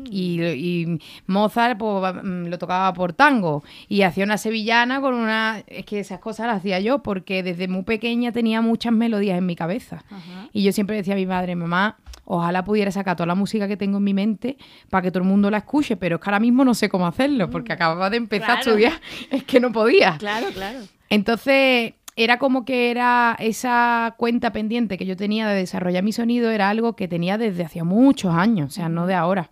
Y, 0.09 0.43
y 0.43 0.99
Mozart 1.27 1.77
pues, 1.77 2.13
mm, 2.23 2.47
lo 2.47 2.57
tocaba 2.57 2.91
por 2.93 3.13
tango. 3.13 3.63
Y 3.87 4.01
hacía 4.01 4.23
una 4.25 4.37
sevillana 4.37 4.99
con 5.01 5.13
una... 5.13 5.63
Es 5.67 5.85
que 5.85 5.99
esas 5.99 6.19
cosas 6.19 6.47
las 6.47 6.57
hacía 6.57 6.79
yo 6.79 6.99
porque 6.99 7.41
desde 7.43 7.67
muy 7.67 7.83
pequeña 7.83 8.31
tenía 8.31 8.61
muchas 8.61 8.91
melodías 8.93 9.37
en 9.37 9.45
mi 9.45 9.55
cabeza. 9.55 10.03
Ajá. 10.09 10.49
Y 10.51 10.63
yo 10.63 10.71
siempre 10.73 10.97
decía 10.97 11.13
a 11.13 11.17
mi 11.17 11.25
madre, 11.25 11.55
mamá, 11.55 11.97
ojalá 12.25 12.65
pudiera 12.65 12.91
sacar 12.91 13.15
toda 13.15 13.27
la 13.27 13.35
música 13.35 13.67
que 13.69 13.77
tengo 13.77 13.97
en 13.99 14.03
mi 14.03 14.13
mente 14.13 14.57
para 14.89 15.01
que 15.03 15.11
todo 15.11 15.23
el 15.23 15.29
mundo 15.29 15.49
la 15.49 15.59
escuche, 15.59 15.95
pero 15.95 16.17
es 16.17 16.21
que 16.21 16.29
ahora 16.29 16.41
mismo 16.41 16.65
no 16.65 16.73
sé 16.73 16.89
cómo 16.89 17.07
hacerlo 17.07 17.49
porque 17.49 17.71
acababa 17.71 18.09
de 18.09 18.17
empezar 18.17 18.45
Claro. 18.47 18.57
a 18.57 18.61
estudiar, 18.61 18.93
es 19.31 19.43
que 19.45 19.59
no 19.61 19.71
podía. 19.71 20.17
Claro, 20.17 20.47
claro. 20.53 20.79
Entonces, 21.09 21.93
era 22.17 22.37
como 22.39 22.65
que 22.65 22.91
era 22.91 23.35
esa 23.39 24.15
cuenta 24.17 24.51
pendiente 24.51 24.97
que 24.97 25.05
yo 25.05 25.15
tenía 25.15 25.47
de 25.47 25.55
desarrollar 25.55 26.03
mi 26.03 26.11
sonido, 26.11 26.49
era 26.51 26.69
algo 26.69 26.95
que 26.97 27.07
tenía 27.07 27.37
desde 27.37 27.63
hacía 27.63 27.83
muchos 27.85 28.33
años, 28.33 28.69
o 28.69 28.71
sea, 28.71 28.89
no 28.89 29.07
de 29.07 29.13
ahora. 29.13 29.49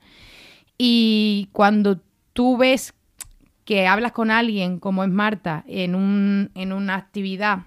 Y 0.78 1.50
cuando 1.52 2.02
tú 2.34 2.58
ves 2.58 2.94
que 3.64 3.88
hablas 3.88 4.12
con 4.12 4.32
alguien 4.32 4.80
como 4.80 5.04
es 5.04 5.10
Marta 5.10 5.64
en, 5.68 5.96
un, 5.96 6.52
en 6.56 6.72
una 6.72 6.96
actividad 6.96 7.64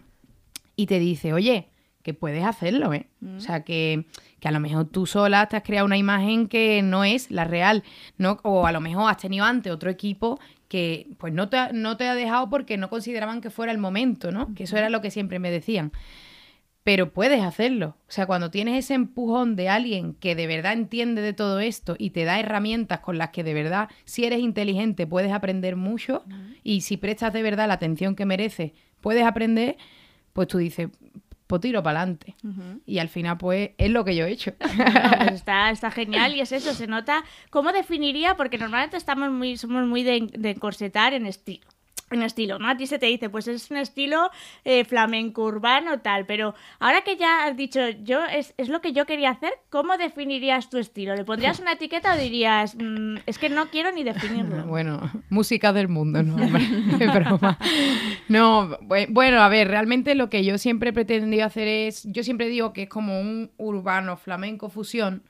y 0.77 0.87
te 0.87 0.99
dice, 0.99 1.33
oye, 1.33 1.69
que 2.03 2.15
puedes 2.15 2.45
hacerlo, 2.45 2.95
¿eh? 2.95 3.07
O 3.37 3.41
sea, 3.41 3.65
que, 3.65 4.07
que 4.41 4.49
a 4.49 4.51
lo 4.51 4.61
mejor 4.61 4.87
tú 4.87 5.07
sola 5.07 5.47
te 5.47 5.57
has 5.57 5.63
creado 5.63 5.85
una 5.85 5.99
imagen 5.99 6.47
que 6.49 6.81
no 6.83 7.05
es 7.05 7.31
la 7.31 7.45
real, 7.45 7.83
¿no? 8.17 8.39
O 8.45 8.67
a 8.67 8.73
lo 8.73 8.81
mejor 8.81 9.11
has 9.11 9.19
tenido 9.19 9.45
antes 9.45 9.73
otro 9.73 9.91
equipo 9.91 10.39
que 10.69 11.09
pues 11.19 11.33
no 11.33 11.49
te, 11.49 11.73
no 11.73 11.97
te 11.97 12.07
ha 12.07 12.15
dejado 12.15 12.49
porque 12.49 12.77
no 12.77 12.89
consideraban 12.89 13.41
que 13.41 13.51
fuera 13.51 13.73
el 13.73 13.79
momento, 13.79 14.31
¿no? 14.31 14.55
Que 14.55 14.65
eso 14.65 14.77
era 14.77 14.89
lo 14.89 15.01
que 15.01 15.11
siempre 15.11 15.39
me 15.39 15.51
decían. 15.51 15.93
Pero 16.89 17.13
puedes 17.13 17.43
hacerlo. 17.43 17.99
O 18.09 18.11
sea, 18.11 18.25
cuando 18.25 18.51
tienes 18.51 18.83
ese 18.83 18.95
empujón 18.95 19.57
de 19.57 19.69
alguien 19.69 20.15
que 20.15 20.35
de 20.35 20.47
verdad 20.47 20.73
entiende 20.73 21.21
de 21.21 21.35
todo 21.35 21.61
esto 21.61 21.97
y 21.99 22.13
te 22.13 22.25
da 22.25 22.41
herramientas 22.41 23.01
con 23.01 23.19
las 23.19 23.29
que 23.29 23.45
de 23.45 23.53
verdad, 23.53 23.91
si 24.07 24.25
eres 24.25 24.41
inteligente, 24.41 25.07
puedes 25.07 25.31
aprender 25.31 25.77
mucho 25.77 26.25
y 26.65 26.81
si 26.81 26.97
prestas 26.97 27.35
de 27.35 27.43
verdad 27.43 27.69
la 27.69 27.75
atención 27.75 28.17
que 28.17 28.25
mereces, 28.25 28.73
puedes 29.03 29.25
aprender, 29.25 29.77
pues 30.33 30.49
tú 30.49 30.57
dices, 30.57 30.89
pues 31.47 31.61
tiro 31.61 31.83
para 31.83 32.01
adelante. 32.01 32.37
Y 32.87 33.01
al 33.01 33.11
final, 33.11 33.37
pues 33.37 33.73
es 33.77 33.91
lo 33.91 34.03
que 34.07 34.17
yo 34.17 34.25
he 34.25 34.31
hecho. 34.31 34.55
No, 34.79 35.11
pues 35.19 35.33
está, 35.33 35.71
está 35.71 35.91
genial 36.01 36.37
y 36.37 36.41
es 36.41 36.53
eso, 36.53 36.73
se 36.73 36.87
nota. 36.87 37.23
¿Cómo 37.51 37.71
definiría? 37.71 38.35
Porque 38.35 38.57
normalmente 38.57 38.97
estamos 38.97 39.31
muy, 39.31 39.59
somos 39.59 39.87
muy 39.87 40.05
de, 40.05 40.27
de 40.33 40.55
corsetar 40.55 41.13
en 41.13 41.27
estilo. 41.27 41.67
En 42.11 42.23
estilo, 42.23 42.59
¿no? 42.59 42.69
A 42.69 42.77
ti 42.77 42.87
se 42.87 42.99
te 42.99 43.05
dice, 43.07 43.29
pues 43.29 43.47
es 43.49 43.71
un 43.71 43.77
estilo 43.77 44.31
eh, 44.65 44.85
flamenco 44.85 45.45
urbano 45.45 46.01
tal, 46.01 46.25
pero 46.25 46.55
ahora 46.79 47.03
que 47.03 47.17
ya 47.17 47.45
has 47.45 47.57
dicho, 47.57 47.81
yo 48.03 48.25
es, 48.25 48.55
es 48.57 48.69
lo 48.71 48.81
que 48.81 48.93
yo 48.93 49.05
quería 49.05 49.31
hacer, 49.31 49.53
¿cómo 49.69 49.97
definirías 49.99 50.71
tu 50.71 50.79
estilo? 50.79 51.15
¿Le 51.15 51.25
pondrías 51.25 51.61
una 51.61 51.73
etiqueta 51.73 52.15
o 52.15 52.19
dirías, 52.19 52.77
"Mm, 52.77 53.17
es 53.27 53.39
que 53.39 53.51
no 53.51 53.67
quiero 53.69 53.93
ni 53.93 54.05
definirlo? 54.05 54.65
Bueno, 54.67 55.11
música 55.29 55.73
del 55.73 55.89
mundo, 55.89 56.23
no, 56.23 56.37
hombre, 56.37 56.63
broma. 57.15 57.59
No, 58.29 58.79
bue- 58.81 59.07
bueno, 59.11 59.41
a 59.43 59.49
ver, 59.49 59.69
realmente 59.69 60.15
lo 60.15 60.31
que 60.31 60.45
yo 60.45 60.57
siempre 60.59 60.91
he 60.91 60.93
pretendido 60.95 61.45
hacer 61.45 61.69
es, 61.69 62.05
yo 62.05 62.23
siempre 62.23 62.49
digo 62.49 62.73
que 62.73 62.85
es 62.85 62.89
como 62.89 63.21
un 63.21 63.51
urbano 63.59 64.17
flamenco 64.17 64.69
fusión, 64.71 65.23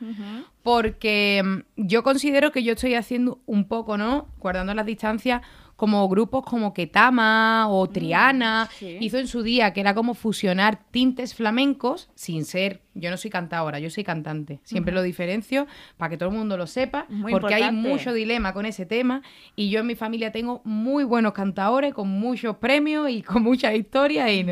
porque 0.62 1.42
mm, 1.44 1.58
yo 1.76 2.02
considero 2.02 2.52
que 2.52 2.62
yo 2.62 2.72
estoy 2.74 2.94
haciendo 2.94 3.40
un 3.46 3.66
poco, 3.68 3.96
¿no? 3.96 4.28
Guardando 4.38 4.74
las 4.74 4.86
distancias, 4.86 5.42
como 5.78 6.08
grupos 6.08 6.44
como 6.44 6.74
Ketama 6.74 7.68
o 7.68 7.88
Triana, 7.88 8.68
sí. 8.80 8.96
hizo 9.00 9.16
en 9.16 9.28
su 9.28 9.44
día, 9.44 9.72
que 9.72 9.80
era 9.80 9.94
como 9.94 10.14
fusionar 10.14 10.82
tintes 10.90 11.36
flamencos 11.36 12.10
sin 12.16 12.44
ser, 12.44 12.82
yo 12.94 13.10
no 13.10 13.16
soy 13.16 13.30
cantadora, 13.30 13.78
yo 13.78 13.88
soy 13.88 14.02
cantante, 14.02 14.58
siempre 14.64 14.92
lo 14.92 15.02
diferencio 15.02 15.68
para 15.96 16.10
que 16.10 16.16
todo 16.16 16.30
el 16.30 16.34
mundo 16.34 16.56
lo 16.56 16.66
sepa, 16.66 17.06
Muy 17.08 17.30
porque 17.30 17.54
hay 17.54 17.70
mucho 17.70 18.12
dilema 18.12 18.52
con 18.52 18.66
ese 18.66 18.86
tema 18.86 19.22
y 19.54 19.70
yo 19.70 19.78
en 19.78 19.86
mi 19.86 19.94
familia 19.94 20.32
tengo 20.32 20.62
muy 20.64 21.04
buenos 21.04 21.32
cantadores 21.32 21.94
con 21.94 22.08
muchos 22.08 22.56
premios 22.56 23.08
y 23.08 23.22
con 23.22 23.44
muchas 23.44 23.76
historias 23.76 24.32
y 24.32 24.46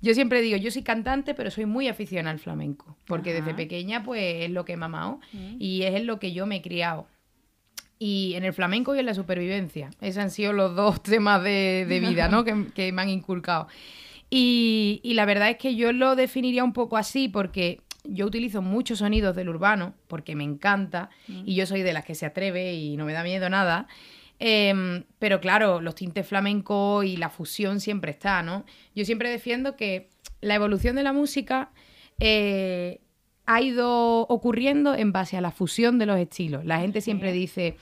yo 0.00 0.14
siempre 0.14 0.40
digo, 0.40 0.56
yo 0.56 0.70
soy 0.70 0.82
cantante, 0.82 1.34
pero 1.34 1.50
soy 1.50 1.66
muy 1.66 1.88
aficionada 1.88 2.30
al 2.30 2.38
flamenco, 2.38 2.96
porque 3.08 3.34
desde 3.34 3.54
pequeña 3.54 4.04
pues 4.04 4.44
es 4.44 4.50
lo 4.50 4.64
que 4.64 4.74
he 4.74 4.76
mamado 4.76 5.18
y 5.58 5.82
es 5.82 5.96
en 5.96 6.06
lo 6.06 6.20
que 6.20 6.32
yo 6.32 6.46
me 6.46 6.58
he 6.58 6.62
criado. 6.62 7.08
Y 8.00 8.32
en 8.34 8.44
el 8.44 8.52
flamenco 8.52 8.96
y 8.96 8.98
en 8.98 9.06
la 9.06 9.14
supervivencia. 9.14 9.90
Esos 10.00 10.22
han 10.22 10.30
sido 10.30 10.52
los 10.52 10.74
dos 10.74 11.02
temas 11.04 11.44
de, 11.44 11.86
de 11.88 12.00
vida, 12.00 12.28
¿no? 12.28 12.42
que, 12.42 12.66
que 12.74 12.90
me 12.90 13.02
han 13.02 13.10
inculcado. 13.10 13.68
Y, 14.30 15.00
y 15.04 15.14
la 15.14 15.26
verdad 15.26 15.50
es 15.50 15.58
que 15.58 15.76
yo 15.76 15.92
lo 15.92 16.16
definiría 16.16 16.64
un 16.64 16.72
poco 16.72 16.96
así 16.96 17.28
porque 17.28 17.80
yo 18.04 18.26
utilizo 18.26 18.62
muchos 18.62 18.98
sonidos 19.00 19.36
del 19.36 19.48
urbano 19.48 19.94
porque 20.08 20.34
me 20.34 20.44
encanta 20.44 21.10
y 21.28 21.54
yo 21.54 21.66
soy 21.66 21.82
de 21.82 21.92
las 21.92 22.04
que 22.04 22.14
se 22.14 22.26
atreve 22.26 22.74
y 22.74 22.96
no 22.96 23.04
me 23.04 23.12
da 23.12 23.22
miedo 23.22 23.48
nada. 23.50 23.86
Em, 24.38 25.04
pero 25.18 25.40
claro, 25.40 25.80
los 25.82 25.94
tintes 25.94 26.26
flamencos 26.26 27.04
y 27.04 27.16
la 27.16 27.28
fusión 27.28 27.78
siempre 27.80 28.12
está, 28.12 28.42
¿no? 28.42 28.64
Yo 28.94 29.04
siempre 29.04 29.28
defiendo 29.28 29.76
que 29.76 30.08
la 30.40 30.54
evolución 30.54 30.96
de 30.96 31.02
la 31.02 31.12
música 31.12 31.70
eh, 32.20 33.00
ha 33.46 33.60
ido 33.60 34.22
ocurriendo 34.28 34.94
en 34.94 35.12
base 35.12 35.36
a 35.36 35.40
la 35.40 35.50
fusión 35.50 35.98
de 35.98 36.06
los 36.06 36.18
estilos. 36.18 36.64
La 36.64 36.78
gente 36.80 37.00
siempre 37.00 37.32
dice, 37.32 37.76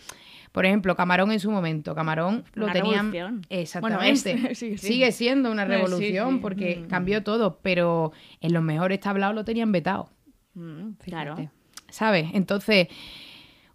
por 0.52 0.64
ejemplo, 0.64 0.96
Camarón 0.96 1.30
en 1.30 1.40
su 1.40 1.50
momento, 1.50 1.94
Camarón 1.94 2.44
lo 2.54 2.64
Una 2.64 2.72
tenían 2.72 3.12
revolución. 3.12 3.46
exactamente. 3.50 4.32
Bueno, 4.32 4.48
es- 4.50 4.58
sí, 4.58 4.78
sí. 4.78 4.86
Sigue 4.86 5.12
siendo 5.12 5.50
una 5.50 5.64
revolución 5.66 6.34
sí. 6.36 6.38
porque 6.40 6.76
Mm. 6.84 6.86
cambió 6.88 7.22
todo, 7.22 7.58
pero 7.62 8.12
en 8.40 8.52
los 8.54 8.62
mejores 8.62 9.00
tablados 9.00 9.34
lo 9.34 9.44
tenían 9.44 9.70
vetado. 9.72 10.10
Mm, 10.54 10.92
claro. 11.04 11.36
¿sabes? 11.90 12.28
Entonces, 12.34 12.88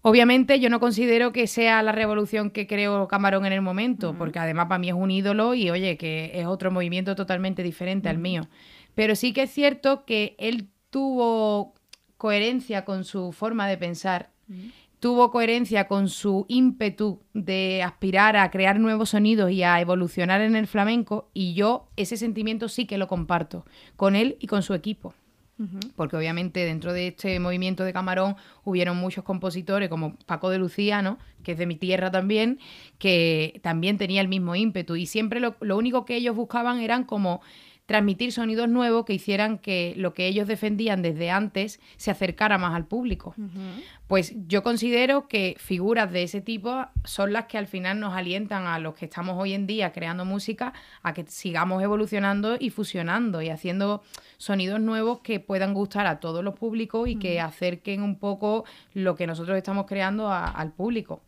obviamente 0.01 0.59
yo 0.59 0.69
no 0.69 0.79
considero 0.79 1.31
que 1.31 1.47
sea 1.47 1.81
la 1.83 1.91
revolución 1.91 2.49
que 2.51 2.67
creó 2.67 3.07
Camarón 3.07 3.45
en 3.45 3.53
el 3.53 3.61
momento, 3.61 4.15
porque 4.17 4.39
además 4.39 4.67
para 4.67 4.79
mí 4.79 4.89
es 4.89 4.95
un 4.95 5.11
ídolo 5.11 5.53
y 5.55 5.69
oye, 5.69 5.97
que 5.97 6.31
es 6.33 6.45
otro 6.45 6.71
movimiento 6.71 7.15
totalmente 7.15 7.63
diferente 7.63 8.09
al 8.09 8.17
mío. 8.17 8.47
Pero 8.95 9.15
sí 9.15 9.33
que 9.33 9.43
es 9.43 9.51
cierto 9.51 10.05
que 10.05 10.35
él 10.37 10.69
tuvo 10.93 11.73
coherencia 12.17 12.85
con 12.85 13.03
su 13.03 13.31
forma 13.31 13.67
de 13.67 13.77
pensar, 13.77 14.29
tuvo 14.99 15.31
coherencia 15.31 15.87
con 15.87 16.07
su 16.07 16.45
ímpetu 16.47 17.19
de 17.33 17.81
aspirar 17.83 18.37
a 18.37 18.51
crear 18.51 18.79
nuevos 18.79 19.09
sonidos 19.09 19.49
y 19.49 19.63
a 19.63 19.81
evolucionar 19.81 20.41
en 20.41 20.55
el 20.55 20.67
flamenco 20.67 21.31
y 21.33 21.55
yo 21.55 21.89
ese 21.97 22.15
sentimiento 22.15 22.69
sí 22.69 22.85
que 22.85 22.99
lo 22.99 23.07
comparto 23.07 23.65
con 23.95 24.15
él 24.15 24.37
y 24.39 24.45
con 24.45 24.61
su 24.61 24.75
equipo. 24.75 25.15
Porque 25.95 26.17
obviamente 26.17 26.65
dentro 26.65 26.91
de 26.91 27.07
este 27.07 27.39
movimiento 27.39 27.85
de 27.85 27.93
Camarón 27.93 28.35
hubieron 28.65 28.97
muchos 28.97 29.23
compositores 29.23 29.87
como 29.87 30.17
Paco 30.25 30.49
de 30.49 30.57
Lucía, 30.57 31.01
¿no? 31.01 31.17
que 31.41 31.53
es 31.53 31.57
de 31.57 31.65
mi 31.65 31.75
tierra 31.75 32.11
también, 32.11 32.59
que 32.97 33.61
también 33.63 33.97
tenía 33.97 34.19
el 34.19 34.27
mismo 34.27 34.55
ímpetu 34.55 34.97
y 34.97 35.05
siempre 35.05 35.39
lo, 35.39 35.55
lo 35.61 35.77
único 35.77 36.03
que 36.05 36.17
ellos 36.17 36.35
buscaban 36.35 36.81
eran 36.81 37.05
como 37.05 37.41
transmitir 37.85 38.31
sonidos 38.31 38.69
nuevos 38.69 39.05
que 39.05 39.13
hicieran 39.13 39.57
que 39.57 39.93
lo 39.97 40.13
que 40.13 40.27
ellos 40.27 40.47
defendían 40.47 41.01
desde 41.01 41.31
antes 41.31 41.79
se 41.97 42.11
acercara 42.11 42.57
más 42.57 42.75
al 42.75 42.85
público. 42.85 43.35
Pues 44.13 44.31
yo 44.47 44.61
considero 44.61 45.27
que 45.27 45.55
figuras 45.57 46.11
de 46.11 46.21
ese 46.21 46.39
tipo 46.39 46.85
son 47.03 47.33
las 47.33 47.45
que 47.45 47.57
al 47.57 47.65
final 47.65 47.99
nos 47.99 48.13
alientan 48.13 48.67
a 48.67 48.77
los 48.77 48.93
que 48.93 49.05
estamos 49.05 49.41
hoy 49.41 49.53
en 49.53 49.65
día 49.65 49.91
creando 49.91 50.23
música 50.23 50.71
a 51.01 51.15
que 51.15 51.25
sigamos 51.25 51.81
evolucionando 51.81 52.55
y 52.59 52.69
fusionando 52.69 53.41
y 53.41 53.49
haciendo 53.49 54.03
sonidos 54.37 54.79
nuevos 54.79 55.21
que 55.21 55.39
puedan 55.39 55.73
gustar 55.73 56.05
a 56.05 56.19
todos 56.19 56.43
los 56.43 56.53
públicos 56.53 57.09
y 57.09 57.15
que 57.15 57.41
acerquen 57.41 58.03
un 58.03 58.19
poco 58.19 58.65
lo 58.93 59.15
que 59.15 59.25
nosotros 59.25 59.57
estamos 59.57 59.87
creando 59.87 60.29
a- 60.31 60.45
al 60.45 60.71
público. 60.73 61.23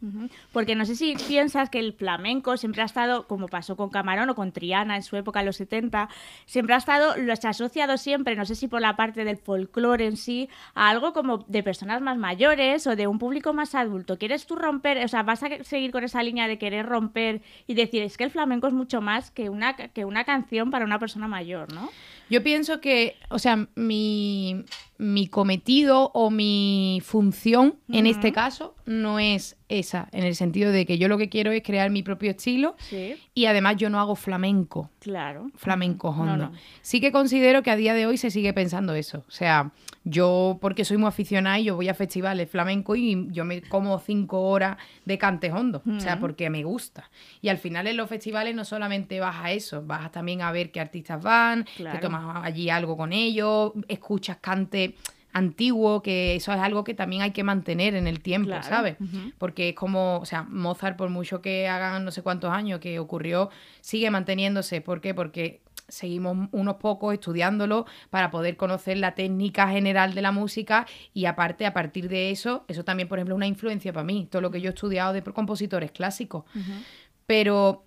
Porque 0.53 0.75
no 0.75 0.85
sé 0.85 0.95
si 0.95 1.15
piensas 1.15 1.71
que 1.71 1.79
el 1.79 1.93
flamenco 1.93 2.55
siempre 2.55 2.83
ha 2.83 2.85
estado, 2.85 3.25
como 3.25 3.47
pasó 3.47 3.75
con 3.75 3.89
Camarón 3.89 4.29
o 4.29 4.35
con 4.35 4.51
Triana 4.51 4.95
en 4.95 5.01
su 5.01 5.15
época, 5.17 5.39
en 5.39 5.47
los 5.47 5.55
70, 5.55 6.07
siempre 6.45 6.75
ha 6.75 6.77
estado, 6.77 7.17
lo 7.17 7.35
se 7.35 7.47
ha 7.47 7.49
asociado 7.49 7.97
siempre, 7.97 8.35
no 8.35 8.45
sé 8.45 8.53
si 8.53 8.67
por 8.67 8.81
la 8.81 8.95
parte 8.95 9.25
del 9.25 9.37
folclore 9.37 10.05
en 10.05 10.17
sí, 10.17 10.49
a 10.75 10.89
algo 10.89 11.13
como 11.13 11.39
de 11.47 11.63
personas 11.63 11.99
más 11.99 12.19
mayores 12.19 12.74
o 12.88 12.95
de 12.95 13.07
un 13.07 13.19
público 13.19 13.53
más 13.53 13.73
adulto. 13.75 14.17
¿Quieres 14.17 14.45
tú 14.45 14.55
romper, 14.55 15.03
o 15.03 15.07
sea, 15.07 15.23
vas 15.23 15.43
a 15.43 15.63
seguir 15.63 15.91
con 15.91 16.03
esa 16.03 16.21
línea 16.21 16.47
de 16.47 16.57
querer 16.57 16.85
romper 16.85 17.41
y 17.67 17.73
decir, 17.73 18.03
es 18.03 18.17
que 18.17 18.25
el 18.25 18.31
flamenco 18.31 18.67
es 18.67 18.73
mucho 18.73 19.01
más 19.01 19.31
que 19.31 19.49
una, 19.49 19.75
que 19.75 20.03
una 20.03 20.25
canción 20.25 20.71
para 20.71 20.85
una 20.85 20.99
persona 20.99 21.27
mayor, 21.27 21.73
¿no? 21.73 21.89
Yo 22.29 22.43
pienso 22.43 22.81
que, 22.81 23.15
o 23.29 23.39
sea, 23.39 23.67
mi, 23.75 24.63
mi 24.97 25.27
cometido 25.27 26.11
o 26.13 26.29
mi 26.31 27.01
función 27.03 27.75
en 27.89 28.05
este 28.07 28.31
caso 28.31 28.75
no 28.85 29.19
es 29.19 29.57
esa, 29.67 30.07
en 30.11 30.23
el 30.23 30.35
sentido 30.35 30.71
de 30.71 30.85
que 30.85 30.97
yo 30.97 31.07
lo 31.07 31.17
que 31.17 31.27
quiero 31.27 31.51
es 31.51 31.63
crear 31.63 31.89
mi 31.89 32.03
propio 32.03 32.31
estilo 32.31 32.75
Sí, 32.77 33.15
y 33.33 33.47
además 33.47 33.77
yo 33.77 33.89
no 33.89 33.99
hago 33.99 34.15
flamenco. 34.15 34.89
claro. 34.99 35.49
flamenco 35.55 36.09
hondo. 36.09 36.38
no. 36.38 36.51
Sí 36.81 37.01
que 37.01 37.11
considero 37.11 37.63
que 37.63 37.71
a 37.71 37.75
día 37.75 37.93
de 37.93 38.05
hoy 38.05 38.17
se 38.17 38.29
sigue 38.29 38.53
pensando 38.53 38.93
eso. 38.93 39.23
O 39.27 39.31
sea, 39.31 39.71
yo 40.03 40.59
porque 40.61 40.85
soy 40.85 40.97
muy 40.97 41.07
aficionada 41.07 41.59
y 41.59 41.65
yo 41.65 41.75
voy 41.75 41.89
a 41.89 41.95
festivales 41.95 42.49
flamenco 42.49 42.95
y 42.95 43.27
yo 43.31 43.43
me 43.43 43.61
como 43.63 43.97
cinco 43.99 44.41
horas 44.41 44.77
de 45.03 45.17
cante 45.17 45.51
hondo. 45.51 45.81
O 45.88 45.99
sea, 45.99 46.19
porque 46.19 46.49
me 46.51 46.63
gusta. 46.63 47.09
Y 47.41 47.49
al 47.49 47.57
final 47.57 47.88
en 47.88 47.97
los 47.97 48.07
festivales 48.07 48.55
no 48.55 48.65
solamente 48.65 49.19
vas 49.19 49.38
a 49.43 49.51
eso, 49.51 49.81
vas 49.83 50.11
también 50.11 50.41
a 50.43 50.51
ver 50.51 50.71
qué 50.71 50.79
artistas 50.79 51.21
van, 51.23 51.65
Claro. 51.75 51.99
Tomas 52.21 52.45
allí 52.45 52.69
algo 52.69 52.95
con 52.97 53.13
ellos, 53.13 53.71
escuchas 53.88 54.38
cante 54.41 54.95
antiguo, 55.34 56.01
que 56.01 56.36
eso 56.36 56.54
es 56.54 56.60
algo 56.60 56.86
que 56.86 56.93
también 56.93 57.21
hay 57.21 57.32
que 57.32 57.43
mantener 57.43 57.93
en 57.95 58.08
el 58.08 58.21
tiempo, 58.21 58.47
Claro. 58.47 58.63
¿sabes? 58.63 58.95
Porque 59.38 59.69
es 59.69 59.75
como, 59.75 60.19
o 60.19 60.25
sea, 60.25 60.43
Mozart, 60.43 60.95
por 60.95 61.10
mucho 61.10 61.41
que 61.41 61.67
hagan 61.67 62.06
no 62.06 62.12
sé 62.12 62.21
cuántos 62.21 62.51
años 62.51 62.80
que 62.80 62.99
ocurrió, 62.99 63.49
sigue 63.82 64.10
manteniéndose. 64.10 64.80
¿Por 64.80 65.01
qué? 65.01 65.13
Porque 65.13 65.62
seguimos 65.89 66.47
unos 66.54 66.75
pocos 66.78 67.13
estudiándolo 67.13 67.86
para 68.10 68.32
poder 68.32 68.56
conocer 68.56 68.97
la 68.97 69.13
técnica 69.13 69.67
general 69.67 70.13
de 70.15 70.21
la 70.21 70.32
música 70.32 70.88
y 71.13 71.25
aparte, 71.25 71.65
a 71.65 71.73
partir 71.73 72.08
de 72.08 72.32
eso, 72.32 72.63
eso 72.69 72.86
también, 72.86 73.10
por 73.10 73.19
ejemplo, 73.19 73.36
es 73.36 73.38
una 73.38 73.45
influencia 73.47 73.91
para 73.91 74.05
mí, 74.05 74.28
todo 74.32 74.41
lo 74.41 74.51
que 74.51 74.61
yo 74.61 74.70
he 74.70 74.74
estudiado 74.74 75.11
de 75.11 75.22
compositores 75.22 75.91
clásicos. 75.91 76.45
Pero 77.28 77.84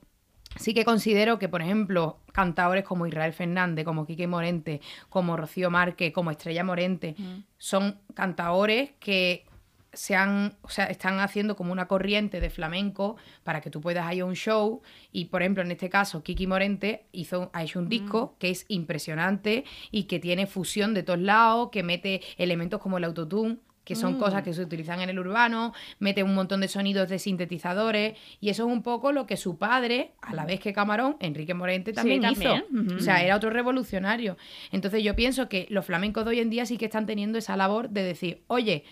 sí 0.56 0.74
que 0.74 0.84
considero 0.84 1.38
que, 1.38 1.48
por 1.48 1.62
ejemplo, 1.62 2.18
cantadores 2.32 2.84
como 2.84 3.06
Israel 3.06 3.32
Fernández, 3.32 3.84
como 3.84 4.06
Quique 4.06 4.26
Morente, 4.26 4.80
como 5.08 5.36
Rocío 5.36 5.70
Márquez, 5.70 6.12
como 6.12 6.30
Estrella 6.30 6.64
Morente, 6.64 7.14
son 7.58 8.00
cantadores 8.14 8.90
que 9.00 9.44
se 9.92 10.14
han, 10.14 10.54
o 10.62 10.68
sea, 10.68 10.84
están 10.84 11.18
haciendo 11.20 11.56
como 11.56 11.72
una 11.72 11.88
corriente 11.88 12.40
de 12.40 12.50
flamenco 12.50 13.16
para 13.42 13.60
que 13.60 13.70
tú 13.70 13.80
puedas 13.80 14.12
ir 14.14 14.22
a 14.22 14.26
un 14.26 14.34
show. 14.34 14.82
Y 15.12 15.26
por 15.26 15.42
ejemplo, 15.42 15.62
en 15.62 15.70
este 15.70 15.88
caso, 15.88 16.22
Kiki 16.22 16.46
Morente 16.46 17.06
hizo, 17.12 17.50
ha 17.52 17.62
hecho 17.62 17.78
un 17.78 17.88
disco 17.88 18.36
que 18.38 18.50
es 18.50 18.64
impresionante 18.68 19.64
y 19.90 20.04
que 20.04 20.18
tiene 20.18 20.46
fusión 20.46 20.94
de 20.94 21.02
todos 21.02 21.20
lados, 21.20 21.70
que 21.72 21.82
mete 21.82 22.20
elementos 22.36 22.80
como 22.80 22.98
el 22.98 23.04
autotune 23.04 23.58
que 23.88 23.96
son 23.96 24.18
cosas 24.18 24.42
que 24.42 24.52
se 24.52 24.60
utilizan 24.60 25.00
en 25.00 25.08
el 25.08 25.18
urbano, 25.18 25.72
mete 25.98 26.22
un 26.22 26.34
montón 26.34 26.60
de 26.60 26.68
sonidos 26.68 27.08
de 27.08 27.18
sintetizadores, 27.18 28.18
y 28.38 28.50
eso 28.50 28.66
es 28.66 28.70
un 28.70 28.82
poco 28.82 29.12
lo 29.12 29.26
que 29.26 29.38
su 29.38 29.56
padre, 29.56 30.12
a 30.20 30.34
la 30.34 30.44
vez 30.44 30.60
que 30.60 30.74
Camarón, 30.74 31.16
Enrique 31.20 31.54
Morente, 31.54 31.94
también, 31.94 32.20
también. 32.20 32.64
hizo. 32.70 32.96
O 32.96 33.00
sea, 33.00 33.22
era 33.22 33.34
otro 33.34 33.48
revolucionario. 33.48 34.36
Entonces 34.72 35.02
yo 35.02 35.16
pienso 35.16 35.48
que 35.48 35.66
los 35.70 35.86
flamencos 35.86 36.26
de 36.26 36.32
hoy 36.32 36.40
en 36.40 36.50
día 36.50 36.66
sí 36.66 36.76
que 36.76 36.84
están 36.84 37.06
teniendo 37.06 37.38
esa 37.38 37.56
labor 37.56 37.88
de 37.88 38.02
decir, 38.02 38.42
oye, 38.48 38.84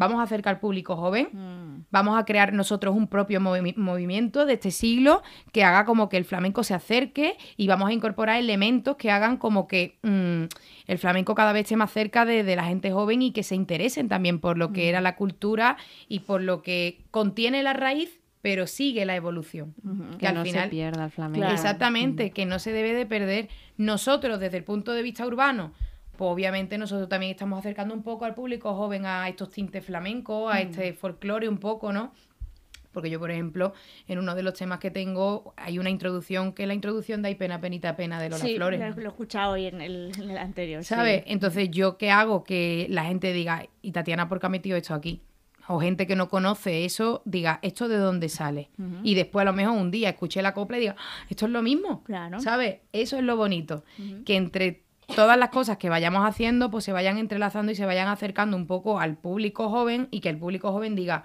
vamos 0.00 0.18
a 0.20 0.24
acercar 0.24 0.54
al 0.54 0.60
público 0.60 0.96
joven, 0.96 1.28
Mm. 1.32 1.84
vamos 1.90 2.18
a 2.18 2.24
crear 2.24 2.52
nosotros 2.52 2.96
un 2.96 3.06
propio 3.06 3.40
movi- 3.40 3.76
movimiento 3.76 4.46
de 4.46 4.54
este 4.54 4.70
siglo 4.70 5.22
que 5.52 5.62
haga 5.62 5.84
como 5.84 6.08
que 6.08 6.16
el 6.16 6.24
flamenco 6.24 6.64
se 6.64 6.74
acerque 6.74 7.36
y 7.56 7.68
vamos 7.68 7.88
a 7.88 7.92
incorporar 7.92 8.38
elementos 8.38 8.96
que 8.96 9.10
hagan 9.10 9.36
como 9.36 9.68
que 9.68 9.98
mm, 10.02 10.44
el 10.86 10.98
flamenco 10.98 11.34
cada 11.34 11.52
vez 11.52 11.62
esté 11.62 11.76
más 11.76 11.92
cerca 11.92 12.24
de, 12.24 12.42
de 12.42 12.56
la 12.56 12.64
gente 12.64 12.90
joven 12.90 13.22
y 13.22 13.32
que 13.32 13.42
se 13.42 13.54
interesen 13.54 14.08
también 14.08 14.40
por 14.40 14.58
lo 14.58 14.72
que 14.72 14.88
era 14.88 15.00
la 15.00 15.14
cultura 15.16 15.76
y 16.08 16.20
por 16.20 16.40
lo 16.42 16.62
que 16.62 17.04
contiene 17.10 17.62
la 17.62 17.72
raíz, 17.74 18.18
pero 18.42 18.66
sigue 18.66 19.04
la 19.04 19.14
evolución. 19.16 19.74
Que, 20.12 20.16
Que 20.18 20.26
al 20.28 20.34
no 20.34 20.44
se 20.44 20.50
final 20.52 20.70
pierda 20.70 21.04
el 21.04 21.10
flamenco. 21.10 21.40
Claro. 21.40 21.54
Exactamente, 21.54 22.30
que 22.30 22.46
no 22.46 22.58
se 22.58 22.72
debe 22.72 22.94
de 22.94 23.04
perder. 23.04 23.48
Nosotros, 23.76 24.40
desde 24.40 24.56
el 24.56 24.64
punto 24.64 24.92
de 24.92 25.02
vista 25.02 25.26
urbano, 25.26 25.72
pues 26.20 26.30
obviamente 26.30 26.76
nosotros 26.76 27.08
también 27.08 27.32
estamos 27.32 27.58
acercando 27.58 27.94
un 27.94 28.02
poco 28.02 28.26
al 28.26 28.34
público 28.34 28.74
joven 28.74 29.06
a 29.06 29.26
estos 29.26 29.48
tintes 29.50 29.82
flamencos, 29.82 30.52
a 30.52 30.60
este 30.60 30.92
folclore 30.92 31.48
un 31.48 31.56
poco, 31.56 31.94
¿no? 31.94 32.12
Porque 32.92 33.08
yo, 33.08 33.18
por 33.18 33.30
ejemplo, 33.30 33.72
en 34.06 34.18
uno 34.18 34.34
de 34.34 34.42
los 34.42 34.52
temas 34.52 34.80
que 34.80 34.90
tengo, 34.90 35.54
hay 35.56 35.78
una 35.78 35.88
introducción 35.88 36.52
que 36.52 36.64
es 36.64 36.68
la 36.68 36.74
introducción 36.74 37.22
de 37.22 37.28
Ay 37.28 37.36
pena, 37.36 37.58
penita, 37.58 37.96
pena 37.96 38.20
de 38.20 38.28
Lola 38.28 38.44
Sí, 38.44 38.56
Flores. 38.56 38.78
lo, 38.80 38.90
lo 38.96 39.02
he 39.02 39.08
escuchado 39.08 39.52
hoy 39.54 39.64
en 39.64 39.80
el, 39.80 40.12
en 40.18 40.28
el 40.30 40.36
anterior. 40.36 40.82
sí. 40.84 40.94
¿Sabes? 40.94 41.22
Entonces, 41.26 41.70
¿yo 41.70 41.96
qué 41.96 42.10
hago? 42.10 42.44
Que 42.44 42.86
la 42.90 43.04
gente 43.04 43.32
diga, 43.32 43.66
¿y 43.80 43.92
Tatiana 43.92 44.28
por 44.28 44.40
qué 44.40 44.46
ha 44.46 44.50
metido 44.50 44.76
esto 44.76 44.92
aquí? 44.92 45.22
O 45.68 45.80
gente 45.80 46.06
que 46.06 46.16
no 46.16 46.28
conoce 46.28 46.84
eso, 46.84 47.22
diga, 47.24 47.60
¿esto 47.62 47.88
de 47.88 47.96
dónde 47.96 48.28
sale? 48.28 48.68
Y 49.04 49.14
después 49.14 49.40
a 49.40 49.46
lo 49.46 49.52
mejor 49.54 49.78
un 49.78 49.90
día 49.90 50.10
escuché 50.10 50.42
la 50.42 50.52
copla 50.52 50.76
y 50.76 50.80
diga, 50.80 50.96
"Ah, 50.98 51.24
esto 51.30 51.46
es 51.46 51.52
lo 51.52 51.62
mismo. 51.62 52.02
Claro. 52.04 52.40
¿Sabes? 52.40 52.80
Eso 52.92 53.16
es 53.16 53.22
lo 53.22 53.36
bonito. 53.38 53.84
Que 54.26 54.36
entre 54.36 54.82
todas 55.14 55.38
las 55.38 55.50
cosas 55.50 55.76
que 55.78 55.88
vayamos 55.88 56.26
haciendo, 56.26 56.70
pues 56.70 56.84
se 56.84 56.92
vayan 56.92 57.18
entrelazando 57.18 57.72
y 57.72 57.74
se 57.74 57.86
vayan 57.86 58.08
acercando 58.08 58.56
un 58.56 58.66
poco 58.66 59.00
al 59.00 59.16
público 59.16 59.68
joven 59.70 60.08
y 60.10 60.20
que 60.20 60.28
el 60.28 60.38
público 60.38 60.72
joven 60.72 60.94
diga, 60.96 61.24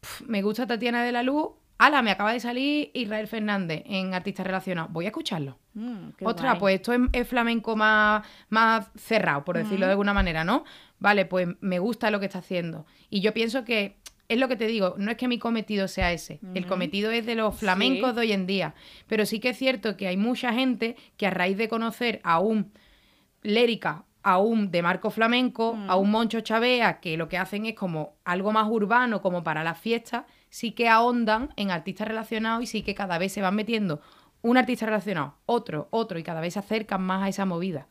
"Pf, 0.00 0.24
me 0.26 0.42
gusta 0.42 0.66
Tatiana 0.66 1.02
de 1.04 1.12
la 1.12 1.22
Luz, 1.22 1.48
ala, 1.78 2.02
me 2.02 2.10
acaba 2.10 2.32
de 2.32 2.40
salir 2.40 2.90
Israel 2.94 3.28
Fernández 3.28 3.82
en 3.86 4.12
Artistas 4.14 4.46
Relacionados, 4.46 4.92
voy 4.92 5.04
a 5.04 5.08
escucharlo. 5.08 5.58
Mm, 5.74 6.08
Otra, 6.24 6.50
guay. 6.50 6.58
pues 6.60 6.74
esto 6.76 6.92
es, 6.92 7.00
es 7.12 7.28
flamenco 7.28 7.76
más, 7.76 8.26
más 8.48 8.90
cerrado, 8.96 9.44
por 9.44 9.56
decirlo 9.56 9.86
de 9.86 9.92
alguna 9.92 10.12
manera, 10.12 10.42
¿no? 10.44 10.64
Vale, 10.98 11.24
pues 11.24 11.46
me 11.60 11.78
gusta 11.78 12.10
lo 12.10 12.18
que 12.18 12.26
está 12.26 12.40
haciendo. 12.40 12.84
Y 13.10 13.20
yo 13.20 13.32
pienso 13.32 13.64
que 13.64 13.96
es 14.28 14.38
lo 14.38 14.48
que 14.48 14.56
te 14.56 14.66
digo, 14.66 14.94
no 14.98 15.10
es 15.12 15.16
que 15.16 15.28
mi 15.28 15.38
cometido 15.38 15.86
sea 15.88 16.12
ese, 16.12 16.40
el 16.54 16.66
cometido 16.66 17.10
es 17.12 17.24
de 17.24 17.34
los 17.36 17.54
flamencos 17.56 18.10
Sí. 18.10 18.14
de 18.16 18.20
hoy 18.22 18.32
en 18.32 18.46
día. 18.46 18.74
Pero 19.06 19.24
sí 19.24 19.38
que 19.40 19.50
es 19.50 19.56
cierto 19.56 19.96
que 19.96 20.08
hay 20.08 20.16
mucha 20.16 20.52
gente 20.52 20.96
que 21.16 21.26
a 21.28 21.30
raíz 21.30 21.56
de 21.56 21.68
conocer 21.68 22.20
a 22.24 22.40
un 22.40 22.72
Lérica, 23.42 24.04
a 24.22 24.38
un 24.38 24.70
de 24.70 24.82
Marco 24.82 25.10
Flamenco, 25.10 25.78
a 25.88 25.96
un 25.96 26.10
Moncho 26.10 26.40
Chavea, 26.40 27.00
que 27.00 27.16
lo 27.16 27.28
que 27.28 27.38
hacen 27.38 27.66
es 27.66 27.74
como 27.74 28.14
algo 28.24 28.52
más 28.52 28.68
urbano, 28.68 29.22
como 29.22 29.42
para 29.42 29.64
las 29.64 29.78
fiestas, 29.78 30.24
sí 30.50 30.72
que 30.72 30.88
ahondan 30.88 31.50
en 31.56 31.70
artistas 31.70 32.08
relacionados 32.08 32.62
y 32.64 32.66
sí 32.66 32.82
que 32.82 32.94
cada 32.94 33.18
vez 33.18 33.32
se 33.32 33.42
van 33.42 33.54
metiendo 33.54 34.00
un 34.42 34.56
artista 34.56 34.86
relacionado, 34.86 35.34
otro, 35.46 35.88
otro, 35.90 36.18
y 36.18 36.22
cada 36.22 36.40
vez 36.40 36.54
se 36.54 36.60
acercan 36.60 37.02
más 37.02 37.22
a 37.22 37.28
esa 37.28 37.44
movida. 37.44 37.86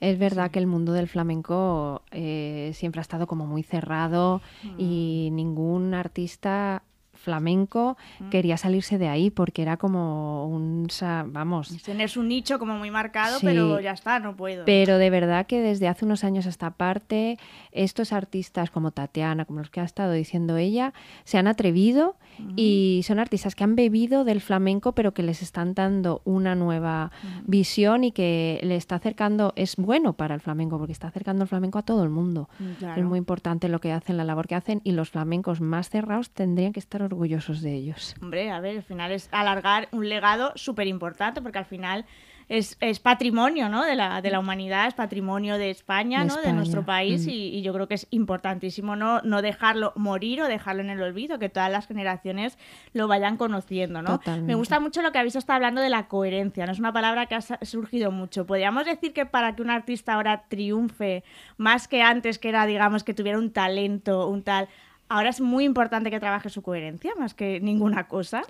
Es 0.00 0.18
verdad 0.18 0.50
que 0.50 0.58
el 0.58 0.66
mundo 0.66 0.92
del 0.92 1.08
flamenco 1.08 2.02
eh, 2.10 2.70
siempre 2.74 3.00
ha 3.00 3.02
estado 3.02 3.26
como 3.26 3.46
muy 3.46 3.62
cerrado 3.62 4.40
y 4.76 5.30
ningún 5.32 5.94
artista 5.94 6.82
flamenco 7.18 7.96
quería 8.30 8.56
salirse 8.56 8.98
de 8.98 9.08
ahí 9.08 9.30
porque 9.30 9.62
era 9.62 9.76
como 9.76 10.46
un, 10.48 10.86
vamos, 11.26 11.68
Tener 11.82 12.08
su 12.08 12.22
nicho 12.22 12.58
como 12.58 12.74
muy 12.78 12.90
marcado, 12.90 13.38
Sí. 13.38 13.46
pero 13.46 13.80
ya 13.80 13.92
está, 13.92 14.18
no 14.20 14.34
puedo. 14.36 14.64
pero 14.64 14.98
de 14.98 15.10
verdad 15.10 15.46
que 15.46 15.60
desde 15.60 15.88
hace 15.88 16.04
unos 16.04 16.24
años 16.24 16.46
a 16.46 16.48
esta 16.48 16.70
parte, 16.70 17.38
estos 17.72 18.12
artistas 18.12 18.70
como 18.70 18.90
Tatiana, 18.92 19.44
como 19.44 19.58
los 19.60 19.70
que 19.70 19.80
ha 19.80 19.84
estado 19.84 20.12
diciendo 20.12 20.56
ella, 20.56 20.92
se 21.24 21.38
han 21.38 21.46
atrevido 21.46 22.16
y 22.56 23.02
son 23.04 23.18
artistas 23.18 23.56
que 23.56 23.64
han 23.64 23.74
bebido 23.74 24.24
del 24.24 24.40
flamenco, 24.40 24.92
pero 24.92 25.12
que 25.12 25.24
les 25.24 25.42
están 25.42 25.74
dando 25.74 26.22
una 26.24 26.54
nueva 26.54 27.10
visión 27.46 28.04
y 28.04 28.12
que 28.12 28.60
le 28.62 28.76
está 28.76 28.94
acercando, 28.96 29.52
es 29.56 29.74
bueno 29.76 30.12
para 30.12 30.34
el 30.36 30.40
flamenco, 30.40 30.78
porque 30.78 30.92
está 30.92 31.08
acercando 31.08 31.42
el 31.42 31.48
flamenco 31.48 31.78
a 31.78 31.82
todo 31.82 32.04
el 32.04 32.10
mundo. 32.10 32.48
Mm, 32.60 32.64
Claro. 32.78 33.00
Es 33.00 33.06
muy 33.08 33.18
importante 33.18 33.68
lo 33.68 33.80
que 33.80 33.90
hacen, 33.92 34.16
la 34.16 34.24
labor 34.24 34.46
que 34.46 34.54
hacen, 34.54 34.80
y 34.84 34.92
los 34.92 35.10
flamencos 35.10 35.60
más 35.60 35.90
cerrados 35.90 36.30
tendrían 36.30 36.72
que 36.72 36.78
estar 36.80 37.02
orgullosos 37.08 37.60
de 37.62 37.74
ellos. 37.74 38.14
Hombre, 38.22 38.50
a 38.50 38.60
ver, 38.60 38.76
al 38.76 38.82
final 38.82 39.12
es 39.12 39.28
alargar 39.32 39.88
un 39.92 40.08
legado 40.08 40.52
súper 40.54 40.86
importante, 40.86 41.42
porque 41.42 41.58
al 41.58 41.66
final 41.66 42.04
es, 42.48 42.78
es 42.80 42.98
patrimonio 42.98 43.68
¿no? 43.68 43.84
de, 43.84 43.94
la, 43.94 44.22
de 44.22 44.30
la 44.30 44.40
humanidad, 44.40 44.88
es 44.88 44.94
patrimonio 44.94 45.58
de 45.58 45.70
España, 45.70 46.20
De 46.20 46.26
¿no? 46.26 46.34
de 46.34 46.40
España, 46.40 46.56
nuestro 46.56 46.84
país, 46.84 47.26
mm. 47.26 47.30
y, 47.30 47.34
y 47.58 47.62
yo 47.62 47.72
creo 47.74 47.88
que 47.88 47.94
es 47.94 48.06
importantísimo 48.10 48.96
no, 48.96 49.20
no 49.22 49.42
dejarlo 49.42 49.92
morir 49.96 50.40
o 50.42 50.48
dejarlo 50.48 50.82
en 50.82 50.90
el 50.90 51.02
olvido, 51.02 51.38
que 51.38 51.48
todas 51.48 51.70
las 51.70 51.86
generaciones 51.86 52.58
lo 52.94 53.06
vayan 53.06 53.36
conociendo. 53.36 54.00
¿no? 54.02 54.18
Totalmente. 54.18 54.46
Me 54.46 54.54
gusta 54.54 54.80
mucho 54.80 55.02
lo 55.02 55.12
que 55.12 55.18
habéis 55.18 55.36
estado 55.36 55.56
hablando 55.56 55.80
de 55.80 55.90
la 55.90 56.08
coherencia, 56.08 56.64
no 56.64 56.72
es 56.72 56.78
una 56.78 56.92
palabra 56.92 57.26
que 57.26 57.34
ha 57.34 57.42
surgido 57.42 58.10
mucho. 58.10 58.46
Podríamos 58.46 58.86
decir 58.86 59.12
que 59.12 59.26
para 59.26 59.54
que 59.54 59.62
un 59.62 59.70
artista 59.70 60.14
ahora 60.14 60.44
triunfe, 60.48 61.24
más 61.58 61.86
que 61.86 62.02
antes, 62.02 62.38
que 62.38 62.48
era, 62.48 62.64
digamos, 62.66 63.04
que 63.04 63.14
tuviera 63.14 63.38
un 63.38 63.52
talento, 63.52 64.28
un 64.28 64.42
tal... 64.42 64.68
Ahora 65.08 65.30
es 65.30 65.40
muy 65.40 65.64
importante 65.64 66.10
que 66.10 66.20
trabaje 66.20 66.50
su 66.50 66.62
coherencia, 66.62 67.12
más 67.18 67.34
que 67.34 67.60
ninguna 67.60 68.08
cosa. 68.08 68.42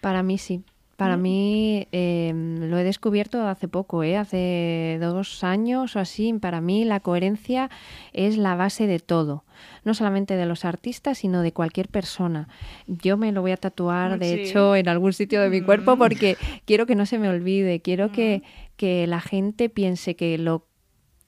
Para 0.00 0.22
mí 0.22 0.38
sí. 0.38 0.62
Para 0.96 1.16
mí 1.16 1.88
eh, 1.90 2.32
lo 2.32 2.78
he 2.78 2.84
descubierto 2.84 3.48
hace 3.48 3.66
poco, 3.66 4.04
¿eh? 4.04 4.16
hace 4.16 4.96
dos 5.00 5.42
años 5.42 5.96
o 5.96 5.98
así. 5.98 6.32
Para 6.34 6.60
mí 6.60 6.84
la 6.84 7.00
coherencia 7.00 7.68
es 8.12 8.36
la 8.36 8.54
base 8.54 8.86
de 8.86 9.00
todo, 9.00 9.42
no 9.82 9.92
solamente 9.94 10.36
de 10.36 10.46
los 10.46 10.64
artistas, 10.64 11.18
sino 11.18 11.42
de 11.42 11.50
cualquier 11.52 11.88
persona. 11.88 12.46
Yo 12.86 13.16
me 13.16 13.32
lo 13.32 13.40
voy 13.40 13.50
a 13.50 13.56
tatuar, 13.56 14.20
de 14.20 14.34
Sí. 14.34 14.40
hecho, 14.42 14.76
en 14.76 14.88
algún 14.88 15.12
sitio 15.12 15.40
de 15.40 15.50
mi 15.50 15.62
cuerpo 15.62 15.96
porque 15.98 16.36
quiero 16.64 16.86
que 16.86 16.94
no 16.94 17.06
se 17.06 17.18
me 17.18 17.28
olvide, 17.28 17.80
quiero 17.80 18.12
que, 18.12 18.44
que 18.76 19.08
la 19.08 19.20
gente 19.20 19.68
piense 19.68 20.14
que 20.14 20.38
lo 20.38 20.68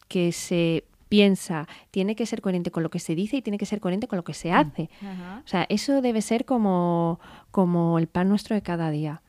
que 0.07 0.31
se 0.31 0.85
piensa 1.09 1.69
tiene 1.91 2.17
que 2.17 2.27
ser 2.27 2.41
coherente 2.41 2.71
con 2.71 2.83
lo 2.83 2.91
que 2.91 2.99
se 2.99 3.15
dice 3.15 3.37
y 3.37 3.43
tiene 3.43 3.59
que 3.59 3.67
ser 3.67 3.81
coherente 3.81 4.09
con 4.09 4.17
lo 4.17 4.25
que 4.25 4.35
se 4.35 4.53
hace. 4.53 4.91
Ajá. 5.01 5.43
O 5.45 5.49
sea, 5.49 5.67
eso 5.69 6.01
debe 6.01 6.23
ser 6.23 6.45
como, 6.45 7.21
como 7.51 7.99
el 7.99 8.07
pan 8.07 8.29
nuestro 8.29 8.55
de 8.55 8.63
cada 8.63 8.91
día. 8.91 9.23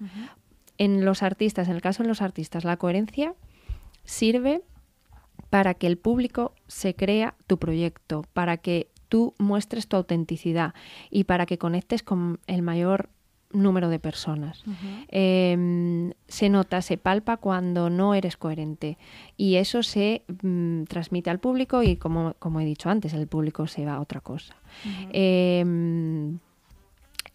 En 0.77 1.05
los 1.05 1.23
artistas, 1.23 1.67
en 1.67 1.75
el 1.75 1.81
caso 1.81 2.03
de 2.03 2.09
los 2.09 2.21
artistas, 2.21 2.63
la 2.63 2.77
coherencia 2.77 3.33
sirve 4.03 4.61
para 5.49 5.73
que 5.73 5.87
el 5.87 5.97
público 5.97 6.53
se 6.67 6.95
crea 6.95 7.35
tu 7.47 7.57
proyecto, 7.57 8.25
para 8.33 8.57
que 8.57 8.89
tú 9.07 9.33
muestres 9.37 9.87
tu 9.87 9.95
autenticidad 9.95 10.73
y 11.09 11.23
para 11.23 11.45
que 11.45 11.57
conectes 11.57 12.03
con 12.03 12.39
el 12.47 12.61
mayor 12.61 13.09
número 13.53 13.89
de 13.89 13.99
personas. 13.99 14.63
Eh, 15.09 16.11
se 16.27 16.49
nota, 16.49 16.81
se 16.81 16.97
palpa 16.97 17.37
cuando 17.37 17.89
no 17.89 18.13
eres 18.13 18.35
coherente 18.37 18.97
y 19.37 19.55
eso 19.55 19.83
se 19.83 20.23
mm, 20.43 20.83
transmite 20.83 21.29
al 21.29 21.39
público 21.39 21.81
y 21.83 21.95
como, 21.95 22.33
como 22.39 22.59
he 22.59 22.65
dicho 22.65 22.89
antes, 22.89 23.13
el 23.13 23.27
público 23.27 23.67
se 23.67 23.85
va 23.85 23.93
a 23.95 24.01
otra 24.01 24.19
cosa. 24.21 24.55
Eh, 25.11 26.35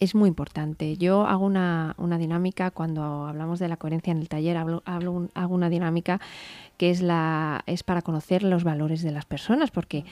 es 0.00 0.14
muy 0.16 0.28
importante. 0.28 0.96
Yo 0.96 1.26
hago 1.26 1.46
una, 1.46 1.94
una 1.96 2.18
dinámica 2.18 2.72
cuando 2.72 3.26
hablamos 3.26 3.58
de 3.60 3.68
la 3.68 3.76
coherencia 3.76 4.10
en 4.10 4.18
el 4.18 4.28
taller, 4.28 4.56
hablo, 4.56 4.82
hablo 4.84 5.12
un- 5.12 5.30
hago 5.34 5.54
una 5.54 5.68
dinámica 5.70 6.20
que 6.76 6.90
es, 6.90 7.02
la, 7.02 7.62
es 7.66 7.84
para 7.84 8.02
conocer 8.02 8.42
los 8.42 8.64
valores 8.64 9.02
de 9.02 9.12
las 9.12 9.26
personas, 9.26 9.70
porque 9.70 10.04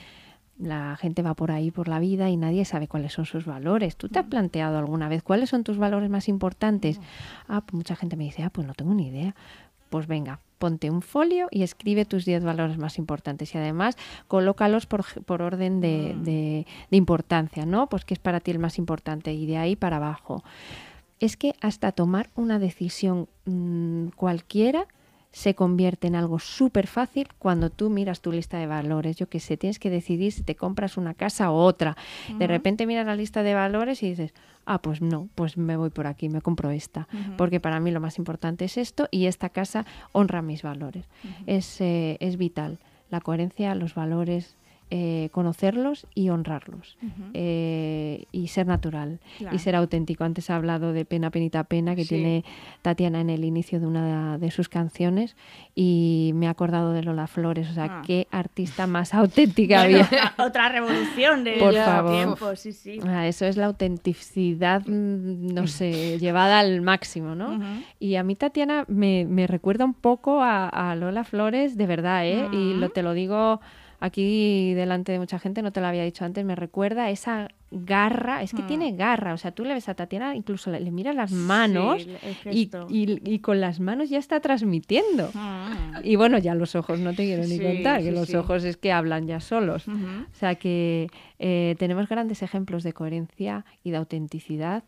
la 0.61 0.95
gente 0.97 1.21
va 1.21 1.33
por 1.33 1.51
ahí 1.51 1.71
por 1.71 1.87
la 1.87 1.99
vida 1.99 2.29
y 2.29 2.37
nadie 2.37 2.65
sabe 2.65 2.87
cuáles 2.87 3.13
son 3.13 3.25
sus 3.25 3.45
valores. 3.45 3.95
¿Tú 3.95 4.09
te 4.09 4.19
has 4.19 4.25
planteado 4.25 4.77
alguna 4.77 5.09
vez 5.09 5.23
cuáles 5.23 5.49
son 5.49 5.63
tus 5.63 5.77
valores 5.77 6.09
más 6.09 6.27
importantes? 6.29 6.99
Ah, 7.47 7.61
pues 7.61 7.73
mucha 7.73 7.95
gente 7.95 8.15
me 8.15 8.23
dice, 8.25 8.43
ah, 8.43 8.49
pues 8.49 8.67
no 8.67 8.73
tengo 8.73 8.93
ni 8.93 9.07
idea. 9.07 9.35
Pues 9.89 10.07
venga, 10.07 10.39
ponte 10.59 10.89
un 10.89 11.01
folio 11.01 11.47
y 11.51 11.63
escribe 11.63 12.05
tus 12.05 12.23
10 12.23 12.43
valores 12.43 12.77
más 12.77 12.97
importantes 12.97 13.53
y 13.53 13.57
además 13.57 13.97
colócalos 14.27 14.85
por, 14.85 15.03
por 15.23 15.41
orden 15.41 15.81
de, 15.81 16.15
de- 16.23 16.65
de 16.89 16.97
importancia, 16.97 17.65
¿no? 17.65 17.87
Pues 17.87 18.05
qué 18.05 18.13
es 18.13 18.19
para 18.19 18.39
ti 18.39 18.51
el 18.51 18.59
más 18.59 18.77
importante 18.77 19.33
y 19.33 19.45
de 19.47 19.57
ahí 19.57 19.75
para 19.75 19.97
abajo. 19.97 20.43
Es 21.19 21.35
que 21.37 21.55
hasta 21.61 21.91
tomar 21.91 22.29
una 22.35 22.57
decisión 22.57 23.27
mm, 23.45 24.07
cualquiera 24.15 24.85
se 25.31 25.55
convierte 25.55 26.07
en 26.07 26.15
algo 26.15 26.39
súper 26.39 26.87
fácil 26.87 27.29
cuando 27.39 27.69
tú 27.69 27.89
miras 27.89 28.21
tu 28.21 28.31
lista 28.31 28.57
de 28.57 28.67
valores. 28.67 29.15
Yo 29.15 29.29
qué 29.29 29.39
sé, 29.39 29.57
tienes 29.57 29.79
que 29.79 29.89
decidir 29.89 30.31
si 30.31 30.43
te 30.43 30.55
compras 30.55 30.97
una 30.97 31.13
casa 31.13 31.51
o 31.51 31.63
otra. 31.63 31.95
De 32.37 32.47
repente 32.47 32.85
miras 32.85 33.05
la 33.05 33.15
lista 33.15 33.41
de 33.43 33.53
valores 33.53 34.03
y 34.03 34.09
dices, 34.09 34.33
ah, 34.65 34.81
pues 34.81 35.01
no, 35.01 35.29
pues 35.35 35.57
me 35.57 35.77
voy 35.77 35.89
por 35.89 36.07
aquí, 36.07 36.27
me 36.27 36.41
compro 36.41 36.69
esta. 36.71 37.07
Porque 37.37 37.59
para 37.59 37.79
mí 37.79 37.91
lo 37.91 38.01
más 38.01 38.17
importante 38.17 38.65
es 38.65 38.77
esto 38.77 39.07
y 39.09 39.27
esta 39.27 39.49
casa 39.49 39.85
honra 40.11 40.41
mis 40.41 40.63
valores. 40.63 41.05
es, 41.45 41.79
eh, 41.79 42.17
es 42.19 42.37
vital. 42.37 42.79
La 43.09 43.21
coherencia, 43.21 43.75
los 43.75 43.95
valores, 43.95 44.55
eh, 44.93 45.29
conocerlos 45.31 46.05
y 46.13 46.29
honrarlos 46.29 46.97
eh, 47.33 48.25
y 48.33 48.47
ser 48.49 48.67
natural 48.67 49.19
Claro. 49.37 49.55
y 49.55 49.59
ser 49.59 49.75
auténtico. 49.75 50.25
Antes 50.25 50.49
ha 50.49 50.57
hablado 50.57 50.91
de 50.93 51.05
Pena, 51.05 51.29
Penita, 51.31 51.63
Pena 51.63 51.95
que 51.95 52.03
Sí. 52.03 52.09
tiene 52.15 52.43
Tatiana 52.81 53.21
en 53.21 53.29
el 53.29 53.45
inicio 53.45 53.79
de 53.79 53.87
una 53.87 54.37
de 54.37 54.51
sus 54.51 54.67
canciones 54.69 55.35
y 55.75 56.31
me 56.35 56.45
he 56.45 56.49
acordado 56.49 56.91
de 56.91 57.03
Lola 57.03 57.27
Flores, 57.27 57.69
o 57.69 57.73
sea, 57.73 57.85
Ah. 57.85 58.01
qué 58.05 58.27
artista 58.31 58.85
más 58.85 59.13
auténtica 59.13 59.81
había. 59.83 60.07
otra, 60.37 60.67
revolución 60.69 61.43
de 61.45 61.53
Por 61.53 61.73
favor. 61.73 62.11
tiempo, 62.13 62.55
sí, 62.57 62.73
sí. 62.73 62.99
Ah, 63.07 63.27
Eso 63.27 63.45
es 63.45 63.55
la 63.57 63.67
autenticidad, 63.67 64.81
mm, 64.85 65.53
no 65.53 65.67
sé, 65.67 66.19
llevada 66.19 66.59
al 66.59 66.81
máximo, 66.81 67.33
¿no? 67.33 67.57
Y 67.99 68.15
a 68.15 68.23
mí 68.23 68.35
Tatiana 68.35 68.83
me, 68.89 69.25
me 69.25 69.47
recuerda 69.47 69.85
un 69.85 69.93
poco 69.93 70.41
a, 70.41 70.67
a 70.67 70.95
Lola 70.95 71.23
Flores, 71.23 71.77
de 71.77 71.87
verdad, 71.87 72.25
¿eh? 72.27 72.49
Y 72.51 72.73
lo, 72.73 72.89
te 72.89 73.03
lo 73.03 73.13
digo 73.13 73.61
aquí 74.01 74.73
delante 74.73 75.11
de 75.13 75.19
mucha 75.19 75.39
gente, 75.39 75.61
no 75.61 75.71
te 75.71 75.79
lo 75.79 75.87
había 75.87 76.03
dicho 76.03 76.25
antes, 76.25 76.43
me 76.43 76.55
recuerda 76.55 77.09
esa 77.09 77.47
garra, 77.73 78.43
es 78.43 78.51
que 78.53 78.63
Mm. 78.63 78.67
tiene 78.67 78.91
garra, 78.97 79.33
o 79.33 79.37
sea, 79.37 79.51
tú 79.51 79.63
le 79.63 79.73
ves 79.73 79.87
a 79.87 79.93
Tatiana, 79.93 80.35
incluso 80.35 80.69
le, 80.71 80.81
le 80.81 80.91
miras 80.91 81.15
las 81.15 81.31
manos 81.31 82.03
Sí, 82.03 82.09
y, 82.11 82.33
gesto. 82.65 82.87
y- 82.89 83.21
y 83.33 83.39
con 83.39 83.61
las 83.61 83.79
manos 83.79 84.09
ya 84.09 84.17
está 84.17 84.41
transmitiendo. 84.41 85.29
Mm. 85.33 85.99
Y 86.03 86.17
bueno, 86.17 86.37
ya 86.37 86.53
los 86.53 86.75
ojos, 86.75 86.99
no 86.99 87.13
te 87.13 87.23
quiero 87.23 87.43
ni 87.43 87.57
Sí, 87.57 87.63
contar, 87.63 87.99
que 88.01 88.09
sí, 88.09 88.11
los 88.11 88.33
ojos 88.35 88.65
es 88.65 88.75
que 88.75 88.91
hablan 88.91 89.25
ya 89.27 89.39
solos. 89.39 89.87
O 89.87 89.93
sea 90.33 90.55
que 90.55 91.07
eh, 91.39 91.75
tenemos 91.79 92.09
grandes 92.09 92.41
ejemplos 92.43 92.83
de 92.83 92.91
coherencia 92.93 93.63
y 93.83 93.91
de 93.91 93.97
autenticidad. 93.97 94.83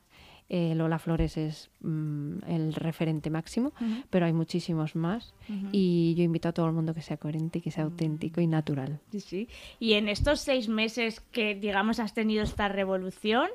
Eh, 0.50 0.76
Lola 0.76 1.00
Flores 1.00 1.38
es 1.38 1.72
mm, 1.82 2.40
el 2.48 2.74
referente 2.74 3.30
máximo, 3.30 3.74
pero 4.10 4.26
hay 4.26 4.34
muchísimos 4.34 4.96
más. 4.96 5.34
Y 5.72 6.14
yo 6.16 6.24
invito 6.24 6.50
a 6.50 6.52
todo 6.52 6.68
el 6.68 6.74
mundo 6.74 6.94
que 6.94 7.02
sea 7.02 7.18
coherente 7.18 7.62
que 7.62 7.72
sea 7.72 7.86
auténtico 7.86 8.42
y 8.42 8.48
natural. 8.48 9.00
Sí, 9.12 9.20
sí. 9.20 9.50
Y 9.80 9.94
en 9.94 10.10
estos 10.10 10.42
seis 10.42 10.68
meses 10.70 11.22
que, 11.32 11.56
digamos, 11.56 12.00
has 12.00 12.14
tenido 12.14 12.44
esta 12.44 12.68
revolución, 12.68 13.50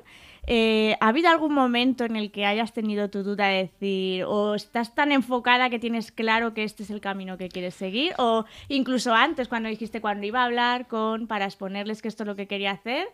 eh, 0.47 0.95
¿ha 0.99 1.09
habido 1.09 1.29
algún 1.29 1.53
momento 1.53 2.05
en 2.05 2.15
el 2.15 2.31
que 2.31 2.45
hayas 2.45 2.73
tenido 2.73 3.09
tu 3.09 3.23
duda 3.23 3.47
de 3.47 3.69
decir, 3.69 4.23
o 4.23 4.55
estás 4.55 4.95
tan 4.95 5.11
enfocada 5.11 5.69
que 5.69 5.79
tienes 5.79 6.11
claro 6.11 6.53
que 6.53 6.63
este 6.63 6.83
es 6.83 6.89
el 6.89 7.01
camino 7.01 7.37
que 7.37 7.49
quieres 7.49 7.75
seguir? 7.75 8.13
O 8.17 8.45
incluso 8.67 9.13
antes, 9.13 9.47
cuando 9.47 9.69
dijiste, 9.69 10.01
cuando 10.01 10.25
iba 10.25 10.41
a 10.41 10.45
hablar 10.45 10.87
con, 10.87 11.27
para 11.27 11.45
exponerles 11.45 12.01
que 12.01 12.07
esto 12.07 12.23
es 12.23 12.27
lo 12.27 12.35
que 12.35 12.47
quería 12.47 12.71
hacer, 12.71 13.07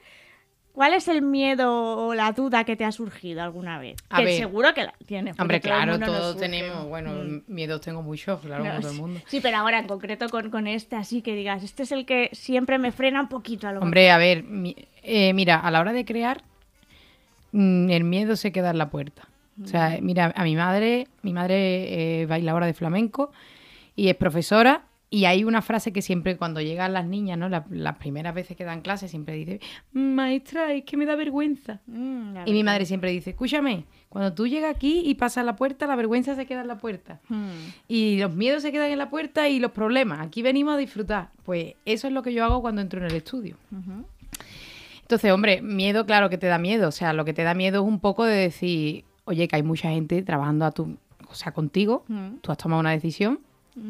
¿cuál 0.76 0.94
es 0.94 1.08
el 1.08 1.22
miedo 1.24 2.06
o 2.06 2.14
la 2.14 2.32
duda 2.34 2.64
que 2.66 2.76
te 2.76 2.86
ha 2.86 2.92
surgido 2.92 3.42
alguna 3.42 3.80
vez? 3.80 3.96
A 4.10 4.18
que 4.18 4.26
ver. 4.26 4.38
seguro 4.38 4.74
que 4.76 4.84
la 4.84 4.94
tienes. 5.08 5.40
Hombre, 5.40 5.60
todo 5.60 5.72
claro, 5.74 5.98
todos 6.00 6.38
tenemos, 6.38 6.86
bueno, 6.88 7.12
Mm. 7.14 7.42
miedos 7.48 7.82
tengo 7.82 8.02
muchos, 8.04 8.40
claro, 8.42 8.64
No, 8.64 8.70
como 8.70 8.82
todo 8.82 8.92
el 8.92 8.98
mundo. 8.98 9.22
Sí, 9.26 9.40
pero 9.42 9.58
ahora 9.58 9.80
en 9.80 9.88
concreto 9.88 10.30
con, 10.30 10.52
con 10.52 10.68
este, 10.68 10.96
así 10.96 11.22
que 11.24 11.34
digas, 11.34 11.64
este 11.64 11.84
es 11.84 11.92
el 11.92 12.06
que 12.06 12.30
siempre 12.34 12.78
me 12.78 12.92
frena 12.92 13.22
un 13.22 13.30
poquito 13.30 13.68
a 13.68 13.72
lo 13.72 13.80
Hombre, 13.80 14.12
a 14.12 14.18
ver, 14.18 14.44
mi- 14.44 14.76
eh, 15.02 15.34
mira, 15.34 15.56
a 15.60 15.72
la 15.72 15.80
hora 15.80 15.94
de 15.94 16.06
crear, 16.06 16.44
mm, 17.52 17.90
el 17.90 18.04
miedo 18.04 18.36
se 18.36 18.52
queda 18.52 18.72
en 18.72 18.78
la 18.78 18.90
puerta. 18.90 19.28
O 19.64 19.68
sea, 19.68 19.98
mira, 20.02 20.34
a 20.36 20.44
mi 20.44 20.56
madre, 20.58 21.08
mi 21.22 21.32
madre 21.32 22.22
eh, 22.22 22.26
bailadora 22.26 22.66
de 22.66 22.74
flamenco 22.74 23.32
y 23.96 24.10
es 24.10 24.16
profesora. 24.18 24.82
Y 25.10 25.26
hay 25.26 25.44
una 25.44 25.62
frase 25.62 25.94
que 25.94 26.02
siempre 26.02 26.36
cuando 26.36 26.60
llegan 26.62 26.92
las 26.94 27.06
niñas, 27.06 27.38
¿no? 27.38 27.48
La- 27.48 27.66
las 27.70 27.96
primeras 27.98 28.34
veces 28.34 28.58
que 28.58 28.66
dan 28.66 28.82
clases, 28.82 29.12
siempre 29.12 29.36
dice, 29.36 29.60
maestra, 29.94 30.74
es 30.74 30.84
que 30.84 30.98
me 30.98 31.06
da 31.06 31.16
vergüenza. 31.16 31.80
Mm, 31.88 32.38
Y 32.46 32.52
mi 32.52 32.64
madre 32.64 32.86
siempre 32.86 33.12
dice, 33.12 33.30
escúchame, 33.30 33.86
cuando 34.10 34.34
tú 34.34 34.48
llegas 34.48 34.76
aquí 34.76 35.04
y 35.06 35.16
pasas 35.16 35.46
la 35.46 35.56
puerta, 35.56 35.86
la 35.88 35.96
vergüenza 35.96 36.36
se 36.36 36.46
queda 36.46 36.62
en 36.62 36.68
la 36.68 36.78
puerta. 36.78 37.20
Mm. 37.30 37.50
Y 37.88 38.18
los 38.18 38.34
miedos 38.36 38.64
se 38.64 38.72
quedan 38.72 38.92
en 38.92 38.98
la 38.98 39.10
puerta 39.10 39.48
y 39.48 39.60
los 39.60 39.72
problemas. 39.72 40.20
Aquí 40.26 40.42
venimos 40.42 40.74
a 40.74 40.78
disfrutar. 40.78 41.30
Pues 41.44 41.76
eso 41.86 42.08
es 42.08 42.14
lo 42.14 42.24
que 42.24 42.34
yo 42.34 42.44
hago 42.44 42.62
cuando 42.62 42.82
entro 42.82 43.00
en 43.00 43.06
el 43.06 43.16
estudio. 43.16 43.58
Entonces, 45.02 45.32
hombre, 45.32 45.62
miedo, 45.62 46.06
claro 46.06 46.30
que 46.30 46.38
te 46.38 46.48
da 46.48 46.58
miedo. 46.58 46.88
O 46.90 46.92
sea, 46.92 47.14
lo 47.14 47.26
que 47.26 47.34
te 47.34 47.44
da 47.44 47.54
miedo 47.54 47.84
es 47.84 47.88
un 47.88 48.00
poco 48.00 48.26
de 48.26 48.36
decir, 48.36 49.06
oye, 49.26 49.48
que 49.48 49.56
hay 49.56 49.64
mucha 49.64 49.90
gente 49.92 50.22
trabajando 50.24 50.66
a 50.66 50.72
tu, 50.72 50.98
o 51.30 51.36
sea, 51.36 51.52
contigo. 51.52 52.04
Mm. 52.08 52.38
Tú 52.42 52.52
has 52.52 52.58
tomado 52.58 52.80
una 52.80 52.92
decisión 52.92 53.40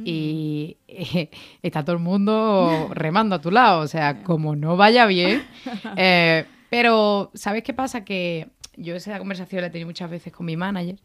y 0.03 0.77
eh, 0.87 1.29
está 1.61 1.83
todo 1.83 1.95
el 1.95 2.01
mundo 2.01 2.89
remando 2.93 3.35
a 3.35 3.41
tu 3.41 3.51
lado. 3.51 3.81
O 3.81 3.87
sea, 3.87 4.23
como 4.23 4.55
no 4.55 4.77
vaya 4.77 5.05
bien. 5.05 5.43
eh, 5.97 6.45
pero, 6.69 7.31
¿sabes 7.33 7.63
qué 7.63 7.73
pasa? 7.73 8.03
Que 8.03 8.49
yo 8.75 8.95
esa 8.95 9.17
conversación 9.17 9.61
la 9.61 9.67
he 9.67 9.69
tenido 9.69 9.87
muchas 9.87 10.09
veces 10.09 10.33
con 10.33 10.45
mi 10.45 10.57
manager. 10.57 10.99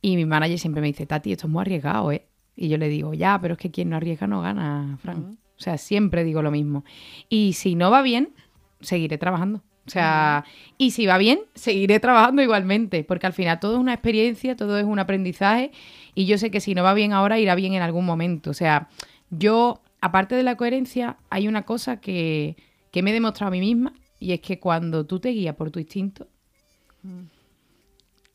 Y 0.00 0.16
mi 0.16 0.24
manager 0.24 0.58
siempre 0.58 0.80
me 0.80 0.88
dice, 0.88 1.06
Tati, 1.06 1.32
esto 1.32 1.46
es 1.46 1.52
muy 1.52 1.62
arriesgado, 1.62 2.12
¿eh? 2.12 2.26
Y 2.54 2.68
yo 2.68 2.78
le 2.78 2.88
digo, 2.88 3.12
ya, 3.12 3.38
pero 3.40 3.54
es 3.54 3.58
que 3.58 3.70
quien 3.70 3.90
no 3.90 3.96
arriesga 3.96 4.26
no 4.26 4.40
gana, 4.40 4.98
Fran. 5.02 5.38
O 5.58 5.60
sea, 5.60 5.78
siempre 5.78 6.24
digo 6.24 6.42
lo 6.42 6.50
mismo. 6.50 6.84
Y 7.28 7.54
si 7.54 7.74
no 7.74 7.90
va 7.90 8.02
bien, 8.02 8.32
seguiré 8.80 9.18
trabajando. 9.18 9.62
O 9.86 9.90
sea, 9.90 10.44
y 10.78 10.90
si 10.90 11.06
va 11.06 11.16
bien, 11.16 11.40
seguiré 11.54 12.00
trabajando 12.00 12.42
igualmente, 12.42 13.04
porque 13.04 13.26
al 13.26 13.32
final 13.32 13.60
todo 13.60 13.74
es 13.74 13.78
una 13.78 13.94
experiencia, 13.94 14.56
todo 14.56 14.78
es 14.78 14.84
un 14.84 14.98
aprendizaje, 14.98 15.70
y 16.14 16.26
yo 16.26 16.38
sé 16.38 16.50
que 16.50 16.60
si 16.60 16.74
no 16.74 16.82
va 16.82 16.92
bien 16.92 17.12
ahora, 17.12 17.38
irá 17.38 17.54
bien 17.54 17.74
en 17.74 17.82
algún 17.82 18.04
momento. 18.04 18.50
O 18.50 18.54
sea, 18.54 18.88
yo, 19.30 19.80
aparte 20.00 20.34
de 20.34 20.42
la 20.42 20.56
coherencia, 20.56 21.18
hay 21.30 21.46
una 21.46 21.62
cosa 21.62 22.00
que, 22.00 22.56
que 22.90 23.02
me 23.02 23.10
he 23.10 23.14
demostrado 23.14 23.48
a 23.48 23.52
mí 23.52 23.60
misma, 23.60 23.92
y 24.18 24.32
es 24.32 24.40
que 24.40 24.58
cuando 24.58 25.06
tú 25.06 25.20
te 25.20 25.28
guías 25.28 25.54
por 25.54 25.70
tu 25.70 25.78
instinto, 25.78 26.26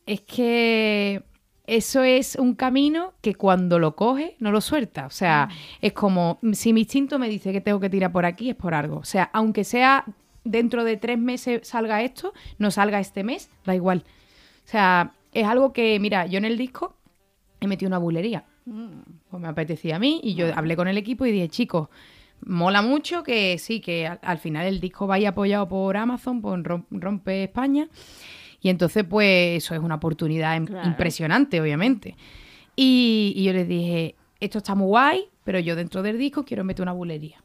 es 0.06 0.22
que 0.22 1.22
eso 1.68 2.04
es 2.04 2.36
un 2.36 2.56
camino 2.56 3.14
que 3.22 3.36
cuando 3.36 3.80
lo 3.80 3.96
coges 3.96 4.32
no 4.40 4.52
lo 4.52 4.62
suelta. 4.62 5.06
O 5.06 5.10
sea, 5.10 5.50
es 5.82 5.94
como 5.94 6.40
si 6.54 6.74
mi 6.74 6.82
instinto 6.82 7.20
me 7.20 7.30
dice 7.30 7.52
que 7.52 7.62
tengo 7.62 7.80
que 7.80 7.90
tirar 7.90 8.12
por 8.12 8.26
aquí, 8.26 8.50
es 8.50 8.56
por 8.56 8.74
algo. 8.74 8.98
O 8.98 9.06
sea, 9.06 9.30
aunque 9.34 9.64
sea 9.64 10.06
dentro 10.44 10.84
de 10.84 10.98
tres 10.98 11.18
meses 11.20 11.68
salga 11.68 12.02
esto, 12.04 12.34
no 12.58 12.72
salga 12.72 13.00
este 13.00 13.24
mes, 13.24 13.50
da 13.66 13.76
igual. 13.76 14.04
O 14.66 14.68
sea, 14.68 15.12
es 15.34 15.46
algo 15.46 15.74
que, 15.74 16.00
mira, 16.00 16.26
yo 16.26 16.38
en 16.38 16.46
el 16.46 16.58
disco 16.58 16.96
he 17.60 17.68
metido 17.68 17.88
una 17.88 17.98
bulería. 17.98 18.46
Pues 19.30 19.42
me 19.42 19.48
apetecía 19.48 19.96
a 19.96 20.00
mí 20.00 20.20
y 20.24 20.36
yo 20.36 20.48
hablé 20.56 20.76
con 20.76 20.88
el 20.88 20.98
equipo 20.98 21.26
y 21.26 21.32
dije, 21.32 21.50
chicos, 21.50 21.90
mola 22.46 22.82
mucho 22.82 23.24
que 23.24 23.58
sí, 23.58 23.82
que 23.82 24.08
al, 24.08 24.20
al 24.22 24.38
final 24.38 24.66
el 24.68 24.80
disco 24.80 25.08
vaya 25.08 25.30
apoyado 25.30 25.68
por 25.68 25.98
Amazon, 25.98 26.42
por 26.42 26.62
Rom- 26.64 26.86
Rompe 26.92 27.44
España. 27.44 27.88
Y 28.62 28.70
entonces, 28.70 29.04
pues, 29.04 29.64
eso 29.64 29.74
es 29.74 29.82
una 29.82 29.96
oportunidad 29.96 30.64
Claro. 30.64 30.88
impresionante, 30.88 31.60
obviamente. 31.60 32.16
Y, 32.76 33.34
y 33.36 33.44
yo 33.46 33.54
les 33.54 33.68
dije, 33.68 34.16
esto 34.40 34.60
está 34.60 34.76
muy 34.76 34.88
guay, 34.88 35.26
pero 35.44 35.60
yo 35.60 35.76
dentro 35.76 36.04
del 36.04 36.18
disco 36.20 36.46
quiero 36.46 36.64
meter 36.64 36.84
una 36.84 36.94
bulería. 36.94 37.44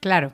Claro, 0.00 0.32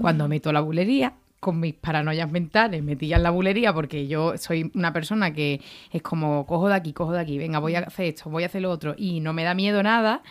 cuando 0.00 0.28
meto 0.28 0.52
la 0.52 0.60
bulería, 0.60 1.14
con 1.44 1.60
mis 1.60 1.74
paranoias 1.74 2.30
mentales, 2.30 2.82
metí 2.82 3.08
ya 3.08 3.16
en 3.16 3.22
la 3.22 3.28
bulería 3.28 3.74
porque 3.74 4.06
yo 4.06 4.38
soy 4.38 4.70
una 4.74 4.94
persona 4.94 5.34
que 5.34 5.60
es 5.92 6.00
como, 6.00 6.46
cojo 6.46 6.68
de 6.68 6.74
aquí, 6.74 6.94
cojo 6.94 7.12
de 7.12 7.20
aquí, 7.20 7.36
venga, 7.36 7.58
voy 7.58 7.74
a 7.74 7.80
hacer 7.80 8.06
esto, 8.06 8.30
voy 8.30 8.44
a 8.44 8.46
hacer 8.46 8.62
lo 8.62 8.70
otro, 8.70 8.94
y 8.96 9.20
no 9.20 9.34
me 9.34 9.44
da 9.44 9.52
miedo 9.52 9.82
nada. 9.82 10.22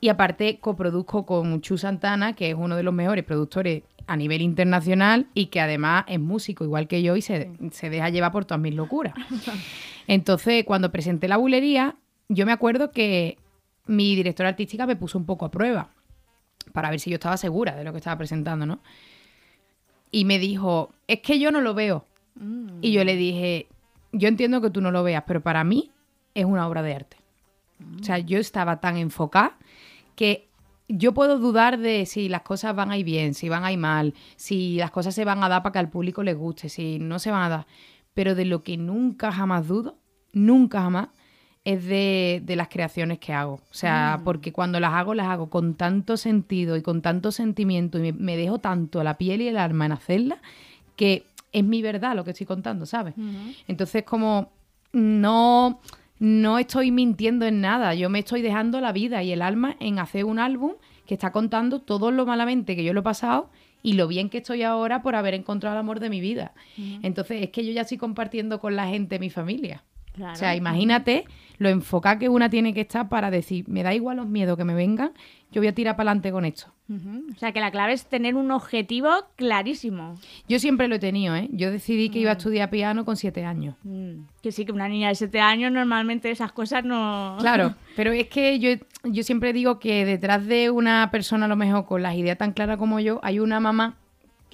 Y 0.00 0.10
aparte 0.10 0.58
coproduzco 0.60 1.26
con 1.26 1.60
Chu 1.60 1.76
Santana, 1.76 2.34
que 2.34 2.50
es 2.50 2.54
uno 2.56 2.76
de 2.76 2.84
los 2.84 2.94
mejores 2.94 3.24
productores 3.24 3.82
a 4.06 4.16
nivel 4.16 4.42
internacional 4.42 5.26
y 5.34 5.46
que 5.46 5.60
además 5.60 6.04
es 6.06 6.20
músico 6.20 6.62
igual 6.62 6.86
que 6.86 7.02
yo 7.02 7.16
y 7.16 7.22
se, 7.22 7.50
se 7.72 7.90
deja 7.90 8.10
llevar 8.10 8.30
por 8.30 8.44
todas 8.44 8.60
mis 8.60 8.74
locuras. 8.74 9.14
Entonces, 10.06 10.62
cuando 10.64 10.92
presenté 10.92 11.26
la 11.26 11.36
bulería, 11.36 11.96
yo 12.28 12.46
me 12.46 12.52
acuerdo 12.52 12.92
que 12.92 13.38
mi 13.86 14.14
directora 14.14 14.50
artística 14.50 14.86
me 14.86 14.94
puso 14.94 15.18
un 15.18 15.26
poco 15.26 15.46
a 15.46 15.50
prueba 15.50 15.88
para 16.74 16.90
ver 16.90 16.98
si 16.98 17.08
yo 17.08 17.14
estaba 17.14 17.36
segura 17.36 17.76
de 17.76 17.84
lo 17.84 17.92
que 17.92 17.98
estaba 17.98 18.18
presentando, 18.18 18.66
¿no? 18.66 18.80
Y 20.10 20.24
me 20.24 20.40
dijo, 20.40 20.92
es 21.06 21.20
que 21.20 21.38
yo 21.38 21.52
no 21.52 21.60
lo 21.60 21.72
veo. 21.72 22.04
Y 22.80 22.90
yo 22.90 23.04
le 23.04 23.14
dije, 23.14 23.68
yo 24.10 24.26
entiendo 24.26 24.60
que 24.60 24.70
tú 24.70 24.80
no 24.80 24.90
lo 24.90 25.04
veas, 25.04 25.22
pero 25.24 25.40
para 25.40 25.62
mí 25.62 25.92
es 26.34 26.44
una 26.44 26.66
obra 26.66 26.82
de 26.82 26.96
arte. 26.96 27.16
O 28.00 28.02
sea, 28.02 28.18
yo 28.18 28.38
estaba 28.38 28.80
tan 28.80 28.96
enfocada 28.96 29.56
que 30.16 30.48
yo 30.88 31.14
puedo 31.14 31.38
dudar 31.38 31.78
de 31.78 32.06
si 32.06 32.28
las 32.28 32.42
cosas 32.42 32.74
van 32.74 32.90
a 32.90 32.98
ir 32.98 33.04
bien, 33.04 33.34
si 33.34 33.48
van 33.48 33.64
a 33.64 33.70
ir 33.70 33.78
mal, 33.78 34.14
si 34.34 34.76
las 34.76 34.90
cosas 34.90 35.14
se 35.14 35.24
van 35.24 35.44
a 35.44 35.48
dar 35.48 35.62
para 35.62 35.74
que 35.74 35.78
al 35.78 35.90
público 35.90 36.24
les 36.24 36.36
guste, 36.36 36.68
si 36.68 36.98
no 36.98 37.20
se 37.20 37.30
van 37.30 37.44
a 37.44 37.48
dar. 37.48 37.66
Pero 38.14 38.34
de 38.34 38.46
lo 38.46 38.64
que 38.64 38.76
nunca 38.76 39.30
jamás 39.30 39.68
dudo, 39.68 39.96
nunca 40.32 40.82
jamás, 40.82 41.10
es 41.64 41.86
de, 41.86 42.42
de 42.44 42.56
las 42.56 42.68
creaciones 42.68 43.18
que 43.18 43.32
hago. 43.32 43.54
O 43.54 43.74
sea, 43.74 44.20
porque 44.22 44.52
cuando 44.52 44.80
las 44.80 44.92
hago, 44.92 45.14
las 45.14 45.28
hago 45.28 45.48
con 45.48 45.74
tanto 45.74 46.16
sentido 46.16 46.76
y 46.76 46.82
con 46.82 47.00
tanto 47.00 47.32
sentimiento 47.32 47.98
y 47.98 48.02
me, 48.02 48.12
me 48.12 48.36
dejo 48.36 48.58
tanto 48.58 49.02
la 49.02 49.16
piel 49.16 49.40
y 49.40 49.48
el 49.48 49.56
alma 49.56 49.86
en 49.86 49.92
hacerlas 49.92 50.38
que 50.96 51.26
es 51.52 51.64
mi 51.64 51.82
verdad 51.82 52.14
lo 52.16 52.24
que 52.24 52.32
estoy 52.32 52.46
contando, 52.46 52.84
¿sabes? 52.84 53.14
Entonces, 53.68 54.02
como 54.02 54.50
no, 54.92 55.80
no 56.18 56.58
estoy 56.58 56.90
mintiendo 56.90 57.46
en 57.46 57.60
nada, 57.60 57.94
yo 57.94 58.10
me 58.10 58.20
estoy 58.20 58.42
dejando 58.42 58.80
la 58.80 58.92
vida 58.92 59.22
y 59.22 59.32
el 59.32 59.40
alma 59.40 59.76
en 59.80 59.98
hacer 59.98 60.24
un 60.24 60.38
álbum 60.38 60.72
que 61.06 61.14
está 61.14 61.32
contando 61.32 61.80
todo 61.80 62.10
lo 62.10 62.26
malamente 62.26 62.74
que 62.76 62.84
yo 62.84 62.92
lo 62.92 63.00
he 63.00 63.04
pasado 63.04 63.50
y 63.82 63.92
lo 63.92 64.08
bien 64.08 64.30
que 64.30 64.38
estoy 64.38 64.62
ahora 64.62 65.02
por 65.02 65.14
haber 65.14 65.34
encontrado 65.34 65.76
el 65.76 65.80
amor 65.80 66.00
de 66.00 66.10
mi 66.10 66.20
vida. 66.20 66.54
Entonces 67.02 67.42
es 67.42 67.50
que 67.50 67.64
yo 67.64 67.72
ya 67.72 67.82
estoy 67.82 67.98
compartiendo 67.98 68.58
con 68.58 68.74
la 68.74 68.88
gente 68.88 69.18
mi 69.18 69.30
familia. 69.30 69.84
Claro. 70.14 70.32
O 70.32 70.36
sea, 70.36 70.54
imagínate 70.54 71.24
lo 71.58 71.68
enfocada 71.68 72.18
que 72.18 72.28
una 72.28 72.48
tiene 72.50 72.74
que 72.74 72.80
estar 72.82 73.08
para 73.08 73.30
decir, 73.30 73.68
me 73.68 73.82
da 73.82 73.94
igual 73.94 74.16
los 74.16 74.26
miedos 74.26 74.56
que 74.56 74.64
me 74.64 74.74
vengan, 74.74 75.12
yo 75.50 75.60
voy 75.60 75.68
a 75.68 75.74
tirar 75.74 75.96
para 75.96 76.10
adelante 76.10 76.32
con 76.32 76.44
esto. 76.44 76.72
O 76.90 77.38
sea, 77.38 77.52
que 77.52 77.60
la 77.60 77.70
clave 77.70 77.94
es 77.94 78.04
tener 78.06 78.34
un 78.34 78.50
objetivo 78.50 79.08
clarísimo. 79.36 80.16
Yo 80.48 80.58
siempre 80.58 80.86
lo 80.86 80.96
he 80.96 80.98
tenido, 80.98 81.34
¿eh? 81.34 81.48
Yo 81.52 81.70
decidí 81.70 82.10
que 82.10 82.18
iba 82.18 82.32
a 82.32 82.34
estudiar 82.34 82.68
piano 82.68 83.06
con 83.06 83.16
siete 83.16 83.44
años. 83.44 83.76
Mm, 83.84 84.24
Que 84.42 84.52
sí, 84.52 84.66
que 84.66 84.72
una 84.72 84.88
niña 84.88 85.08
de 85.08 85.14
7 85.14 85.40
años 85.40 85.72
normalmente 85.72 86.30
esas 86.30 86.52
cosas 86.52 86.84
no... 86.84 87.36
Claro, 87.40 87.74
pero 87.96 88.12
es 88.12 88.28
que 88.28 88.58
yo, 88.58 88.70
yo 89.04 89.22
siempre 89.22 89.52
digo 89.54 89.78
que 89.78 90.04
detrás 90.04 90.44
de 90.46 90.70
una 90.70 91.10
persona 91.10 91.46
a 91.46 91.48
lo 91.48 91.56
mejor 91.56 91.86
con 91.86 92.02
las 92.02 92.14
ideas 92.16 92.36
tan 92.36 92.52
claras 92.52 92.76
como 92.76 93.00
yo, 93.00 93.20
hay 93.22 93.38
una 93.38 93.60
mamá 93.60 93.96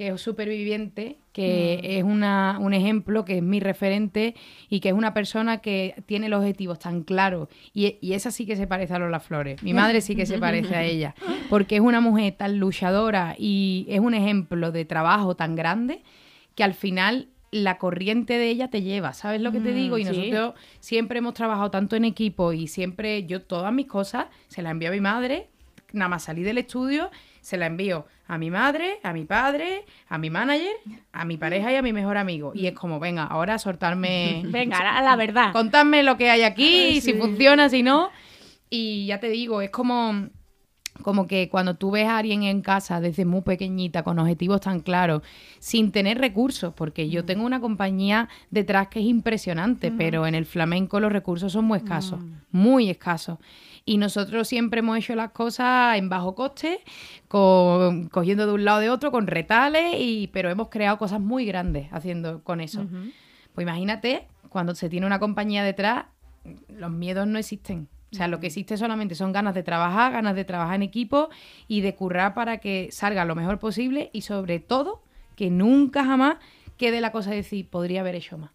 que 0.01 0.09
es 0.09 0.21
superviviente, 0.23 1.19
que 1.35 1.79
es 1.99 2.05
una, 2.05 2.57
un 2.59 2.73
ejemplo, 2.73 3.27
que 3.27 3.37
es 3.37 3.43
mi 3.43 3.61
referente 3.61 4.35
y 4.71 4.81
que 4.81 4.89
es 4.89 4.95
una 4.95 5.13
persona 5.13 5.59
que 5.59 5.95
tiene 6.07 6.31
los 6.31 6.41
objetivos 6.41 6.79
tan 6.79 7.03
claros. 7.03 7.49
Y, 7.75 7.99
y 8.01 8.15
esa 8.15 8.31
sí 8.31 8.47
que 8.47 8.57
se 8.57 8.67
parece 8.67 8.95
a 8.95 8.99
Lola 8.99 9.21
Flores. 9.21 9.63
Mi 9.63 9.75
madre 9.75 10.01
sí 10.01 10.17
que 10.17 10.25
se 10.25 10.39
parece 10.39 10.75
a 10.75 10.85
ella, 10.85 11.15
porque 11.51 11.75
es 11.77 11.83
una 11.83 12.01
mujer 12.01 12.33
tan 12.35 12.59
luchadora 12.59 13.35
y 13.39 13.85
es 13.91 14.01
un 14.01 14.15
ejemplo 14.15 14.73
de 14.73 14.87
trabajo 14.87 15.37
tan 15.37 15.55
grande 15.55 16.03
que 16.55 16.65
al 16.65 16.73
final 16.73 17.29
la 17.51 17.77
corriente 17.77 18.39
de 18.39 18.49
ella 18.49 18.69
te 18.71 18.81
lleva, 18.81 19.13
¿sabes 19.13 19.43
lo 19.43 19.53
que 19.53 19.61
te 19.61 19.73
Mm, 19.73 19.75
digo? 19.75 19.99
Y 19.99 20.07
sí. 20.07 20.17
nosotros 20.17 20.55
siempre 20.79 21.19
hemos 21.19 21.35
trabajado 21.35 21.71
tanto 21.71 21.95
en 21.97 22.07
equipo 22.07 22.55
y 22.55 22.69
siempre 22.69 23.27
yo 23.27 23.43
todas 23.43 23.71
mis 23.71 23.87
cosas 23.87 24.29
se 24.49 24.63
las 24.63 24.71
envío 24.71 24.89
a 24.89 24.93
mi 24.93 25.01
madre, 25.03 25.51
nada 25.93 26.09
más 26.09 26.25
salí 26.25 26.43
del 26.43 26.59
estudio, 26.59 27.11
se 27.41 27.57
la 27.57 27.67
envío 27.67 28.07
a 28.27 28.39
mi 28.39 28.51
madre, 28.51 29.01
a 29.03 29.13
mi 29.13 29.25
padre, 29.25 29.85
a 30.09 30.19
mi 30.19 30.31
manager, 30.31 30.73
a 31.13 31.25
mi 31.25 31.37
pareja 31.37 31.73
y 31.73 31.77
a 31.77 31.83
mi 31.83 31.93
mejor 31.93 32.17
amigo. 32.17 32.53
Y 32.55 32.67
es 32.67 32.75
como, 32.75 33.01
venga, 33.01 33.25
ahora 33.25 33.59
soltarme... 33.59 34.43
Venga, 34.47 34.83
la, 34.83 35.03
la 35.03 35.17
verdad. 35.17 35.53
Contadme 35.53 36.03
lo 36.03 36.17
que 36.17 36.31
hay 36.31 36.43
aquí, 36.43 37.01
si 37.01 37.15
funciona, 37.15 37.69
si 37.69 37.83
no. 37.83 38.11
Y 38.69 39.07
ya 39.07 39.19
te 39.19 39.29
digo, 39.31 39.63
es 39.63 39.71
como, 39.71 40.29
como 41.03 41.27
que 41.27 41.49
cuando 41.49 41.75
tú 41.75 41.91
ves 41.91 42.07
a 42.07 42.19
alguien 42.19 42.45
en 42.45 42.63
casa 42.63 43.01
desde 43.01 43.25
muy 43.25 43.43
pequeñita, 43.43 44.03
con 44.03 44.19
objetivos 44.19 44.61
tan 44.61 44.81
claros, 44.81 45.23
sin 45.59 45.91
tener 45.91 46.19
recursos, 46.19 46.73
porque 46.75 47.09
yo 47.09 47.25
tengo 47.25 47.45
una 47.45 47.61
compañía 47.61 48.29
detrás 48.51 48.89
que 48.89 49.01
es 49.01 49.07
impresionante, 49.07 49.91
pero 49.91 50.27
en 50.27 50.35
el 50.35 50.47
flamenco 50.47 51.01
los 51.01 51.11
recursos 51.11 51.53
son 51.53 51.65
muy 51.65 51.79
escasos, 51.79 52.21
muy 52.51 52.91
escasos. 52.91 53.39
Y 53.85 53.97
nosotros 53.97 54.47
siempre 54.47 54.81
hemos 54.81 54.99
hecho 54.99 55.15
las 55.15 55.31
cosas 55.31 55.97
en 55.97 56.09
bajo 56.09 56.35
coste, 56.35 56.81
con, 57.29 58.09
cogiendo 58.09 58.47
de 58.47 58.53
un 58.53 58.65
lado 58.65 58.81
de 58.81 58.91
otro, 58.91 59.11
con 59.11 59.27
retales, 59.27 59.97
y, 59.99 60.29
pero 60.33 60.51
hemos 60.51 60.69
creado 60.69 60.99
cosas 60.99 61.21
muy 61.21 61.45
grandes 61.45 61.89
haciendo 61.93 62.43
con 62.45 62.61
eso. 62.61 62.87
Pues 63.55 63.65
imagínate, 63.65 64.29
cuando 64.49 64.75
se 64.75 64.89
tiene 64.89 65.07
una 65.07 65.19
compañía 65.19 65.65
detrás, 65.65 66.07
los 66.69 66.91
miedos 66.91 67.27
no 67.27 67.39
existen. 67.39 67.89
O 68.13 68.17
sea, 68.17 68.27
lo 68.27 68.41
que 68.41 68.49
existe 68.49 68.77
solamente 68.77 69.15
son 69.15 69.33
ganas 69.33 69.55
de 69.55 69.63
trabajar, 69.63 70.13
ganas 70.13 70.35
de 70.35 70.45
trabajar 70.45 70.75
en 70.75 70.83
equipo 70.83 71.29
y 71.69 71.81
de 71.81 71.95
currar 71.95 72.35
para 72.35 72.59
que 72.59 72.89
salga 72.91 73.25
lo 73.25 73.37
mejor 73.37 73.59
posible 73.59 74.11
y 74.13 74.23
sobre 74.23 74.59
todo 74.59 75.03
que 75.37 75.51
nunca 75.51 76.05
jamás 76.05 76.37
quede 76.77 77.01
la 77.01 77.13
cosa 77.13 77.31
de 77.31 77.37
decir, 77.37 77.69
podría 77.69 78.01
haber 78.01 78.17
hecho 78.17 78.37
más. 78.37 78.51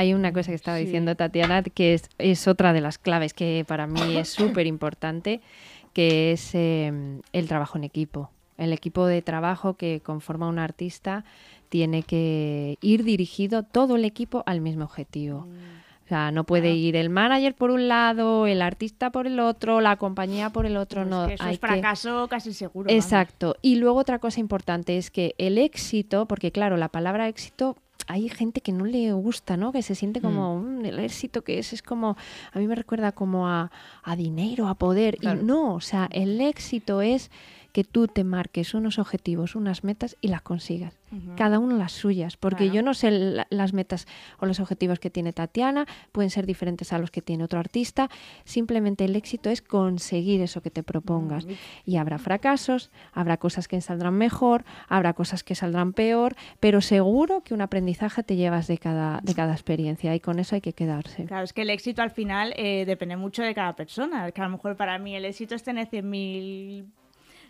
Hay 0.00 0.14
una 0.14 0.32
cosa 0.32 0.50
que 0.50 0.54
estaba 0.54 0.78
diciendo 0.78 1.14
Tatiana 1.14 1.62
que 1.62 1.92
es, 1.92 2.08
es 2.16 2.48
otra 2.48 2.72
de 2.72 2.80
las 2.80 2.96
claves 2.96 3.34
que 3.34 3.66
para 3.68 3.86
mí 3.86 4.16
es 4.16 4.28
súper 4.62 4.66
importante, 4.66 5.42
que 5.92 6.32
es 6.32 6.54
eh, 6.54 7.20
el 7.34 7.48
trabajo 7.48 7.76
en 7.76 7.84
equipo. 7.84 8.30
El 8.56 8.72
equipo 8.72 9.04
de 9.04 9.20
trabajo 9.20 9.74
que 9.74 10.00
conforma 10.02 10.48
un 10.48 10.58
artista 10.58 11.26
tiene 11.68 12.02
que 12.02 12.78
ir 12.80 13.04
dirigido 13.04 13.62
todo 13.62 13.96
el 13.96 14.06
equipo 14.06 14.42
al 14.46 14.62
mismo 14.62 14.84
objetivo. 14.84 15.46
O 16.06 16.08
sea, 16.08 16.30
no 16.32 16.44
puede 16.44 16.72
ir 16.72 16.96
el 16.96 17.10
manager 17.10 17.54
por 17.54 17.70
un 17.70 17.86
lado, 17.86 18.46
el 18.46 18.62
artista 18.62 19.10
por 19.10 19.26
el 19.26 19.38
otro, 19.38 19.82
la 19.82 19.96
compañía 19.96 20.48
por 20.48 20.64
el 20.64 20.78
otro. 20.78 21.04
No, 21.04 21.26
que 21.28 21.34
eso 21.34 21.44
hay 21.44 21.54
es 21.56 21.60
que- 21.60 21.66
fracaso 21.66 22.26
casi 22.28 22.54
seguro. 22.54 22.88
vamos. 22.88 23.04
Exacto. 23.04 23.54
Y 23.60 23.76
luego 23.76 23.98
otra 23.98 24.18
cosa 24.18 24.40
importante 24.40 24.96
es 24.96 25.10
que 25.10 25.34
el 25.36 25.58
éxito, 25.58 26.24
porque 26.24 26.52
claro, 26.52 26.78
la 26.78 26.88
palabra 26.88 27.28
éxito 27.28 27.76
hay 28.10 28.28
gente 28.28 28.60
que 28.60 28.72
no 28.72 28.84
le 28.84 29.12
gusta, 29.12 29.56
¿no? 29.56 29.72
Que 29.72 29.82
se 29.82 29.94
siente 29.94 30.20
como 30.20 30.58
"Mm, 30.60 30.84
el 30.84 30.98
éxito 30.98 31.42
que 31.42 31.58
es, 31.58 31.72
es 31.72 31.82
como, 31.82 32.16
a 32.52 32.58
mí 32.58 32.66
me 32.66 32.74
recuerda 32.74 33.12
como 33.12 33.48
a, 33.48 33.70
a 34.02 34.16
dinero, 34.16 34.68
a 34.68 34.74
poder. 34.74 35.16
Claro. 35.18 35.40
Y 35.40 35.44
no, 35.44 35.74
o 35.74 35.80
sea, 35.80 36.08
el 36.12 36.40
éxito 36.40 37.02
es 37.02 37.30
que 37.72 37.84
tú 37.84 38.08
te 38.08 38.24
marques 38.24 38.74
unos 38.74 38.98
objetivos, 38.98 39.54
unas 39.54 39.84
metas 39.84 40.16
y 40.20 40.28
las 40.28 40.42
consigas. 40.42 40.99
Cada 41.36 41.58
uno 41.58 41.76
las 41.76 41.92
suyas, 41.92 42.36
porque 42.36 42.64
Claro. 42.64 42.74
yo 42.74 42.82
no 42.82 42.94
sé 42.94 43.10
la- 43.10 43.46
las 43.50 43.72
metas 43.72 44.06
o 44.38 44.46
los 44.46 44.60
objetivos 44.60 44.98
que 45.00 45.10
tiene 45.10 45.32
Tatiana, 45.32 45.86
pueden 46.12 46.30
ser 46.30 46.46
diferentes 46.46 46.92
a 46.92 46.98
los 46.98 47.10
que 47.10 47.20
tiene 47.22 47.42
otro 47.44 47.58
artista. 47.58 48.08
Simplemente 48.44 49.04
el 49.04 49.16
éxito 49.16 49.50
es 49.50 49.60
conseguir 49.62 50.40
eso 50.40 50.60
que 50.62 50.70
te 50.70 50.82
propongas. 50.82 51.46
Y 51.84 51.96
habrá 51.96 52.18
fracasos, 52.18 52.90
habrá 53.12 53.38
cosas 53.38 53.66
que 53.68 53.80
saldrán 53.80 54.14
mejor, 54.14 54.64
habrá 54.88 55.12
cosas 55.14 55.42
que 55.42 55.54
saldrán 55.54 55.92
peor, 55.92 56.36
pero 56.60 56.80
seguro 56.80 57.42
que 57.42 57.54
un 57.54 57.60
aprendizaje 57.60 58.22
te 58.22 58.36
llevas 58.36 58.66
de 58.68 58.78
cada, 58.78 59.20
de 59.22 59.34
cada 59.34 59.52
experiencia 59.52 60.14
y 60.14 60.20
con 60.20 60.38
eso 60.38 60.54
hay 60.54 60.60
que 60.60 60.72
quedarse. 60.74 61.24
Claro, 61.24 61.44
es 61.44 61.52
que 61.52 61.62
el 61.62 61.70
éxito 61.70 62.02
al 62.02 62.10
final 62.10 62.54
eh, 62.56 62.84
depende 62.86 63.16
mucho 63.16 63.42
de 63.42 63.54
cada 63.54 63.74
persona. 63.74 64.30
Que 64.32 64.40
a 64.40 64.44
lo 64.44 64.50
mejor 64.50 64.76
para 64.76 64.98
mí 64.98 65.14
el 65.16 65.24
éxito 65.24 65.54
es 65.54 65.62
tener 65.62 65.88
100.000 65.88 66.86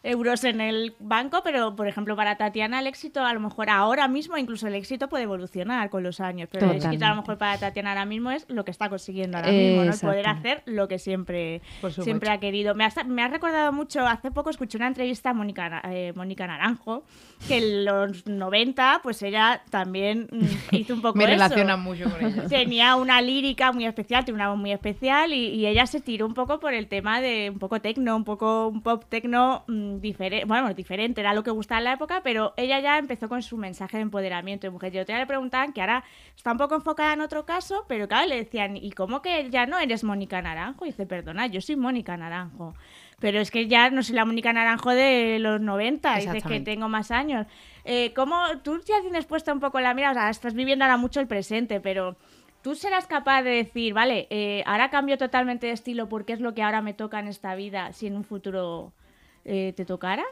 euros 0.02 0.44
en 0.44 0.60
el 0.60 0.94
banco, 0.98 1.42
pero 1.44 1.76
por 1.76 1.86
ejemplo 1.86 2.16
para 2.16 2.36
Tatiana 2.36 2.80
el 2.80 2.86
éxito 2.86 3.24
a 3.24 3.34
lo 3.34 3.40
mejor 3.40 3.68
ahora 3.68 4.08
mismo, 4.08 4.38
incluso 4.38 4.66
el 4.66 4.74
éxito 4.74 5.08
puede 5.08 5.24
evolucionar 5.24 5.90
con 5.90 6.02
los 6.02 6.20
años, 6.20 6.48
pero 6.50 6.70
el 6.70 6.76
éxito 6.76 7.04
a 7.04 7.10
lo 7.10 7.16
mejor 7.16 7.36
para 7.36 7.58
Tatiana 7.58 7.90
ahora 7.90 8.06
mismo 8.06 8.30
es 8.30 8.46
lo 8.48 8.64
que 8.64 8.70
está 8.70 8.88
consiguiendo 8.88 9.36
ahora 9.36 9.50
mismo, 9.52 9.84
¿no? 9.84 9.92
El 9.92 9.98
poder 9.98 10.26
hacer 10.28 10.62
lo 10.66 10.88
que 10.88 10.98
siempre, 10.98 11.60
Por 11.80 11.90
supuesto. 11.90 12.04
siempre 12.04 12.30
ha 12.30 12.38
querido. 12.40 12.74
Me 12.74 12.84
ha, 12.84 12.92
me 13.04 13.22
ha 13.22 13.28
recordado 13.28 13.72
mucho, 13.72 14.06
hace 14.06 14.30
poco 14.30 14.50
escuché 14.50 14.78
una 14.78 14.86
entrevista 14.86 15.30
a 15.30 15.34
Mónica, 15.34 15.82
eh, 15.90 16.12
Mónica 16.16 16.46
Naranjo, 16.46 17.04
que 17.46 17.58
en 17.58 17.84
los 17.84 18.26
90 18.26 19.00
pues 19.02 19.22
ella 19.22 19.62
también 19.70 20.28
mm, 20.30 20.44
hizo 20.76 20.94
un 20.94 21.02
poco 21.02 21.18
Me 21.18 21.24
eso 21.24 21.32
relacionan 21.32 21.82
mucho 21.82 22.10
con 22.10 22.24
ella. 22.24 22.46
tenía 22.48 22.96
una 22.96 23.20
lírica 23.20 23.72
muy 23.72 23.84
especial, 23.86 24.24
tiene 24.24 24.36
una 24.36 24.48
voz 24.48 24.58
muy 24.58 24.72
especial 24.72 25.32
y, 25.34 25.48
y 25.48 25.66
ella 25.66 25.86
se 25.86 26.00
tiró 26.00 26.26
un 26.26 26.34
poco 26.34 26.58
por 26.58 26.72
el 26.72 26.88
tema 26.88 27.20
de 27.20 27.50
un 27.52 27.58
poco 27.58 27.80
tecno, 27.80 28.16
un 28.16 28.24
poco 28.24 28.68
un 28.68 28.80
pop 28.82 29.04
tecno 29.08 29.64
diferente, 29.98 30.44
bueno, 30.44 30.72
diferente, 30.74 31.20
era 31.20 31.32
lo 31.32 31.42
que 31.42 31.50
gustaba 31.50 31.78
en 31.78 31.84
la 31.84 31.92
época, 31.94 32.20
pero 32.22 32.52
ella 32.56 32.78
ya 32.80 32.98
empezó 32.98 33.28
con 33.28 33.42
su 33.42 33.56
mensaje 33.56 33.96
de 33.96 34.02
empoderamiento 34.02 34.66
de 34.66 34.70
mujer. 34.70 34.94
Y 34.94 34.98
otra 34.98 35.18
le 35.18 35.26
preguntaban 35.26 35.72
que 35.72 35.80
ahora 35.80 36.04
está 36.36 36.52
un 36.52 36.58
poco 36.58 36.74
enfocada 36.74 37.14
en 37.14 37.22
otro 37.22 37.46
caso, 37.46 37.84
pero 37.88 38.06
claro, 38.06 38.28
le 38.28 38.36
decían, 38.36 38.76
¿y 38.76 38.92
cómo 38.92 39.22
que 39.22 39.48
ya 39.50 39.66
no 39.66 39.78
eres 39.78 40.04
Mónica 40.04 40.42
Naranjo? 40.42 40.84
Y 40.84 40.90
dice, 40.90 41.06
perdona, 41.06 41.46
yo 41.46 41.60
soy 41.60 41.76
Mónica 41.76 42.16
Naranjo. 42.16 42.74
Pero 43.18 43.40
es 43.40 43.50
que 43.50 43.66
ya 43.66 43.90
no 43.90 44.02
soy 44.02 44.14
la 44.14 44.24
Mónica 44.24 44.52
Naranjo 44.52 44.90
de 44.90 45.38
los 45.40 45.60
90, 45.60 46.16
dices 46.16 46.44
que 46.44 46.60
tengo 46.60 46.88
más 46.88 47.10
años. 47.10 47.46
Eh, 47.84 48.12
¿Cómo 48.14 48.36
tú 48.62 48.80
ya 48.86 49.00
tienes 49.00 49.26
puesta 49.26 49.52
un 49.52 49.60
poco 49.60 49.80
la 49.80 49.94
mira? 49.94 50.10
O 50.10 50.14
sea, 50.14 50.30
estás 50.30 50.54
viviendo 50.54 50.84
ahora 50.84 50.96
mucho 50.96 51.20
el 51.20 51.26
presente, 51.26 51.80
pero 51.80 52.16
tú 52.62 52.74
serás 52.74 53.06
capaz 53.06 53.42
de 53.42 53.50
decir, 53.50 53.94
vale, 53.94 54.26
eh, 54.30 54.62
ahora 54.66 54.90
cambio 54.90 55.18
totalmente 55.18 55.66
de 55.66 55.72
estilo 55.72 56.08
porque 56.08 56.32
es 56.32 56.40
lo 56.40 56.54
que 56.54 56.62
ahora 56.62 56.82
me 56.82 56.94
toca 56.94 57.18
en 57.18 57.28
esta 57.28 57.54
vida, 57.54 57.92
si 57.92 58.06
en 58.06 58.16
un 58.16 58.24
futuro 58.24 58.92
eh, 59.44 59.72
te 59.76 59.84
tocara. 59.84 60.24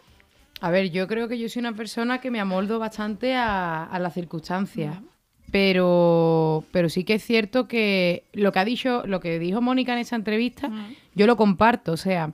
A 0.60 0.70
ver, 0.70 0.90
yo 0.90 1.06
creo 1.06 1.28
que 1.28 1.38
yo 1.38 1.48
soy 1.48 1.60
una 1.60 1.74
persona 1.74 2.20
que 2.20 2.30
me 2.30 2.40
amoldo 2.40 2.78
bastante 2.78 3.34
a, 3.34 3.84
a 3.84 3.98
las 3.98 4.14
circunstancias. 4.14 4.96
Pero, 5.50 6.64
pero 6.72 6.88
sí 6.90 7.04
que 7.04 7.14
es 7.14 7.24
cierto 7.24 7.68
que 7.68 8.24
lo 8.34 8.52
que 8.52 8.58
ha 8.58 8.64
dicho, 8.64 9.02
lo 9.06 9.20
que 9.20 9.38
dijo 9.38 9.62
Mónica 9.62 9.94
en 9.94 10.00
esa 10.00 10.16
entrevista, 10.16 10.70
yo 11.14 11.26
lo 11.26 11.36
comparto. 11.36 11.92
O 11.92 11.96
sea, 11.96 12.32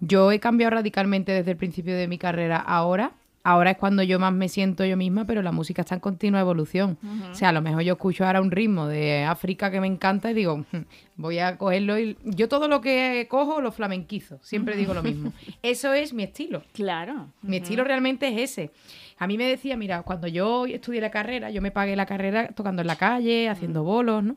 yo 0.00 0.32
he 0.32 0.40
cambiado 0.40 0.70
radicalmente 0.70 1.32
desde 1.32 1.52
el 1.52 1.56
principio 1.56 1.96
de 1.96 2.08
mi 2.08 2.18
carrera 2.18 2.58
ahora. 2.58 3.12
Ahora 3.44 3.72
es 3.72 3.76
cuando 3.76 4.04
yo 4.04 4.20
más 4.20 4.32
me 4.32 4.48
siento 4.48 4.84
yo 4.84 4.96
misma, 4.96 5.24
pero 5.24 5.42
la 5.42 5.50
música 5.50 5.82
está 5.82 5.96
en 5.96 6.00
continua 6.00 6.38
evolución. 6.40 6.96
O 7.30 7.34
sea, 7.34 7.48
a 7.48 7.52
lo 7.52 7.60
mejor 7.60 7.82
yo 7.82 7.94
escucho 7.94 8.24
ahora 8.24 8.40
un 8.40 8.52
ritmo 8.52 8.86
de 8.86 9.24
África 9.24 9.70
que 9.72 9.80
me 9.80 9.88
encanta 9.88 10.30
y 10.30 10.34
digo, 10.34 10.64
"Hmm, 10.70 10.82
voy 11.16 11.40
a 11.40 11.58
cogerlo 11.58 11.98
y 11.98 12.16
yo 12.24 12.48
todo 12.48 12.68
lo 12.68 12.80
que 12.80 13.26
cojo 13.28 13.60
lo 13.60 13.72
flamenquizo. 13.72 14.38
Siempre 14.42 14.76
digo 14.76 14.94
lo 14.94 15.02
mismo. 15.02 15.32
Eso 15.62 15.92
es 15.92 16.12
mi 16.12 16.22
estilo. 16.22 16.62
Claro. 16.72 17.30
Mi 17.42 17.56
estilo 17.56 17.82
realmente 17.82 18.28
es 18.28 18.50
ese. 18.52 18.70
A 19.18 19.26
mí 19.26 19.36
me 19.36 19.44
decía, 19.44 19.76
mira, 19.76 20.02
cuando 20.02 20.28
yo 20.28 20.66
estudié 20.66 21.00
la 21.00 21.10
carrera, 21.10 21.50
yo 21.50 21.60
me 21.62 21.72
pagué 21.72 21.96
la 21.96 22.06
carrera 22.06 22.48
tocando 22.54 22.82
en 22.82 22.86
la 22.86 22.96
calle, 22.96 23.48
haciendo 23.48 23.82
bolos, 23.82 24.22
¿no? 24.22 24.36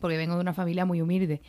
Porque 0.00 0.16
vengo 0.16 0.34
de 0.36 0.40
una 0.40 0.54
familia 0.54 0.84
muy 0.86 1.00
humilde. 1.02 1.40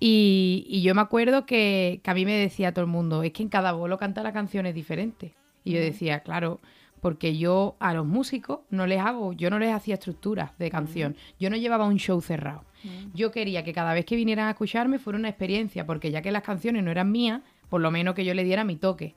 Y, 0.00 0.64
y 0.68 0.82
yo 0.82 0.94
me 0.94 1.00
acuerdo 1.00 1.46
que, 1.46 2.00
que 2.02 2.10
a 2.10 2.14
mí 2.14 2.24
me 2.24 2.36
decía 2.36 2.72
todo 2.72 2.84
el 2.84 2.90
mundo, 2.90 3.22
es 3.22 3.32
que 3.32 3.42
en 3.42 3.48
cada 3.48 3.72
bolo 3.72 3.96
canta 3.98 4.22
la 4.22 4.32
canción 4.32 4.66
es 4.66 4.74
diferente. 4.74 5.34
Y 5.64 5.72
yo 5.72 5.80
decía, 5.80 6.20
claro, 6.20 6.60
porque 7.00 7.36
yo 7.36 7.76
a 7.80 7.92
los 7.92 8.06
músicos 8.06 8.60
no 8.70 8.86
les 8.86 9.00
hago, 9.00 9.32
yo 9.32 9.50
no 9.50 9.58
les 9.58 9.72
hacía 9.72 9.94
estructuras 9.94 10.56
de 10.58 10.70
canción. 10.70 11.16
Yo 11.38 11.50
no 11.50 11.56
llevaba 11.56 11.86
un 11.86 11.98
show 11.98 12.20
cerrado. 12.20 12.64
yo 13.12 13.30
quería 13.30 13.64
que 13.64 13.72
cada 13.72 13.92
vez 13.94 14.04
que 14.04 14.16
vinieran 14.16 14.46
a 14.48 14.52
escucharme 14.52 14.98
fuera 14.98 15.18
una 15.18 15.28
experiencia, 15.28 15.86
porque 15.86 16.10
ya 16.10 16.22
que 16.22 16.32
las 16.32 16.42
canciones 16.42 16.82
no 16.82 16.90
eran 16.90 17.10
mías, 17.10 17.42
por 17.68 17.80
lo 17.80 17.90
menos 17.90 18.14
que 18.14 18.24
yo 18.24 18.34
le 18.34 18.44
diera 18.44 18.64
mi 18.64 18.76
toque. 18.76 19.14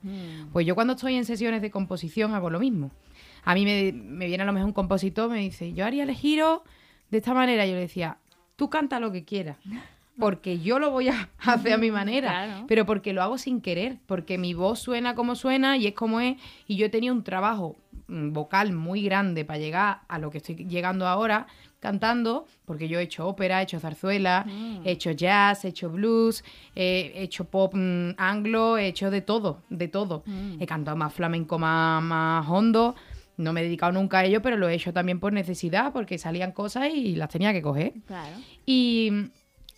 Pues 0.52 0.66
yo 0.66 0.74
cuando 0.74 0.94
estoy 0.94 1.14
en 1.14 1.24
sesiones 1.24 1.62
de 1.62 1.70
composición 1.70 2.34
hago 2.34 2.50
lo 2.50 2.60
mismo. 2.60 2.90
A 3.44 3.54
mí 3.54 3.64
me, 3.64 3.92
me 3.92 4.26
viene 4.26 4.42
a 4.42 4.46
lo 4.46 4.52
mejor 4.52 4.66
un 4.66 4.74
compositor, 4.74 5.30
me 5.30 5.38
dice, 5.38 5.72
yo 5.72 5.86
haría 5.86 6.02
el 6.02 6.12
giro 6.12 6.64
de 7.10 7.18
esta 7.18 7.34
manera. 7.34 7.64
Yo 7.66 7.72
le 7.72 7.80
decía, 7.80 8.18
tú 8.56 8.68
canta 8.68 9.00
lo 9.00 9.12
que 9.12 9.24
quieras. 9.24 9.56
Porque 10.18 10.58
yo 10.58 10.78
lo 10.78 10.90
voy 10.90 11.08
a 11.08 11.28
hacer 11.38 11.72
a 11.72 11.78
mi 11.78 11.90
manera, 11.90 12.28
Claro. 12.46 12.64
pero 12.66 12.84
porque 12.86 13.12
lo 13.12 13.22
hago 13.22 13.38
sin 13.38 13.60
querer, 13.60 13.98
porque 14.06 14.38
mi 14.38 14.54
voz 14.54 14.80
suena 14.80 15.14
como 15.14 15.34
suena 15.34 15.76
y 15.76 15.86
es 15.86 15.94
como 15.94 16.20
es, 16.20 16.36
y 16.66 16.76
yo 16.76 16.86
he 16.86 16.88
tenido 16.88 17.14
un 17.14 17.22
trabajo 17.22 17.76
mm, 18.08 18.32
vocal 18.32 18.72
muy 18.72 19.02
grande 19.02 19.44
para 19.44 19.58
llegar 19.58 20.00
a 20.08 20.18
lo 20.18 20.30
que 20.30 20.38
estoy 20.38 20.56
llegando 20.66 21.06
ahora 21.06 21.46
cantando, 21.80 22.46
porque 22.64 22.88
yo 22.88 22.98
he 22.98 23.02
hecho 23.04 23.28
ópera, 23.28 23.60
he 23.60 23.62
hecho 23.62 23.78
zarzuela, 23.78 24.44
he 24.84 24.90
hecho 24.90 25.12
jazz, 25.12 25.64
he 25.64 25.68
hecho 25.68 25.88
blues, 25.88 26.42
eh, 26.74 27.12
he 27.14 27.22
hecho 27.22 27.44
pop 27.44 27.72
mm, 27.74 28.14
anglo, 28.16 28.78
he 28.78 28.88
hecho 28.88 29.12
de 29.12 29.20
todo, 29.20 29.62
de 29.70 29.86
todo. 29.86 30.24
He 30.58 30.66
cantado 30.66 30.96
más 30.96 31.12
flamenco, 31.14 31.56
más, 31.58 32.02
más 32.02 32.44
hondo. 32.48 32.96
No 33.36 33.52
me 33.52 33.60
he 33.60 33.62
dedicado 33.64 33.92
nunca 33.92 34.18
a 34.18 34.24
ello, 34.24 34.42
pero 34.42 34.56
lo 34.56 34.68
he 34.68 34.74
hecho 34.74 34.92
también 34.92 35.20
por 35.20 35.32
necesidad, 35.32 35.92
porque 35.92 36.18
salían 36.18 36.50
cosas 36.50 36.88
y 36.92 37.14
las 37.14 37.28
tenía 37.28 37.52
que 37.52 37.62
coger. 37.62 37.92
Claro. 38.08 38.34
Y 38.66 39.10
mm, 39.12 39.24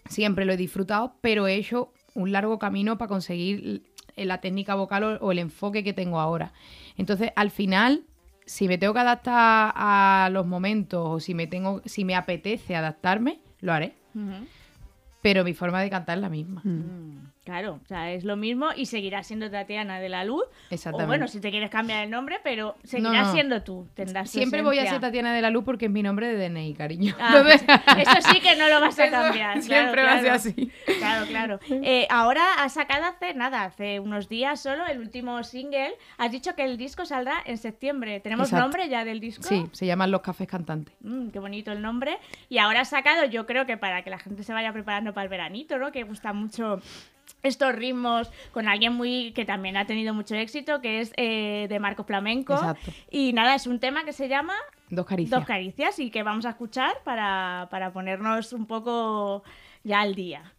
siempre 0.08 0.44
lo 0.44 0.52
he 0.52 0.56
disfrutado, 0.56 1.14
pero 1.20 1.46
he 1.46 1.54
hecho 1.54 1.92
un 2.14 2.32
largo 2.32 2.58
camino 2.58 2.98
para 2.98 3.08
conseguir 3.08 3.82
la 4.16 4.40
técnica 4.40 4.74
vocal 4.74 5.04
o, 5.04 5.16
o 5.18 5.32
el 5.32 5.38
enfoque 5.38 5.84
que 5.84 5.92
tengo 5.92 6.20
ahora. 6.20 6.52
Entonces, 6.96 7.30
al 7.36 7.50
final, 7.50 8.04
si 8.50 8.66
me 8.66 8.78
tengo 8.78 8.92
que 8.92 8.98
adaptar 9.00 9.72
a 9.76 10.28
los 10.32 10.44
momentos 10.44 11.00
o 11.04 11.20
si 11.20 11.34
me 11.34 11.46
tengo, 11.46 11.82
si 11.84 12.04
me 12.04 12.16
apetece 12.16 12.74
adaptarme, 12.74 13.40
lo 13.60 13.72
haré. 13.72 13.94
Pero 15.22 15.44
mi 15.44 15.54
forma 15.54 15.80
de 15.80 15.88
cantar 15.88 16.18
es 16.18 16.22
la 16.22 16.28
misma. 16.28 16.60
Mm, 16.64 17.30
Claro, 17.42 17.80
o 17.82 17.86
sea, 17.86 18.12
es 18.12 18.22
lo 18.24 18.36
mismo 18.36 18.68
y 18.76 18.84
seguirás 18.86 19.26
siendo 19.26 19.50
Tatiana 19.50 19.98
de 19.98 20.10
la 20.10 20.24
Luz. 20.24 20.44
Exactamente. 20.68 21.04
O 21.04 21.06
bueno, 21.08 21.26
si 21.26 21.40
te 21.40 21.50
quieres 21.50 21.70
cambiar 21.70 22.04
el 22.04 22.10
nombre, 22.10 22.38
pero 22.44 22.76
seguirás 22.84 23.12
No, 23.14 23.22
no. 23.24 23.32
siendo 23.32 23.62
tú. 23.62 23.88
Tendrás 23.94 24.30
Siempre 24.30 24.60
voy 24.62 24.78
a 24.78 24.86
ser 24.86 25.00
Tatiana 25.00 25.32
de 25.34 25.40
la 25.40 25.48
Luz 25.48 25.64
porque 25.64 25.86
es 25.86 25.90
mi 25.90 26.02
nombre 26.02 26.28
de 26.28 26.48
DNI, 26.48 26.74
cariño. 26.74 27.14
Ah, 27.18 27.32
Entonces- 27.38 27.62
eso 27.96 28.30
sí 28.30 28.40
que 28.40 28.56
no 28.56 28.68
lo 28.68 28.80
vas 28.80 28.98
a 28.98 29.04
Eso 29.06 29.10
cambiar. 29.12 29.52
claro, 29.54 29.62
siempre 29.62 30.02
va 30.04 30.12
a 30.12 30.20
ser 30.20 30.30
así. 30.32 30.70
Claro, 30.98 31.26
claro. 31.26 31.60
Eh, 31.82 32.06
ahora 32.10 32.42
has 32.62 32.74
sacado 32.74 33.06
hace 33.06 33.32
nada, 33.34 33.64
hace 33.64 34.00
unos 34.00 34.28
días 34.28 34.60
solo, 34.60 34.86
el 34.86 34.98
último 35.00 35.42
single. 35.42 35.94
Has 36.18 36.30
dicho 36.30 36.54
que 36.54 36.64
el 36.64 36.76
disco 36.76 37.06
saldrá 37.06 37.42
en 37.46 37.56
septiembre. 37.56 38.20
¿Tenemos 38.20 38.48
Exacto. 38.48 38.64
nombre 38.64 38.88
ya 38.90 39.04
del 39.04 39.18
disco? 39.18 39.42
Sí, 39.44 39.64
se 39.72 39.86
llaman 39.86 40.10
Los 40.10 40.20
Cafés 40.20 40.46
Cantantes. 40.46 40.94
Mm, 41.00 41.30
qué 41.30 41.38
bonito 41.38 41.72
el 41.72 41.80
nombre. 41.80 42.18
Y 42.50 42.58
ahora 42.58 42.82
has 42.82 42.90
sacado, 42.90 43.24
yo 43.24 43.46
creo 43.46 43.64
que 43.64 43.78
para 43.78 44.02
que 44.02 44.10
la 44.10 44.18
gente 44.18 44.42
se 44.44 44.52
vaya 44.52 44.72
preparando 44.74 45.14
para 45.14 45.24
el 45.24 45.30
veranito, 45.30 45.78
¿no? 45.78 45.90
Que 45.90 46.02
gusta 46.02 46.32
mucho 46.34 46.80
estos 47.42 47.74
ritmos 47.74 48.30
con 48.52 48.68
alguien 48.68 48.94
muy 48.94 49.32
que 49.32 49.44
también 49.44 49.76
ha 49.76 49.86
tenido 49.86 50.14
mucho 50.14 50.34
éxito, 50.34 50.80
que 50.80 51.00
es 51.00 51.12
eh, 51.16 51.66
de 51.68 51.80
Marco 51.80 52.04
Flamenco. 52.04 52.54
Exacto. 52.54 52.92
Y 53.10 53.32
nada, 53.32 53.54
es 53.54 53.66
un 53.66 53.80
tema 53.80 54.04
que 54.04 54.12
se 54.12 54.28
llama 54.28 54.54
Dos 54.90 55.06
caricias. 55.06 55.38
Dos 55.38 55.46
Caricias 55.46 55.98
y 55.98 56.10
que 56.10 56.22
vamos 56.22 56.44
a 56.46 56.50
escuchar 56.50 57.02
para, 57.04 57.68
para 57.70 57.92
ponernos 57.92 58.52
un 58.52 58.66
poco 58.66 59.44
ya 59.84 60.00
al 60.00 60.14
día. 60.14 60.52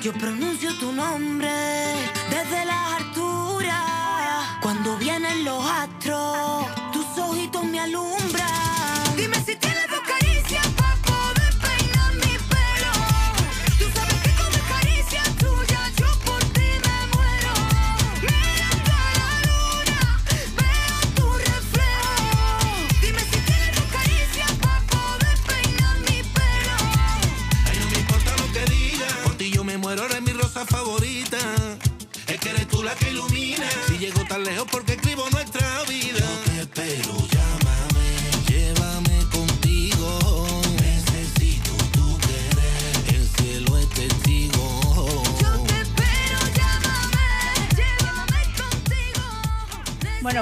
Yo 0.00 0.12
pronuncio 0.12 0.72
tu 0.78 0.92
nombre 0.92 1.50
desde 2.30 2.64
las 2.64 3.02
alturas. 3.02 3.97
Cuando 4.60 4.96
vienen 4.96 5.44
los 5.44 5.64
astros, 5.64 6.66
tus 6.92 7.06
ojitos 7.18 7.64
me 7.64 7.80
alumbran. 7.80 9.16
Dime 9.16 9.36
si 9.36 9.56
tienes 9.56 9.88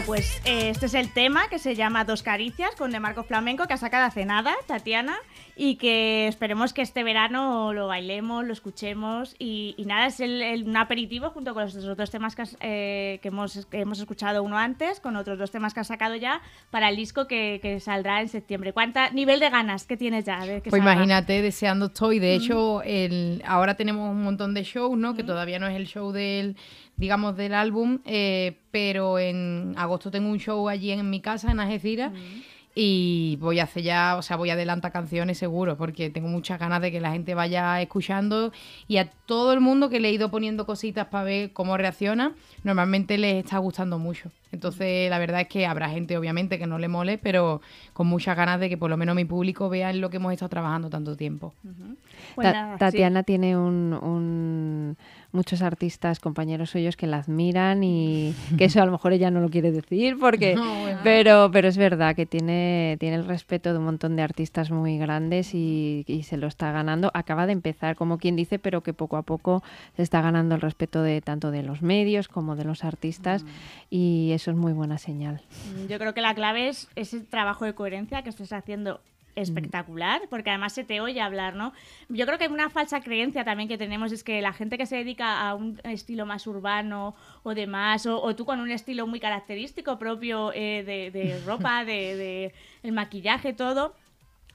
pues 0.07 0.41
eh, 0.45 0.71
este 0.71 0.87
es 0.87 0.95
el 0.95 1.13
tema 1.13 1.49
que 1.49 1.59
se 1.59 1.75
llama 1.75 2.05
Dos 2.05 2.23
Caricias 2.23 2.71
con 2.77 2.93
De 2.93 3.01
Marco 3.01 3.25
Flamenco 3.25 3.67
que 3.67 3.75
ha 3.75 3.77
sacado 3.77 4.07
hace 4.07 4.25
nada, 4.25 4.55
Tatiana, 4.67 5.17
y 5.59 5.77
que 5.77 6.29
esperemos 6.29 6.75
que 6.75 6.83
este 6.83 7.03
verano 7.03 7.73
lo 7.73 7.87
bailemos, 7.87 8.45
lo 8.45 8.53
escuchemos 8.53 9.35
y, 9.39 9.75
y 9.79 9.87
nada, 9.87 10.07
es 10.09 10.21
el, 10.21 10.43
el- 10.43 10.65
un 10.65 10.77
aperitivo 10.77 11.31
junto 11.31 11.55
con 11.55 11.63
los 11.65 11.75
otros 11.77 12.11
temas 12.11 12.37
que, 12.37 12.43
has- 12.43 12.57
eh, 12.61 13.19
que 13.23 13.29
hemos, 13.29 13.65
que 13.67 13.81
hemos 13.81 13.99
escuchado 13.99 14.43
uno 14.43 14.59
antes, 14.59 15.01
con 15.01 15.17
otros 15.17 15.39
dos 15.39 15.51
temas 15.51 15.73
que 15.73 15.81
has 15.81 15.87
sacado 15.87 16.15
ya 16.15 16.43
para 16.71 16.91
el 16.91 16.97
disco 16.97 17.27
que, 17.27 17.59
que 17.63 17.81
saldrá 17.81 18.21
en 18.21 18.29
septiembre. 18.29 18.75
¿Cuánta 18.75 19.09
nivel 19.11 19.41
de 19.41 19.49
ganas 19.49 19.87
que 19.87 19.97
tienes 19.97 20.27
ya? 20.27 20.41
de 20.45 20.61
que 20.61 20.69
Pues 20.69 20.81
salga? 20.83 20.93
imagínate, 20.93 21.41
deseando 21.41 21.87
estoy. 21.87 22.19
De 22.19 22.35
hecho, 22.35 22.83
el, 22.83 23.43
ahora 23.47 23.77
tenemos 23.77 24.11
un 24.11 24.23
montón 24.25 24.53
de 24.53 24.63
shows, 24.63 24.99
¿no? 24.99 25.15
Que 25.15 25.25
todavía 25.25 25.59
no 25.59 25.67
es 25.67 25.75
el 25.77 25.87
show 25.87 26.13
del, 26.13 26.57
digamos, 26.97 27.35
del 27.35 27.55
álbum, 27.55 28.01
eh, 28.05 28.59
pero 28.71 29.19
en 29.19 29.73
agosto 29.79 30.11
tengo 30.11 30.29
un 30.29 30.39
show 30.39 30.69
allí 30.69 30.91
en 30.93 31.09
mi 31.09 31.21
casa, 31.21 31.51
en 31.51 31.61
Algeciras. 31.61 32.13
Y 32.79 33.39
voy 33.41 33.59
a 33.59 33.63
hacer 33.65 33.85
ya, 33.85 34.17
o 34.19 34.23
sea, 34.23 34.37
voy 34.37 34.51
a 34.51 34.53
adelantar 34.53 34.93
canciones 34.93 35.39
seguro, 35.39 35.79
porque 35.79 36.11
tengo 36.11 36.29
muchas 36.29 36.61
ganas 36.61 36.83
de 36.83 36.93
que 36.93 37.01
la 37.01 37.11
gente 37.11 37.35
vaya 37.35 37.81
escuchando 37.81 38.53
y 38.87 38.99
a 38.99 39.09
todo 39.25 39.55
el 39.55 39.61
mundo 39.61 39.89
que 39.89 39.99
le 39.99 40.11
he 40.11 40.13
ido 40.13 40.31
poniendo 40.31 40.67
cositas 40.67 41.07
para 41.07 41.25
ver 41.25 41.53
cómo 41.55 41.79
reacciona, 41.79 42.35
normalmente 42.65 43.17
les 43.17 43.43
está 43.43 43.57
gustando 43.57 43.99
mucho. 43.99 44.31
Entonces, 44.53 45.09
la 45.09 45.19
verdad 45.19 45.41
es 45.41 45.49
que 45.49 45.65
habrá 45.67 45.89
gente, 45.89 46.19
obviamente, 46.19 46.59
que 46.59 46.67
no 46.67 46.79
le 46.79 46.89
mole, 46.89 47.17
pero 47.17 47.63
con 47.95 48.09
muchas 48.09 48.37
ganas 48.37 48.61
de 48.61 48.69
que 48.69 48.77
por 48.77 48.91
lo 48.91 48.99
menos 48.99 49.17
mi 49.17 49.25
público 49.25 49.71
vea 49.71 49.89
en 49.89 50.03
lo 50.03 50.11
que 50.11 50.19
hemos 50.19 50.33
estado 50.35 50.51
trabajando 50.51 50.91
tanto 50.91 51.17
tiempo. 51.17 51.55
Pues 52.35 52.45
Ta- 52.47 52.53
nada, 52.53 52.75
sí. 52.75 52.79
Tatiana 52.79 53.23
tiene 53.23 53.57
un, 53.57 53.95
un- 53.95 54.97
muchos 55.37 55.63
artistas, 55.63 56.19
compañeros 56.19 56.71
suyos 56.71 56.97
que 56.97 57.07
la 57.07 57.19
admiran 57.19 57.85
y 57.85 58.35
que 58.59 58.65
eso 58.65 58.83
a 58.83 58.87
lo 58.87 58.93
mejor 58.93 59.13
ella 59.13 59.31
no 59.31 59.41
lo 59.41 59.49
quiere 59.51 59.71
decir 59.71 60.17
porque 60.19 60.55
No, 60.57 60.81
bueno. 60.81 60.99
pero 61.05 61.51
pero 61.53 61.69
es 61.69 61.77
verdad 61.77 62.17
que 62.17 62.27
tiene 62.27 62.97
tiene 62.99 63.17
el 63.17 63.27
respeto 63.27 63.73
de 63.73 63.79
un 63.79 63.85
montón 63.85 64.17
de 64.17 64.23
artistas 64.23 64.71
muy 64.71 64.99
grandes 64.99 65.55
y, 65.55 66.05
y 66.09 66.25
se 66.25 66.37
lo 66.37 66.47
está 66.49 66.73
ganando. 66.73 67.11
Acaba 67.15 67.47
de 67.47 67.53
empezar 67.53 67.95
como 67.95 68.19
quien 68.19 68.35
dice, 68.35 68.59
pero 68.59 68.83
que 68.83 68.93
poco 68.93 69.17
a 69.17 69.23
poco 69.23 69.63
se 69.95 70.03
está 70.03 70.21
ganando 70.23 70.55
el 70.57 70.61
respeto 70.61 71.03
de 71.03 71.21
tanto 71.21 71.51
de 71.51 71.63
los 71.63 71.83
medios 71.83 72.29
como 72.29 72.57
de 72.57 72.65
los 72.65 72.83
artistas 72.83 73.45
y 73.91 74.31
eso 74.33 74.51
es 74.51 74.57
muy 74.57 74.73
buena 74.73 74.99
señal. 74.99 75.43
Mm, 75.85 75.87
Yo 75.89 75.99
creo 75.99 76.15
que 76.15 76.23
la 76.23 76.35
clave 76.35 76.69
es 76.69 76.89
ese 76.97 77.21
trabajo 77.21 77.65
de 77.65 77.75
coherencia 77.75 78.23
que 78.23 78.31
estás 78.31 78.53
haciendo. 78.53 79.01
Espectacular, 79.37 80.23
porque 80.29 80.51
además 80.51 80.73
se 80.73 80.83
te 80.83 81.01
oye 81.01 81.21
hablar, 81.21 81.55
¿no? 81.55 81.73
Yo 82.09 82.27
creo 82.27 82.39
que 82.39 82.49
una 82.49 82.71
falsa 82.71 83.01
creencia 83.01 83.45
también 83.45 83.69
que 83.69 83.79
tenemos 83.79 84.11
es 84.11 84.25
que 84.25 84.41
la 84.41 84.53
gente 84.53 84.79
que 84.79 84.87
se 84.87 84.97
dedica 84.97 85.49
a 85.49 85.55
un 85.55 85.81
estilo 85.85 86.27
más 86.27 86.47
urbano 86.47 87.15
o 87.43 87.55
demás, 87.55 88.07
o, 88.07 88.21
o 88.21 88.35
tú 88.35 88.45
con 88.45 88.61
un 88.61 88.71
estilo 88.71 89.07
muy 89.07 89.21
característico 89.21 89.99
propio 89.99 90.53
eh, 90.55 90.83
de, 90.85 91.11
de 91.11 91.41
ropa, 91.45 91.85
de, 91.85 92.17
de 92.17 92.55
el 92.83 92.93
maquillaje, 92.93 93.53
todo, 93.53 93.95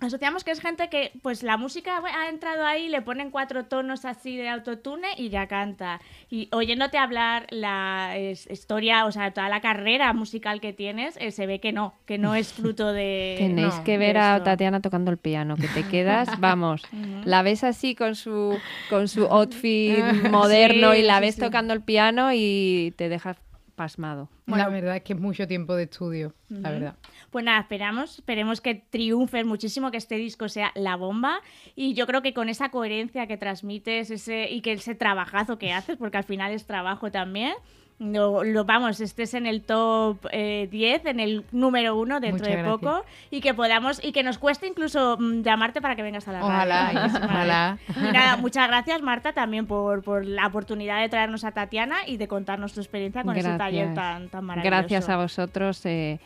asociamos 0.01 0.43
que 0.43 0.51
es 0.51 0.59
gente 0.59 0.89
que, 0.89 1.11
pues 1.21 1.43
la 1.43 1.55
música 1.57 2.01
ha 2.05 2.27
entrado 2.29 2.65
ahí, 2.65 2.89
le 2.89 3.01
ponen 3.01 3.31
cuatro 3.31 3.65
tonos 3.65 4.03
así 4.03 4.35
de 4.35 4.49
autotune 4.49 5.07
y 5.17 5.29
ya 5.29 5.47
canta. 5.47 6.01
Y 6.29 6.49
oyéndote 6.51 6.97
hablar 6.97 7.47
la 7.51 8.17
es- 8.17 8.49
historia, 8.51 9.05
o 9.05 9.11
sea, 9.11 9.31
toda 9.31 9.47
la 9.47 9.61
carrera 9.61 10.11
musical 10.13 10.59
que 10.59 10.73
tienes, 10.73 11.15
eh, 11.21 11.31
se 11.31 11.45
ve 11.45 11.59
que 11.59 11.71
no, 11.71 11.93
que 12.05 12.17
no 12.17 12.35
es 12.35 12.51
fruto 12.51 12.91
de. 12.91 13.35
Tenéis 13.39 13.77
no, 13.77 13.83
que 13.83 13.97
ver 13.97 14.17
a. 14.17 14.43
Tatiana 14.43 14.81
tocando 14.81 15.11
el 15.11 15.17
piano, 15.17 15.55
que 15.55 15.67
te 15.67 15.87
quedas, 15.87 16.27
vamos, 16.39 16.81
la 17.23 17.41
ves 17.43 17.63
así 17.63 17.95
con 17.95 18.15
su 18.15 18.57
con 18.89 19.07
su 19.07 19.25
outfit 19.27 20.03
moderno 20.31 20.95
y 20.95 21.03
la 21.03 21.15
sí, 21.17 21.21
ves 21.21 21.35
sí. 21.35 21.41
tocando 21.41 21.73
el 21.73 21.81
piano 21.81 22.31
y 22.33 22.93
te 22.97 23.07
dejas 23.07 23.37
pasmado. 23.81 24.29
la 24.45 24.69
verdad 24.69 24.95
es 24.97 25.01
que 25.01 25.13
es 25.13 25.19
mucho 25.19 25.47
tiempo 25.47 25.75
de 25.75 25.85
estudio, 25.85 26.35
la 26.49 26.69
verdad. 26.69 26.95
Pues 27.31 27.43
nada, 27.43 27.61
esperamos, 27.61 28.19
esperemos 28.19 28.61
que 28.61 28.75
triunfes 28.75 29.43
muchísimo, 29.43 29.89
que 29.89 29.97
este 29.97 30.17
disco 30.17 30.49
sea 30.49 30.71
la 30.75 30.95
bomba. 30.97 31.39
Y 31.75 31.95
yo 31.95 32.05
creo 32.05 32.21
que 32.21 32.35
con 32.35 32.47
esa 32.47 32.69
coherencia 32.69 33.25
que 33.25 33.37
transmites 33.37 34.11
ese, 34.11 34.51
y 34.51 34.61
que 34.61 34.73
ese 34.73 34.93
trabajazo 34.93 35.57
que 35.57 35.73
haces, 35.73 35.97
porque 35.97 36.17
al 36.17 36.25
final 36.25 36.51
es 36.51 36.67
trabajo 36.67 37.09
también, 37.09 37.55
no, 38.01 38.43
lo, 38.43 38.65
vamos, 38.65 38.99
estés 38.99 39.33
en 39.35 39.45
el 39.45 39.61
top 39.61 40.25
eh, 40.31 40.67
10, 40.71 41.05
en 41.05 41.19
el 41.19 41.45
número 41.51 41.95
1 41.95 42.19
dentro 42.19 42.39
Muchas 42.39 42.47
de 42.47 42.61
gracias. 42.63 42.79
poco 42.79 43.05
y 43.29 43.41
que 43.41 43.53
podamos 43.53 44.03
y 44.03 44.11
que 44.11 44.23
nos 44.23 44.37
cueste 44.37 44.67
incluso 44.67 45.17
mm, 45.19 45.41
llamarte 45.43 45.81
para 45.81 45.95
que 45.95 46.01
vengas 46.01 46.27
a 46.27 46.31
la 46.33 46.43
Ojalá, 46.43 46.91
radio. 46.91 47.25
ojalá. 47.25 47.77
Y 47.95 48.11
nada, 48.11 48.37
muchas 48.37 48.67
gracias 48.67 49.01
Marta 49.01 49.33
también 49.33 49.67
por, 49.67 50.03
por 50.03 50.25
la 50.25 50.47
oportunidad 50.47 50.99
de 50.99 51.09
traernos 51.09 51.43
a 51.43 51.51
Tatiana 51.51 51.97
y 52.07 52.17
de 52.17 52.27
contarnos 52.27 52.73
tu 52.73 52.79
experiencia 52.81 53.23
con 53.23 53.35
ese 53.37 53.55
taller 53.57 53.93
tan, 53.93 54.29
tan 54.29 54.43
maravilloso. 54.45 54.75
Gracias 54.77 55.07
a 55.09 55.17
vosotros. 55.17 55.85
eh, 55.85 56.19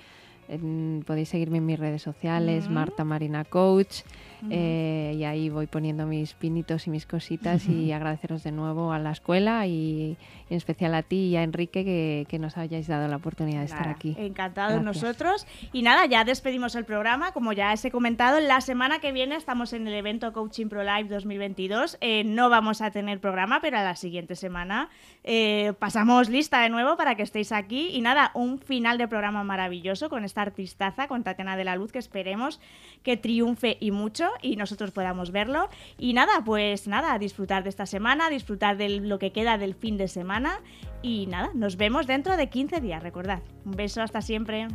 en- 0.48 1.04
podéis 1.06 1.30
seguirme 1.30 1.58
en 1.58 1.66
mis 1.66 1.80
redes 1.80 2.02
sociales. 2.02 2.70
Marta 2.70 3.04
Marina 3.04 3.44
Coach, 3.46 4.02
eh, 4.50 5.16
y 5.18 5.24
ahí 5.24 5.50
voy 5.50 5.68
poniendo 5.68 6.06
mis 6.06 6.34
pinitos 6.34 6.88
y 6.88 6.90
mis 6.90 7.06
cositas 7.06 7.68
y 7.68 7.92
agradeceros 7.92 8.44
de 8.44 8.52
nuevo 8.52 8.92
a 8.92 9.00
la 9.00 9.12
escuela 9.12 9.66
y 9.68 10.18
en 10.50 10.58
especial 10.58 10.94
a 10.94 11.04
ti 11.04 11.28
y 11.28 11.36
a 11.36 11.44
Enrique 11.44 11.84
que, 11.84 12.26
que 12.30 12.40
nos 12.40 12.58
hayáis 12.58 12.88
dado 12.88 13.08
la 13.08 13.16
oportunidad 13.16 13.60
de 13.60 13.66
estar 13.66 13.88
aquí. 13.88 14.16
Encantados 14.18 14.82
nosotros. 14.84 15.48
Y 15.74 15.82
nada, 15.82 16.06
ya 16.06 16.24
despedimos 16.24 16.76
el 16.76 16.86
programa. 16.86 17.32
Como 17.32 17.54
ya 17.54 17.74
os 17.74 17.84
he 17.84 17.92
comentado, 17.92 18.40
la 18.40 18.62
semana 18.62 19.00
que 19.00 19.12
viene 19.12 19.36
estamos 19.36 19.74
en 19.74 19.88
el 19.88 19.94
evento 19.94 20.34
Coaching 20.34 20.68
Pro 20.68 20.84
Live 20.84 21.10
2022. 21.10 21.98
Eh, 22.02 22.24
no 22.24 22.50
vamos 22.50 22.82
a 22.82 22.92
tener 22.92 23.20
programa, 23.20 23.60
pero 23.62 23.78
a 23.78 23.84
la 23.84 23.96
siguiente 23.96 24.36
semana 24.36 24.90
eh, 25.24 25.74
pasamos 25.80 26.30
lista 26.30 26.62
de 26.62 26.70
nuevo 26.70 26.98
para 26.98 27.16
que 27.16 27.24
estéis 27.24 27.52
aquí. 27.52 27.90
Y 27.94 28.02
nada, 28.02 28.32
un 28.34 28.60
final 28.60 28.98
de 28.98 29.08
programa 29.08 29.44
maravilloso 29.44 30.10
con 30.10 30.24
esta 30.24 30.42
artistaza, 30.42 31.08
con 31.08 31.24
Tatiana 31.24 31.58
de 31.58 31.64
la 31.64 31.76
Luz, 31.76 31.92
que 31.92 32.00
esperemos 32.00 32.60
que 33.04 33.18
triunfe 33.18 33.78
y 33.80 33.92
mucho 33.92 34.25
y 34.42 34.56
nosotros 34.56 34.92
podamos 34.92 35.32
verlo. 35.32 35.70
Y 35.98 36.14
nada, 36.14 36.44
pues 36.46 36.88
nada, 36.88 37.18
disfrutar 37.20 37.64
de 37.64 37.70
esta 37.70 37.86
semana, 37.86 38.30
disfrutar 38.30 38.78
de 38.78 38.90
lo 38.90 39.20
que 39.20 39.32
queda 39.32 39.58
del 39.58 39.76
fin 39.76 39.98
de 39.98 40.08
semana. 40.08 40.60
Y 41.02 41.28
nada, 41.28 41.52
nos 41.54 41.78
vemos 41.78 42.08
dentro 42.08 42.38
de 42.38 42.50
15 42.50 42.82
días, 42.82 43.04
recordad. 43.04 43.42
Un 43.66 43.74
beso, 43.74 44.02
hasta 44.02 44.22
siempre. 44.22 44.68